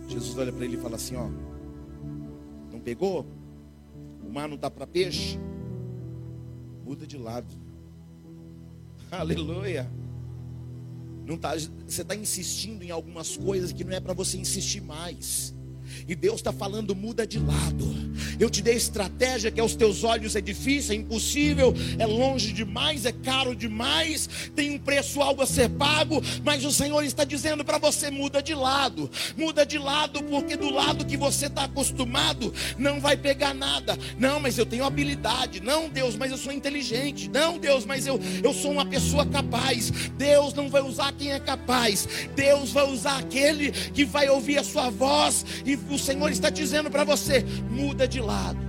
Jesus 0.07 0.37
olha 0.37 0.53
para 0.53 0.63
ele 0.63 0.77
e 0.77 0.79
fala 0.79 0.95
assim: 0.95 1.17
Ó, 1.17 1.27
não 2.71 2.79
pegou? 2.79 3.25
O 4.25 4.31
mar 4.31 4.47
não 4.47 4.55
está 4.55 4.71
para 4.71 4.87
peixe? 4.87 5.37
Muda 6.85 7.05
de 7.05 7.17
lado. 7.17 7.53
Aleluia. 9.11 9.91
Não 11.25 11.37
tá, 11.37 11.55
você 11.57 12.03
está 12.03 12.15
insistindo 12.15 12.83
em 12.83 12.89
algumas 12.89 13.35
coisas 13.35 13.73
que 13.73 13.83
não 13.83 13.91
é 13.91 13.99
para 13.99 14.13
você 14.13 14.37
insistir 14.37 14.79
mais. 14.79 15.53
E 16.07 16.15
Deus 16.15 16.35
está 16.37 16.51
falando, 16.51 16.95
muda 16.95 17.25
de 17.25 17.39
lado. 17.39 18.07
Eu 18.39 18.49
te 18.49 18.61
dei 18.61 18.75
estratégia 18.75 19.51
que 19.51 19.59
aos 19.59 19.75
teus 19.75 20.03
olhos 20.03 20.35
é 20.35 20.41
difícil, 20.41 20.93
é 20.93 20.95
impossível, 20.95 21.73
é 21.97 22.05
longe 22.05 22.53
demais, 22.53 23.05
é 23.05 23.11
caro 23.11 23.55
demais, 23.55 24.29
tem 24.55 24.71
um 24.71 24.77
preço 24.77 25.21
algo 25.21 25.41
a 25.41 25.45
ser 25.45 25.69
pago, 25.69 26.21
mas 26.43 26.63
o 26.63 26.71
Senhor 26.71 27.03
está 27.03 27.23
dizendo 27.23 27.63
para 27.63 27.77
você: 27.77 28.11
muda 28.11 28.41
de 28.41 28.53
lado, 28.53 29.09
muda 29.35 29.65
de 29.65 29.77
lado, 29.77 30.23
porque 30.23 30.55
do 30.55 30.69
lado 30.69 31.05
que 31.05 31.17
você 31.17 31.47
está 31.47 31.63
acostumado 31.63 32.53
não 32.77 32.99
vai 32.99 33.17
pegar 33.17 33.53
nada. 33.53 33.97
Não, 34.17 34.39
mas 34.39 34.57
eu 34.57 34.65
tenho 34.65 34.83
habilidade. 34.83 35.61
Não, 35.61 35.89
Deus, 35.89 36.15
mas 36.15 36.31
eu 36.31 36.37
sou 36.37 36.51
inteligente. 36.51 37.29
Não, 37.29 37.57
Deus, 37.57 37.85
mas 37.85 38.05
eu, 38.05 38.19
eu 38.43 38.53
sou 38.53 38.71
uma 38.71 38.85
pessoa 38.85 39.25
capaz. 39.25 39.91
Deus 40.17 40.53
não 40.53 40.69
vai 40.69 40.81
usar 40.81 41.11
quem 41.13 41.31
é 41.31 41.39
capaz, 41.39 42.07
Deus 42.35 42.71
vai 42.71 42.89
usar 42.89 43.19
aquele 43.19 43.71
que 43.71 44.03
vai 44.05 44.29
ouvir 44.29 44.57
a 44.57 44.63
sua 44.63 44.89
voz 44.89 45.45
e 45.65 45.76
o 45.89 45.97
Senhor 45.97 46.31
está 46.31 46.49
dizendo 46.49 46.89
para 46.89 47.03
você: 47.03 47.43
muda 47.69 48.07
de 48.07 48.19
lado. 48.19 48.59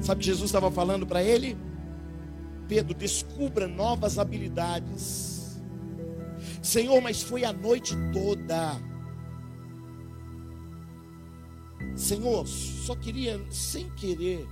Sabe 0.00 0.24
Jesus 0.24 0.48
estava 0.48 0.70
falando 0.70 1.06
para 1.06 1.22
ele? 1.22 1.56
Pedro, 2.68 2.94
descubra 2.94 3.66
novas 3.66 4.18
habilidades. 4.18 5.58
Senhor, 6.62 7.00
mas 7.00 7.22
foi 7.22 7.44
a 7.44 7.52
noite 7.52 7.94
toda. 8.12 8.80
Senhor, 11.96 12.46
só 12.46 12.94
queria, 12.94 13.40
sem 13.50 13.90
querer, 13.90 14.46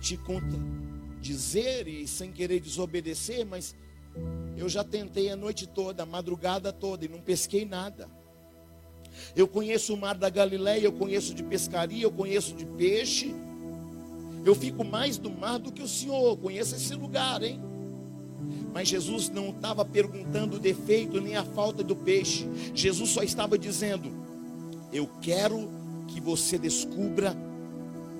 te 0.00 0.18
dizer 1.20 1.86
e 1.86 2.06
sem 2.06 2.32
querer 2.32 2.60
desobedecer, 2.60 3.46
mas 3.46 3.76
eu 4.56 4.68
já 4.68 4.82
tentei 4.82 5.30
a 5.30 5.36
noite 5.36 5.66
toda, 5.66 6.02
a 6.02 6.06
madrugada 6.06 6.72
toda 6.72 7.04
e 7.04 7.08
não 7.08 7.20
pesquei 7.20 7.64
nada. 7.64 8.08
Eu 9.34 9.46
conheço 9.46 9.94
o 9.94 9.96
mar 9.96 10.14
da 10.14 10.28
Galileia, 10.28 10.84
eu 10.84 10.92
conheço 10.92 11.34
de 11.34 11.42
pescaria, 11.42 12.02
eu 12.02 12.10
conheço 12.10 12.54
de 12.54 12.64
peixe. 12.64 13.34
Eu 14.44 14.54
fico 14.54 14.84
mais 14.84 15.18
do 15.18 15.30
mar 15.30 15.58
do 15.58 15.70
que 15.70 15.82
o 15.82 15.88
Senhor, 15.88 16.36
conheço 16.38 16.74
esse 16.74 16.94
lugar, 16.94 17.42
hein? 17.42 17.60
Mas 18.72 18.88
Jesus 18.88 19.28
não 19.28 19.50
estava 19.50 19.84
perguntando 19.84 20.56
o 20.56 20.60
defeito 20.60 21.20
nem 21.20 21.36
a 21.36 21.44
falta 21.44 21.82
do 21.82 21.94
peixe. 21.94 22.48
Jesus 22.74 23.10
só 23.10 23.22
estava 23.22 23.58
dizendo: 23.58 24.10
Eu 24.92 25.08
quero 25.20 25.70
que 26.08 26.20
você 26.20 26.58
descubra 26.58 27.36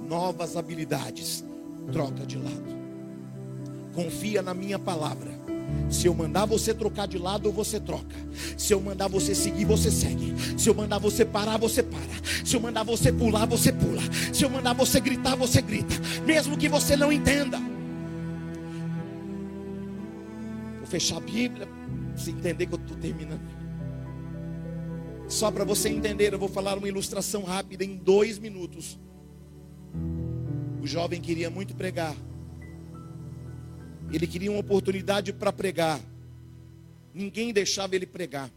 novas 0.09 0.57
habilidades. 0.57 1.45
Troca 1.93 2.27
de 2.27 2.37
lado. 2.37 2.81
Confia 3.95 4.43
na 4.43 4.55
minha 4.55 4.79
palavra. 4.79 5.40
Se 5.91 6.07
eu 6.07 6.15
mandar 6.15 6.47
você 6.47 6.73
trocar 6.73 7.09
de 7.09 7.19
lado, 7.19 7.51
você 7.51 7.81
troca. 7.81 8.17
Se 8.57 8.73
eu 8.73 8.81
mandar 8.81 9.09
você 9.09 9.35
seguir, 9.35 9.65
você 9.65 9.91
segue. 9.91 10.35
Se 10.57 10.69
eu 10.69 10.75
mandar 10.75 10.99
você 10.99 11.25
parar, 11.25 11.59
você 11.59 11.83
para. 11.83 12.01
Se 12.45 12.55
eu 12.55 12.61
mandar 12.61 12.85
você 12.85 13.13
pular, 13.13 13.45
você 13.45 13.73
pula. 13.73 14.01
Se 14.33 14.45
eu 14.45 14.51
mandar 14.51 14.73
você 14.73 15.01
gritar, 15.01 15.35
você 15.35 15.61
grita. 15.61 15.95
Mesmo 16.25 16.57
que 16.57 16.69
você 16.69 16.97
não 16.97 17.13
entenda. 17.13 17.59
Vou 20.79 20.87
fechar 20.87 21.17
a 21.17 21.21
Bíblia. 21.21 21.69
Se 22.15 22.31
entender 22.31 22.67
que 22.67 22.75
eu 22.75 22.79
estou 22.79 22.97
terminando. 22.97 23.61
Só 25.29 25.51
para 25.51 25.65
você 25.65 25.89
entender, 25.89 26.33
eu 26.33 26.39
vou 26.39 26.49
falar 26.49 26.79
uma 26.79 26.89
ilustração 26.89 27.43
rápida 27.43 27.85
em 27.85 27.97
dois 27.97 28.39
minutos. 28.39 28.99
O 30.81 30.87
jovem 30.87 31.21
queria 31.21 31.51
muito 31.51 31.75
pregar. 31.75 32.15
Ele 34.13 34.27
queria 34.27 34.51
uma 34.51 34.61
oportunidade 34.61 35.33
para 35.33 35.53
pregar. 35.53 36.01
Ninguém 37.15 37.53
deixava 37.53 37.95
ele 37.95 38.07
pregar. 38.07 38.51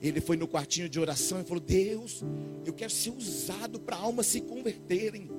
Ele 0.00 0.20
foi 0.20 0.36
no 0.36 0.48
quartinho 0.48 0.88
de 0.88 0.98
oração 0.98 1.40
e 1.40 1.44
falou: 1.44 1.62
Deus, 1.62 2.24
eu 2.64 2.72
quero 2.72 2.90
ser 2.90 3.10
usado 3.10 3.78
para 3.78 3.96
almas 3.96 4.26
se 4.26 4.40
converterem. 4.40 5.30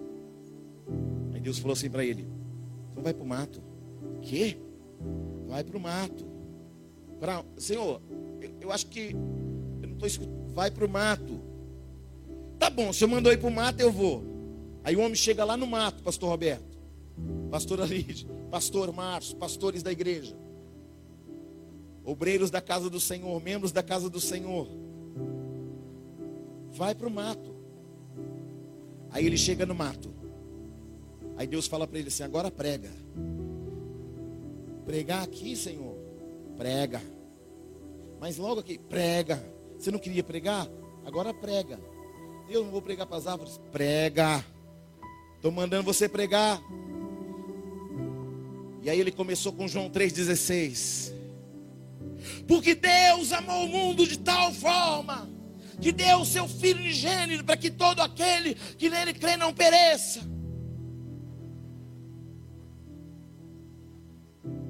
Aí 1.34 1.42
Deus 1.42 1.60
falou 1.60 1.74
assim 1.74 1.89
para 1.89 2.06
ele: 2.06 2.28
Então 2.92 3.04
vai 3.04 3.14
para 3.14 3.24
o 3.24 3.28
mato. 3.28 3.62
Que? 4.22 4.58
Vai 5.48 5.64
para 5.64 5.78
o 5.78 5.82
mato. 5.82 6.26
Pra... 7.20 7.44
Senhor, 7.58 8.02
eu, 8.39 8.52
eu 8.62 8.72
acho 8.72 8.88
que 8.88 9.12
eu 9.82 9.88
não 9.88 9.94
estou 9.94 10.08
escutando. 10.08 10.54
Vai 10.54 10.72
para 10.72 10.86
o 10.86 10.89
mato. 10.89 11.42
Tá 12.58 12.70
bom, 12.70 12.89
o 12.89 12.94
senhor 12.94 13.10
mandou 13.10 13.34
ir 13.34 13.38
para 13.38 13.50
o 13.50 13.52
mato, 13.52 13.82
eu 13.82 13.92
vou. 13.92 14.24
Aí 14.84 14.96
o 14.96 15.00
homem 15.00 15.16
chega 15.16 15.44
lá 15.44 15.58
no 15.58 15.66
mato, 15.66 16.04
pastor 16.04 16.30
Roberto 16.30 16.71
pastora 17.49 17.86
Lídia, 17.86 18.28
pastor 18.49 18.91
Márcio, 18.93 19.36
pastores 19.38 19.84
da 19.84 19.91
igreja, 19.91 20.36
obreiros 22.03 22.49
da 22.49 22.62
casa 22.62 22.89
do 22.89 22.99
Senhor, 22.99 23.41
membros 23.41 23.72
da 23.72 23.84
casa 23.84 24.09
do 24.09 24.20
Senhor. 24.20 24.68
Vai 26.74 26.95
para 26.95 27.07
o 27.07 27.12
mato. 27.12 27.53
Aí 29.09 29.26
ele 29.26 29.38
chega 29.38 29.66
no 29.66 29.76
mato. 29.76 30.14
Aí 31.38 31.45
Deus 31.45 31.68
fala 31.68 31.86
para 31.86 31.99
ele 31.99 32.07
assim: 32.07 32.24
agora 32.24 32.49
prega. 32.49 32.89
Pregar 34.86 35.24
aqui, 35.24 35.55
Senhor? 35.55 35.95
Prega. 36.57 37.01
Mas 38.20 38.38
logo 38.38 38.59
aqui, 38.59 38.78
prega. 38.78 39.43
Você 39.78 39.91
não 39.91 39.99
queria 39.99 40.24
pregar? 40.24 40.68
Agora 41.05 41.34
prega. 41.34 41.80
Eu 42.49 42.64
não 42.64 42.72
vou 42.72 42.82
pregar 42.82 43.07
para 43.07 43.18
as 43.18 43.28
árvores. 43.28 43.59
Prega. 43.72 44.43
Estou 45.36 45.51
mandando 45.51 45.84
você 45.84 46.07
pregar. 46.07 46.62
E 48.82 48.90
aí 48.90 49.00
ele 49.00 49.12
começou 49.12 49.54
com 49.54 49.68
João 49.68 49.90
3,16. 49.90 51.14
Porque 52.48 52.76
Deus 52.76 53.32
amou 53.32 53.66
o 53.66 53.70
mundo 53.70 54.08
de 54.08 54.18
tal 54.18 54.52
forma 54.54 55.30
que 55.80 55.92
deu 55.92 56.20
o 56.20 56.26
seu 56.26 56.48
Filho 56.48 56.80
unigênito 56.80 57.44
para 57.44 57.58
que 57.58 57.70
todo 57.70 58.02
aquele 58.02 58.56
que 58.56 58.90
nele 58.90 59.14
crê 59.14 59.38
não 59.38 59.54
pereça. 59.54 60.22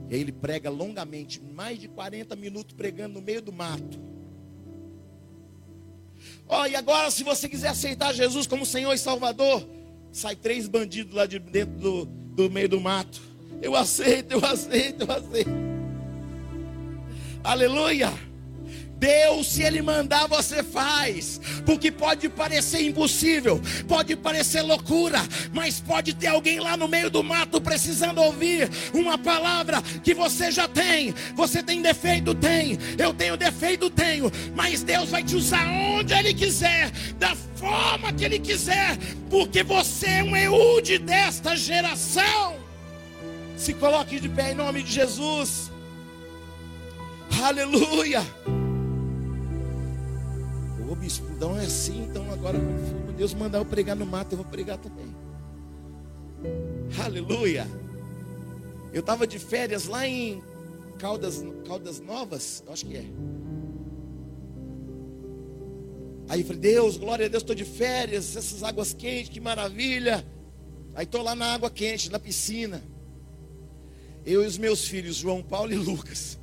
E 0.09 0.15
aí 0.15 0.21
ele 0.21 0.31
prega 0.33 0.69
longamente, 0.69 1.41
mais 1.41 1.79
de 1.79 1.87
40 1.87 2.35
minutos 2.35 2.75
pregando 2.75 3.13
no 3.13 3.21
meio 3.21 3.41
do 3.41 3.53
mato. 3.53 3.99
Ó, 6.47 6.61
oh, 6.61 6.65
e 6.65 6.75
agora 6.75 7.09
se 7.09 7.23
você 7.23 7.47
quiser 7.47 7.69
aceitar 7.69 8.13
Jesus 8.13 8.45
como 8.45 8.65
Senhor 8.65 8.93
e 8.93 8.97
Salvador, 8.97 9.65
sai 10.11 10.35
três 10.35 10.67
bandidos 10.67 11.13
lá 11.13 11.25
de 11.25 11.39
dentro 11.39 11.75
do, 11.75 12.05
do 12.05 12.49
meio 12.49 12.67
do 12.67 12.79
mato. 12.79 13.30
Eu 13.61 13.75
aceito, 13.75 14.31
eu 14.33 14.45
aceito, 14.45 15.01
eu 15.01 15.11
aceito. 15.11 15.51
Aleluia. 17.43 18.11
Deus, 19.01 19.47
se 19.47 19.63
Ele 19.63 19.81
mandar, 19.81 20.27
você 20.27 20.61
faz. 20.61 21.41
Porque 21.65 21.91
pode 21.91 22.29
parecer 22.29 22.83
impossível, 22.83 23.59
pode 23.87 24.15
parecer 24.15 24.61
loucura, 24.61 25.19
mas 25.51 25.79
pode 25.79 26.13
ter 26.13 26.27
alguém 26.27 26.59
lá 26.59 26.77
no 26.77 26.87
meio 26.87 27.09
do 27.09 27.23
mato 27.23 27.59
precisando 27.59 28.21
ouvir 28.21 28.69
uma 28.93 29.17
palavra 29.17 29.81
que 30.03 30.13
você 30.13 30.51
já 30.51 30.67
tem. 30.67 31.15
Você 31.35 31.63
tem 31.63 31.81
defeito? 31.81 32.35
Tem. 32.35 32.77
Eu 32.99 33.11
tenho 33.11 33.35
defeito? 33.35 33.89
Tenho. 33.89 34.31
Mas 34.55 34.83
Deus 34.83 35.09
vai 35.09 35.23
te 35.23 35.35
usar 35.35 35.67
onde 35.67 36.13
Ele 36.13 36.31
quiser, 36.31 36.91
da 37.17 37.35
forma 37.55 38.13
que 38.13 38.23
Ele 38.23 38.37
quiser, 38.37 38.95
porque 39.31 39.63
você 39.63 40.07
é 40.07 40.23
um 40.23 40.35
eude 40.37 40.99
desta 40.99 41.55
geração. 41.55 42.60
Se 43.61 43.75
coloque 43.75 44.19
de 44.19 44.27
pé 44.27 44.53
em 44.53 44.55
nome 44.55 44.81
de 44.81 44.91
Jesus. 44.91 45.69
Aleluia. 47.43 48.21
Ô 50.89 50.95
bispo, 50.95 51.27
não 51.39 51.55
é 51.59 51.65
assim, 51.65 52.05
então 52.09 52.25
agora 52.33 52.57
quando 52.57 53.15
Deus 53.15 53.35
mandar 53.35 53.59
eu 53.59 53.65
pregar 53.65 53.95
no 53.95 54.03
mato, 54.03 54.33
eu 54.33 54.37
vou 54.37 54.47
pregar 54.47 54.79
também. 54.79 55.15
Aleluia. 57.05 57.67
Eu 58.91 59.01
estava 59.01 59.27
de 59.27 59.37
férias 59.37 59.85
lá 59.85 60.07
em 60.07 60.41
Caldas, 60.97 61.45
Caldas 61.67 61.99
Novas, 61.99 62.63
acho 62.67 62.83
que 62.83 62.97
é. 62.97 63.05
Aí 66.29 66.41
eu 66.41 66.47
falei, 66.47 66.61
Deus, 66.61 66.97
glória 66.97 67.27
a 67.27 67.29
Deus, 67.29 67.43
estou 67.43 67.55
de 67.55 67.65
férias, 67.65 68.35
essas 68.35 68.63
águas 68.63 68.91
quentes, 68.91 69.29
que 69.29 69.39
maravilha. 69.39 70.25
Aí 70.95 71.03
estou 71.03 71.21
lá 71.21 71.35
na 71.35 71.53
água 71.53 71.69
quente, 71.69 72.11
na 72.11 72.17
piscina. 72.17 72.81
Eu 74.25 74.43
e 74.43 74.47
os 74.47 74.57
meus 74.57 74.87
filhos, 74.87 75.15
João 75.15 75.41
Paulo 75.41 75.71
e 75.71 75.75
Lucas. 75.75 76.39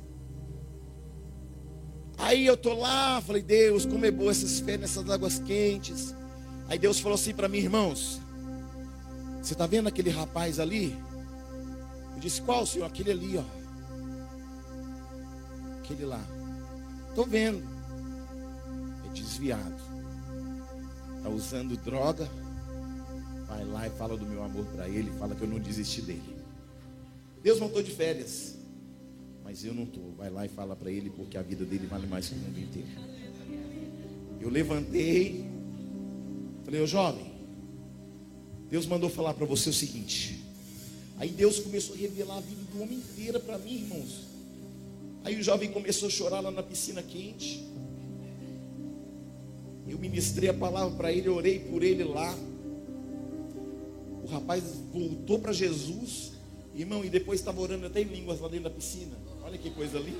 Aí 2.17 2.45
eu 2.45 2.57
tô 2.57 2.73
lá, 2.73 3.21
falei, 3.21 3.41
Deus, 3.41 3.85
como 3.85 4.05
é 4.05 4.11
boa 4.11 4.31
essas 4.31 4.59
férias 4.59 4.81
nessas 4.81 5.09
águas 5.09 5.39
quentes. 5.39 6.13
Aí 6.67 6.77
Deus 6.77 6.99
falou 6.99 7.15
assim 7.15 7.33
para 7.33 7.47
mim, 7.47 7.59
irmãos, 7.59 8.19
você 9.41 9.53
está 9.53 9.65
vendo 9.65 9.87
aquele 9.87 10.09
rapaz 10.09 10.59
ali? 10.59 10.95
Eu 12.13 12.19
disse, 12.19 12.41
qual, 12.41 12.65
senhor? 12.65 12.85
Aquele 12.85 13.11
ali, 13.11 13.37
ó. 13.37 13.43
Aquele 15.79 16.05
lá. 16.05 16.21
Estou 17.07 17.25
vendo. 17.25 17.63
É 19.07 19.13
desviado. 19.13 19.81
Está 21.17 21.29
usando 21.29 21.77
droga. 21.77 22.29
Vai 23.47 23.63
lá 23.63 23.87
e 23.87 23.89
fala 23.91 24.17
do 24.17 24.25
meu 24.25 24.43
amor 24.43 24.65
para 24.65 24.89
ele. 24.89 25.09
Fala 25.17 25.33
que 25.33 25.41
eu 25.41 25.47
não 25.47 25.59
desisti 25.59 26.01
dele. 26.01 26.38
Deus 27.41 27.59
não 27.59 27.67
estou 27.67 27.81
de 27.81 27.91
férias. 27.91 28.55
Mas 29.43 29.63
eu 29.65 29.73
não 29.73 29.83
estou. 29.83 30.13
Vai 30.17 30.29
lá 30.29 30.45
e 30.45 30.49
fala 30.49 30.75
para 30.75 30.91
ele, 30.91 31.09
porque 31.09 31.37
a 31.37 31.41
vida 31.41 31.65
dele 31.65 31.87
vale 31.87 32.05
mais 32.07 32.29
que 32.29 32.35
o 32.35 32.37
mundo 32.37 32.59
inteiro. 32.59 32.87
Eu 34.39 34.49
levantei. 34.49 35.45
Falei, 36.63 36.81
ô 36.81 36.85
jovem. 36.85 37.29
Deus 38.69 38.85
mandou 38.85 39.09
falar 39.09 39.33
para 39.33 39.45
você 39.45 39.69
o 39.69 39.73
seguinte. 39.73 40.43
Aí 41.17 41.29
Deus 41.29 41.59
começou 41.59 41.95
a 41.95 41.97
revelar 41.97 42.37
a 42.37 42.41
vida 42.41 42.61
do 42.71 42.81
homem 42.81 42.99
inteira 42.99 43.39
para 43.39 43.57
mim, 43.57 43.73
irmãos. 43.73 44.27
Aí 45.23 45.37
o 45.37 45.43
jovem 45.43 45.71
começou 45.71 46.07
a 46.07 46.11
chorar 46.11 46.39
lá 46.39 46.51
na 46.51 46.63
piscina 46.63 47.01
quente. 47.01 47.67
Eu 49.87 49.97
ministrei 49.97 50.49
a 50.49 50.53
palavra 50.53 50.95
para 50.95 51.11
ele, 51.11 51.27
orei 51.27 51.59
por 51.59 51.83
ele 51.83 52.03
lá. 52.03 52.37
O 54.23 54.27
rapaz 54.27 54.63
voltou 54.93 55.39
para 55.39 55.51
Jesus. 55.51 56.33
Irmão, 56.79 57.03
e 57.03 57.09
depois 57.09 57.41
estava 57.41 57.59
orando 57.59 57.87
até 57.87 57.99
em 57.99 58.05
línguas 58.05 58.39
lá 58.39 58.47
dentro 58.47 58.63
da 58.63 58.69
piscina. 58.69 59.11
Olha 59.43 59.57
que 59.57 59.69
coisa 59.69 59.99
linda. 59.99 60.17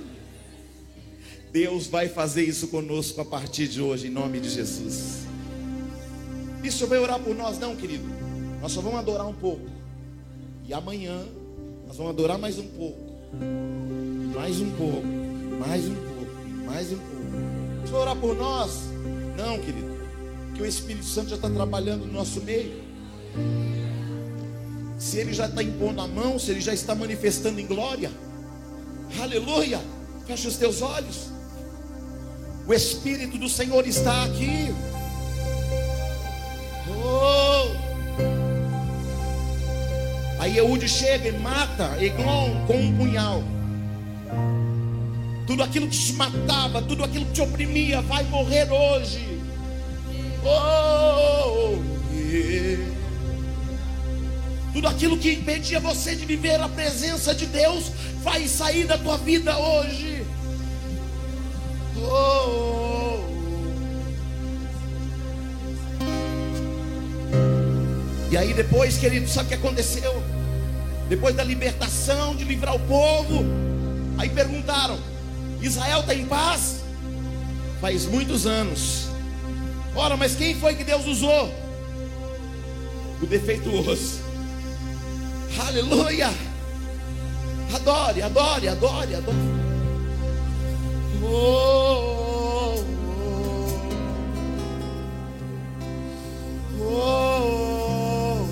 Deus 1.50 1.86
vai 1.86 2.06
fazer 2.06 2.44
isso 2.44 2.68
conosco 2.68 3.18
a 3.18 3.24
partir 3.24 3.66
de 3.66 3.80
hoje, 3.80 4.08
em 4.08 4.10
nome 4.10 4.40
de 4.40 4.50
Jesus. 4.50 5.20
Isso 6.62 6.86
vai 6.86 6.98
orar 6.98 7.18
por 7.18 7.34
nós, 7.34 7.58
não, 7.58 7.74
querido. 7.74 8.04
Nós 8.60 8.72
só 8.72 8.82
vamos 8.82 8.98
adorar 8.98 9.26
um 9.26 9.32
pouco. 9.32 9.66
E 10.68 10.74
amanhã 10.74 11.26
nós 11.86 11.96
vamos 11.96 12.12
adorar 12.12 12.38
mais 12.38 12.58
um 12.58 12.68
pouco. 12.68 13.00
Mais 14.34 14.60
um 14.60 14.70
pouco. 14.72 15.06
Mais 15.66 15.86
um 15.86 15.94
pouco. 15.94 16.66
Mais 16.66 16.92
um 16.92 16.98
pouco. 16.98 17.80
Você 17.80 17.92
vai 17.92 18.00
orar 18.02 18.16
por 18.16 18.36
nós? 18.36 18.80
Não, 19.34 19.58
querido. 19.60 19.98
Que 20.54 20.60
o 20.60 20.66
Espírito 20.66 21.06
Santo 21.06 21.30
já 21.30 21.36
está 21.36 21.48
trabalhando 21.48 22.04
no 22.04 22.12
nosso 22.12 22.38
meio 22.42 22.70
se 25.00 25.16
ele 25.16 25.32
já 25.32 25.46
está 25.46 25.62
impondo 25.62 26.02
a 26.02 26.06
mão, 26.06 26.38
se 26.38 26.50
ele 26.50 26.60
já 26.60 26.74
está 26.74 26.94
manifestando 26.94 27.58
em 27.58 27.66
glória. 27.66 28.10
Aleluia. 29.18 29.80
Fecha 30.26 30.46
os 30.46 30.58
teus 30.58 30.82
olhos. 30.82 31.30
O 32.66 32.74
Espírito 32.74 33.38
do 33.38 33.48
Senhor 33.48 33.86
está 33.86 34.24
aqui. 34.24 34.74
Oh. 36.86 37.70
Aí 40.38 40.58
Eude 40.58 40.86
chega 40.86 41.28
e 41.28 41.32
mata 41.32 41.96
Eglon 41.98 42.66
com 42.66 42.76
um 42.76 42.94
punhal. 42.98 43.42
Tudo 45.46 45.62
aquilo 45.62 45.88
que 45.88 45.96
te 45.96 46.12
matava, 46.12 46.82
tudo 46.82 47.04
aquilo 47.04 47.24
que 47.24 47.32
te 47.32 47.40
oprimia, 47.40 48.02
vai 48.02 48.22
morrer 48.24 48.70
hoje. 48.70 49.40
Oh, 50.44 51.78
yeah. 52.14 52.99
Tudo 54.72 54.86
aquilo 54.86 55.18
que 55.18 55.32
impedia 55.32 55.80
você 55.80 56.14
de 56.14 56.24
viver 56.24 56.60
a 56.60 56.68
presença 56.68 57.34
de 57.34 57.46
Deus 57.46 57.90
vai 58.22 58.46
sair 58.46 58.84
da 58.86 58.96
tua 58.96 59.16
vida 59.16 59.58
hoje. 59.58 60.24
Oh, 61.96 62.06
oh, 62.06 63.26
oh. 63.26 63.30
E 68.30 68.36
aí 68.36 68.54
depois, 68.54 68.96
querido, 68.96 69.28
sabe 69.28 69.46
o 69.46 69.48
que 69.48 69.54
aconteceu? 69.54 70.22
Depois 71.08 71.34
da 71.34 71.42
libertação, 71.42 72.36
de 72.36 72.44
livrar 72.44 72.76
o 72.76 72.78
povo, 72.78 73.44
aí 74.16 74.28
perguntaram: 74.28 74.96
Israel 75.60 76.00
está 76.00 76.14
em 76.14 76.24
paz? 76.26 76.76
Faz 77.80 78.06
muitos 78.06 78.46
anos. 78.46 79.08
Ora, 79.96 80.16
mas 80.16 80.36
quem 80.36 80.54
foi 80.54 80.76
que 80.76 80.84
Deus 80.84 81.06
usou? 81.06 81.52
O 83.20 83.26
defeituoso. 83.26 84.29
Aleluia! 85.58 86.30
Adore, 87.74 88.22
adore, 88.22 88.68
adore, 88.68 89.14
adore. 89.14 89.36
Oh, 91.22 91.26
oh, 91.28 92.84
oh, 96.80 98.48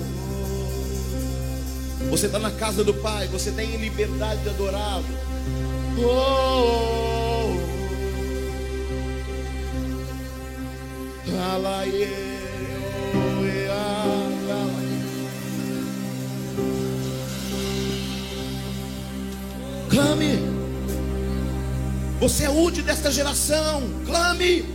oh. 2.01 2.09
Você 2.09 2.25
está 2.25 2.39
na 2.39 2.51
casa 2.51 2.83
do 2.83 2.93
Pai, 2.93 3.27
você 3.27 3.51
tem 3.51 3.75
liberdade 3.77 4.41
de 4.41 4.49
adorá-lo. 4.49 5.05
Oh, 5.97 6.05
oh. 6.05 7.09
Clame. 19.89 20.37
Você 22.19 22.43
é 22.43 22.49
útil 22.49 22.83
desta 22.83 23.11
geração. 23.11 23.83
Clame. 24.05 24.65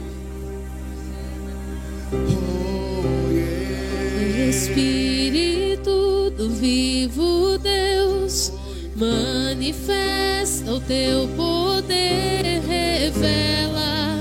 Espírito 4.48 6.30
do 6.36 6.50
vivo 6.50 7.58
Deus, 7.58 8.52
manifesta 8.96 10.72
o 10.72 10.80
teu 10.80 11.28
poder, 11.36 12.60
revela 12.66 14.18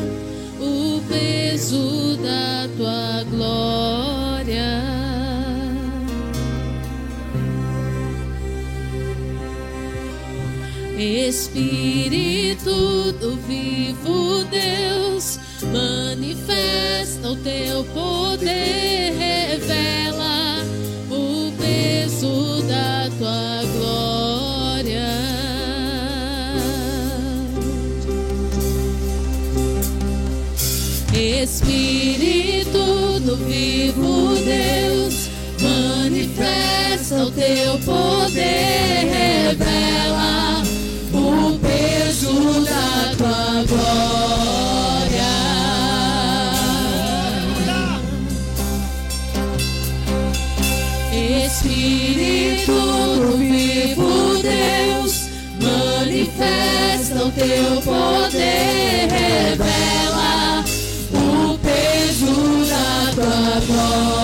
o 0.60 1.02
peso 1.08 2.18
da 2.18 2.68
tua 2.78 3.24
glória. 3.30 4.13
Espírito 10.98 12.72
do 13.14 13.36
vivo 13.48 14.44
Deus, 14.46 15.40
manifesta 15.72 17.30
o 17.30 17.36
teu 17.38 17.84
poder, 17.86 19.14
revela 19.18 20.64
o 21.10 21.52
peso 21.58 22.62
da 22.68 23.10
tua 23.18 23.64
glória. 23.74 25.10
Espírito 31.42 33.20
do 33.20 33.36
vivo 33.38 34.36
Deus, 34.46 35.30
manifesta 35.60 37.26
o 37.26 37.32
teu 37.32 37.80
poder, 37.80 39.10
revela 39.12 39.73
glória. 43.74 45.34
Espírito 51.46 52.72
do 52.72 53.38
vivo 53.38 54.38
Deus, 54.42 55.30
manifesta 55.62 57.26
o 57.26 57.32
teu 57.32 57.82
poder, 57.82 59.08
revela 59.12 60.64
o 61.14 61.58
peso 61.60 62.66
da 62.70 63.12
tua 63.16 63.60
glória. 63.68 64.23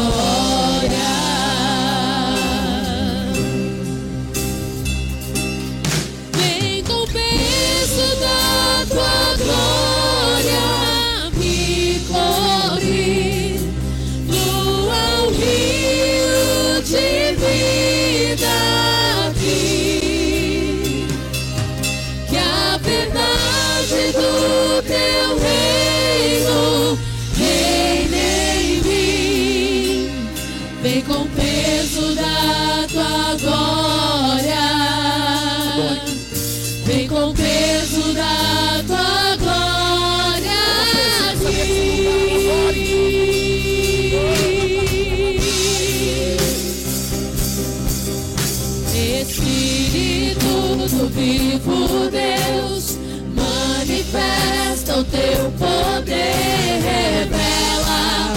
Manifesta 54.11 54.97
o 54.97 55.03
teu 55.03 55.51
poder, 55.51 56.81
revela 56.81 58.33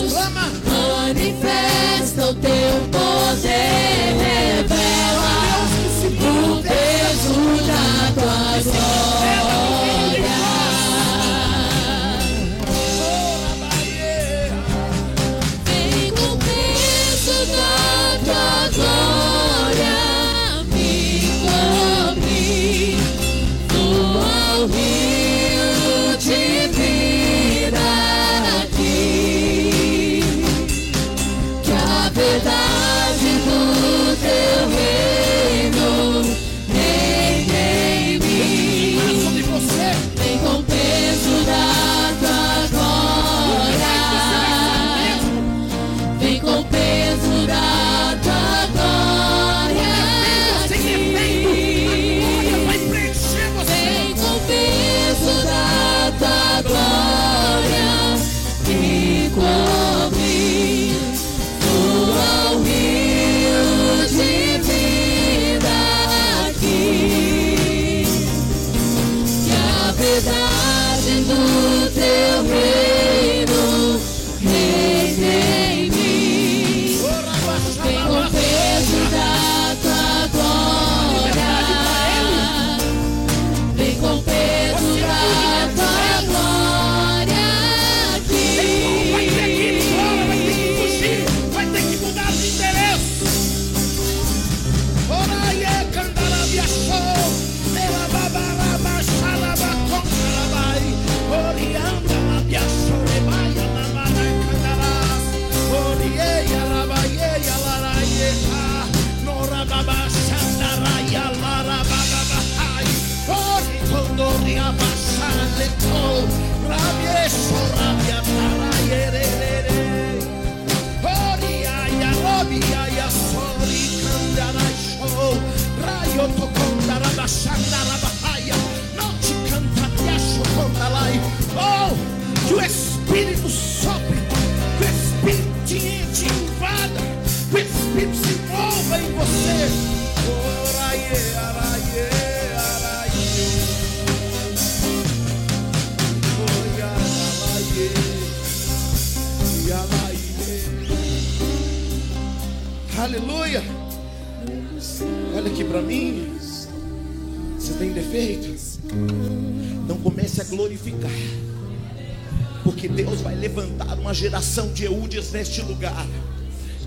geração 164.16 164.72
de 164.72 164.84
Eudes 164.84 165.30
neste 165.30 165.60
lugar. 165.60 166.06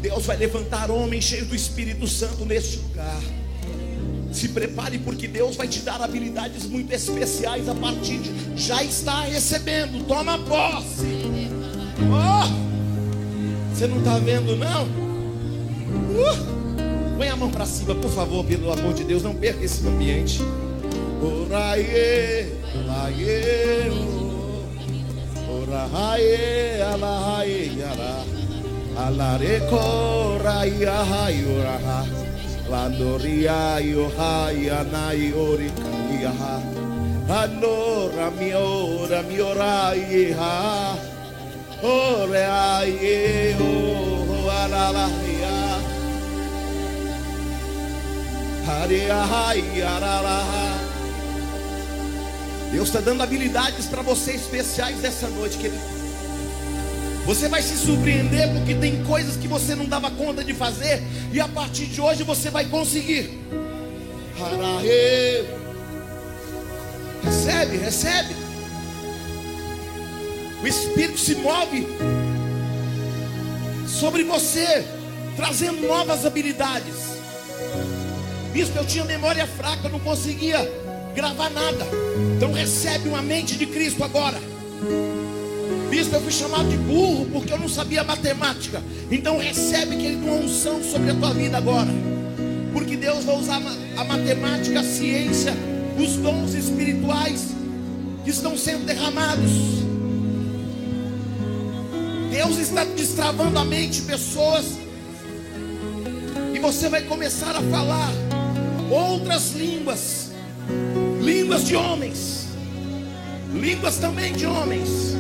Deus 0.02 0.26
vai 0.26 0.38
levantar 0.38 0.90
homens 0.90 1.26
cheios 1.26 1.48
do 1.48 1.56
Espírito 1.56 2.08
Santo 2.08 2.44
neste 2.46 2.78
lugar. 2.78 3.22
Se 4.32 4.50
prepare 4.50 4.98
porque 5.00 5.28
Deus 5.28 5.56
vai 5.56 5.68
te 5.68 5.80
dar 5.80 6.02
habilidades 6.02 6.66
muito 6.66 6.92
especiais 6.92 7.68
a 7.68 7.76
partir 7.76 8.18
de 8.20 8.62
já 8.62 8.84
está 8.84 9.22
recebendo. 9.22 10.06
Toma 10.08 10.40
posse. 10.40 11.06
Oh, 12.02 13.74
você 13.74 13.88
não 13.88 14.00
está 14.00 14.18
vendo 14.18 14.56
não? 14.56 14.86
Uh, 16.10 17.16
põe 17.18 17.28
a 17.28 17.36
mão 17.36 17.50
para 17.52 17.66
cima, 17.66 17.94
por 17.96 18.12
favor, 18.12 18.46
pelo 18.46 18.72
amor 18.72 18.94
de 18.94 19.04
Deus, 19.04 19.22
não 19.22 19.36
perca 19.36 19.64
esse 19.64 19.86
ambiente. 19.88 20.40
Oraie, 21.22 22.54
alaie, 22.74 24.19
Rahaye 25.72 26.84
alahaye 26.84 27.62
yara. 27.80 28.14
Alareko 29.06 30.42
raya 30.44 30.98
hayo 31.12 31.56
raha 31.64 32.00
landoria 32.72 33.80
yo 33.80 34.10
haya 34.18 34.84
na 34.92 35.12
yori 35.14 35.70
kaniha 35.80 36.54
hano 37.30 38.10
ramio 38.18 39.08
ramio 39.12 39.50
raye 39.56 40.34
ha 40.34 40.96
ore 41.82 42.44
aye 42.46 43.56
o 43.56 43.72
alalahya 44.62 45.58
hariya 48.68 49.22
haya 49.34 49.94
raha 50.04 50.66
Deus 52.72 52.88
está 52.88 53.00
dando 53.00 53.24
habilidades 53.24 53.88
para 53.88 54.02
você 54.02 54.34
especiais 54.34 54.98
dessa 54.98 55.28
noite, 55.28 55.58
querido. 55.58 56.00
Você 57.26 57.48
vai 57.48 57.62
se 57.62 57.78
surpreender 57.78 58.52
porque 58.54 58.74
tem 58.74 59.04
coisas 59.04 59.36
que 59.36 59.48
você 59.48 59.76
não 59.76 59.86
dava 59.86 60.10
conta 60.12 60.44
de 60.44 60.54
fazer 60.54 61.04
e 61.32 61.40
a 61.40 61.48
partir 61.48 61.86
de 61.86 62.02
hoje 62.02 62.24
você 62.24 62.50
vai 62.50 62.66
conseguir. 62.66 63.40
Recebe, 67.24 67.78
recebe. 67.78 68.36
O 70.64 70.68
Espírito 70.68 71.20
se 71.20 71.36
move 71.36 71.88
sobre 73.88 74.24
você, 74.24 74.86
trazendo 75.36 75.88
novas 75.88 76.26
habilidades. 76.26 76.96
Bispo, 78.52 78.78
eu 78.78 78.86
tinha 78.86 79.06
memória 79.06 79.46
fraca, 79.46 79.88
não 79.90 80.00
conseguia 80.00 80.60
gravar 81.14 81.50
nada. 81.50 81.86
Então 82.36 82.52
recebe 82.52 83.10
uma 83.10 83.22
mente 83.22 83.58
de 83.58 83.66
Cristo 83.66 84.04
agora. 84.04 84.40
Bispo, 85.90 86.16
eu 86.16 86.22
fui 86.22 86.32
chamado 86.32 86.70
de 86.70 86.78
burro 86.78 87.26
porque 87.32 87.52
eu 87.52 87.60
não 87.60 87.68
sabia 87.68 88.04
matemática. 88.04 88.82
Então 89.10 89.38
recebe, 89.38 89.98
querido, 89.98 90.26
uma 90.26 90.36
unção 90.36 90.84
sobre 90.84 91.12
a 91.12 91.16
tua 91.16 91.34
vida 91.34 91.58
agora. 91.58 91.90
Porque 92.72 92.96
Deus 92.96 93.26
vai 93.26 93.36
usar 93.36 93.62
a 93.98 94.04
matemática, 94.04 94.80
a 94.80 94.84
ciência, 94.84 95.54
os 95.98 96.18
dons 96.18 96.54
espirituais 96.54 97.48
que 98.24 98.30
estão 98.30 98.56
sendo 98.58 98.86
derramados. 98.86 99.52
Deus 102.32 102.58
está 102.58 102.84
destravando 102.84 103.58
a 103.58 103.66
mente 103.66 104.02
de 104.02 104.02
pessoas. 104.04 104.78
E 106.54 106.60
você 106.60 106.88
vai 106.88 107.02
começar 107.02 107.56
a 107.56 107.62
falar 107.62 108.12
outras 108.92 109.52
línguas 109.54 110.29
línguas 111.30 111.68
de 111.68 111.76
homens, 111.76 112.48
línguas 113.54 113.98
também 113.98 114.34
de 114.34 114.48
homens. 114.48 115.16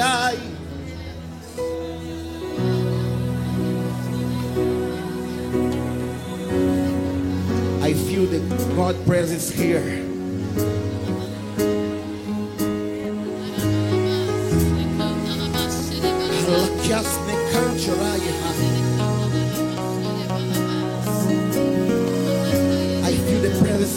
Ai. 0.00 0.36
I 7.82 7.94
feel 7.94 8.26
the 8.26 8.40
God 8.76 8.94
presence 9.06 9.50
here. 9.50 9.97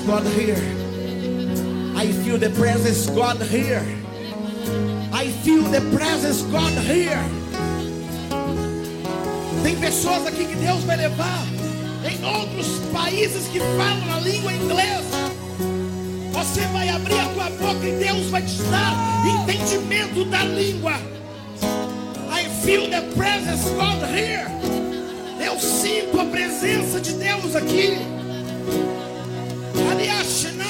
God 0.05 0.25
here. 0.25 0.57
I 1.95 2.11
feel 2.23 2.37
the 2.37 2.49
presence 2.51 3.07
God 3.09 3.41
here. 3.41 3.85
I 5.13 5.27
feel 5.43 5.61
the 5.63 5.81
presence 5.95 6.41
God 6.43 6.73
here. 6.73 7.23
Tem 9.63 9.75
pessoas 9.75 10.25
aqui 10.25 10.45
que 10.45 10.55
Deus 10.55 10.83
vai 10.85 10.97
levar 10.97 11.45
em 12.03 12.25
outros 12.25 12.79
países 12.91 13.47
que 13.47 13.59
falam 13.59 14.17
a 14.17 14.19
língua 14.21 14.53
inglesa. 14.53 15.31
Você 16.33 16.61
vai 16.73 16.89
abrir 16.89 17.19
a 17.19 17.25
tua 17.25 17.49
boca 17.51 17.87
e 17.87 18.03
Deus 18.03 18.25
vai 18.31 18.41
te 18.41 18.61
dar 18.63 18.95
entendimento 19.27 20.25
da 20.25 20.43
língua. 20.43 20.93
I 22.31 22.49
feel 22.63 22.89
the 22.89 23.01
presence 23.15 23.69
God 23.75 24.03
here. 24.09 24.47
Eu 25.39 25.59
sinto 25.59 26.19
a 26.19 26.25
presença 26.25 26.99
de 26.99 27.13
Deus 27.13 27.55
aqui. 27.55 28.20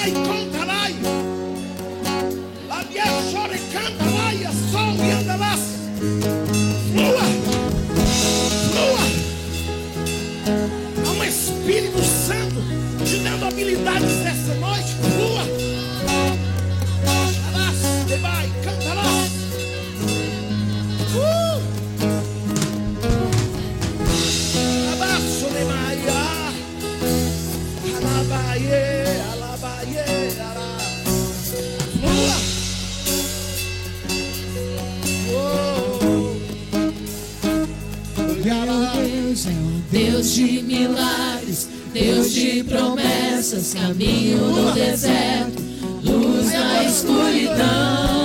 Aliashenai 0.02 0.12
contarai. 0.26 0.94
Labiashore 2.68 3.58
cantarai, 3.72 4.38
sol 4.70 4.96
e 4.96 5.12
andalas. 5.12 5.60
Flua. 6.90 7.26
Flua. 8.72 9.04
Há 11.06 11.10
um 11.10 11.24
Espírito 11.24 12.02
Santo 12.02 12.60
te 13.04 13.16
dando 13.18 13.46
habilidades 13.46 14.11
Deus 39.92 40.34
de 40.34 40.62
milagres, 40.62 41.68
Deus 41.92 42.32
de 42.32 42.64
promessas, 42.64 43.74
caminho 43.74 44.38
no 44.38 44.72
deserto, 44.72 45.62
luz 46.02 46.50
na 46.50 46.84
escuridão. 46.84 48.22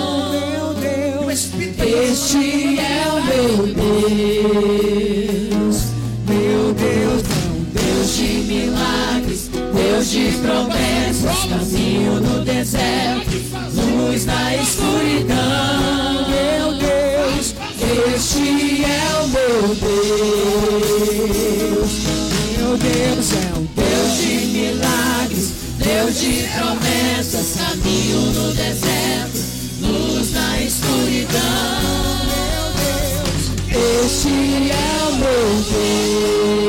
Este 1.30 2.80
é 2.80 3.05
o 3.11 3.22
meu 3.26 3.68
Deus, 5.51 5.78
meu 6.26 6.74
Deus 6.74 7.24
Deus 7.74 8.15
de 8.15 8.28
milagres, 8.47 9.49
Deus 9.51 10.09
de 10.09 10.32
promessas, 10.41 10.87
Deus, 20.80 21.91
meu 22.57 22.78
Deus 22.78 23.34
é 23.34 23.57
um 23.57 23.67
Deus 23.75 24.17
de 24.19 24.34
milagres, 24.47 25.51
Deus 25.80 26.19
de 26.19 26.47
promessas, 26.53 27.55
caminho 27.57 28.21
no 28.34 28.53
deserto, 28.53 29.39
luz 29.82 30.32
na 30.34 30.61
escuridão. 30.61 31.97
Este 33.69 34.30
é 34.71 35.07
o 35.07 35.15
meu 35.15 35.63
Deus. 35.71 36.66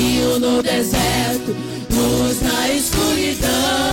Caminho 0.00 0.38
no 0.38 0.62
deserto, 0.62 1.54
luz 1.90 2.40
na 2.40 2.68
escuridão. 2.70 3.89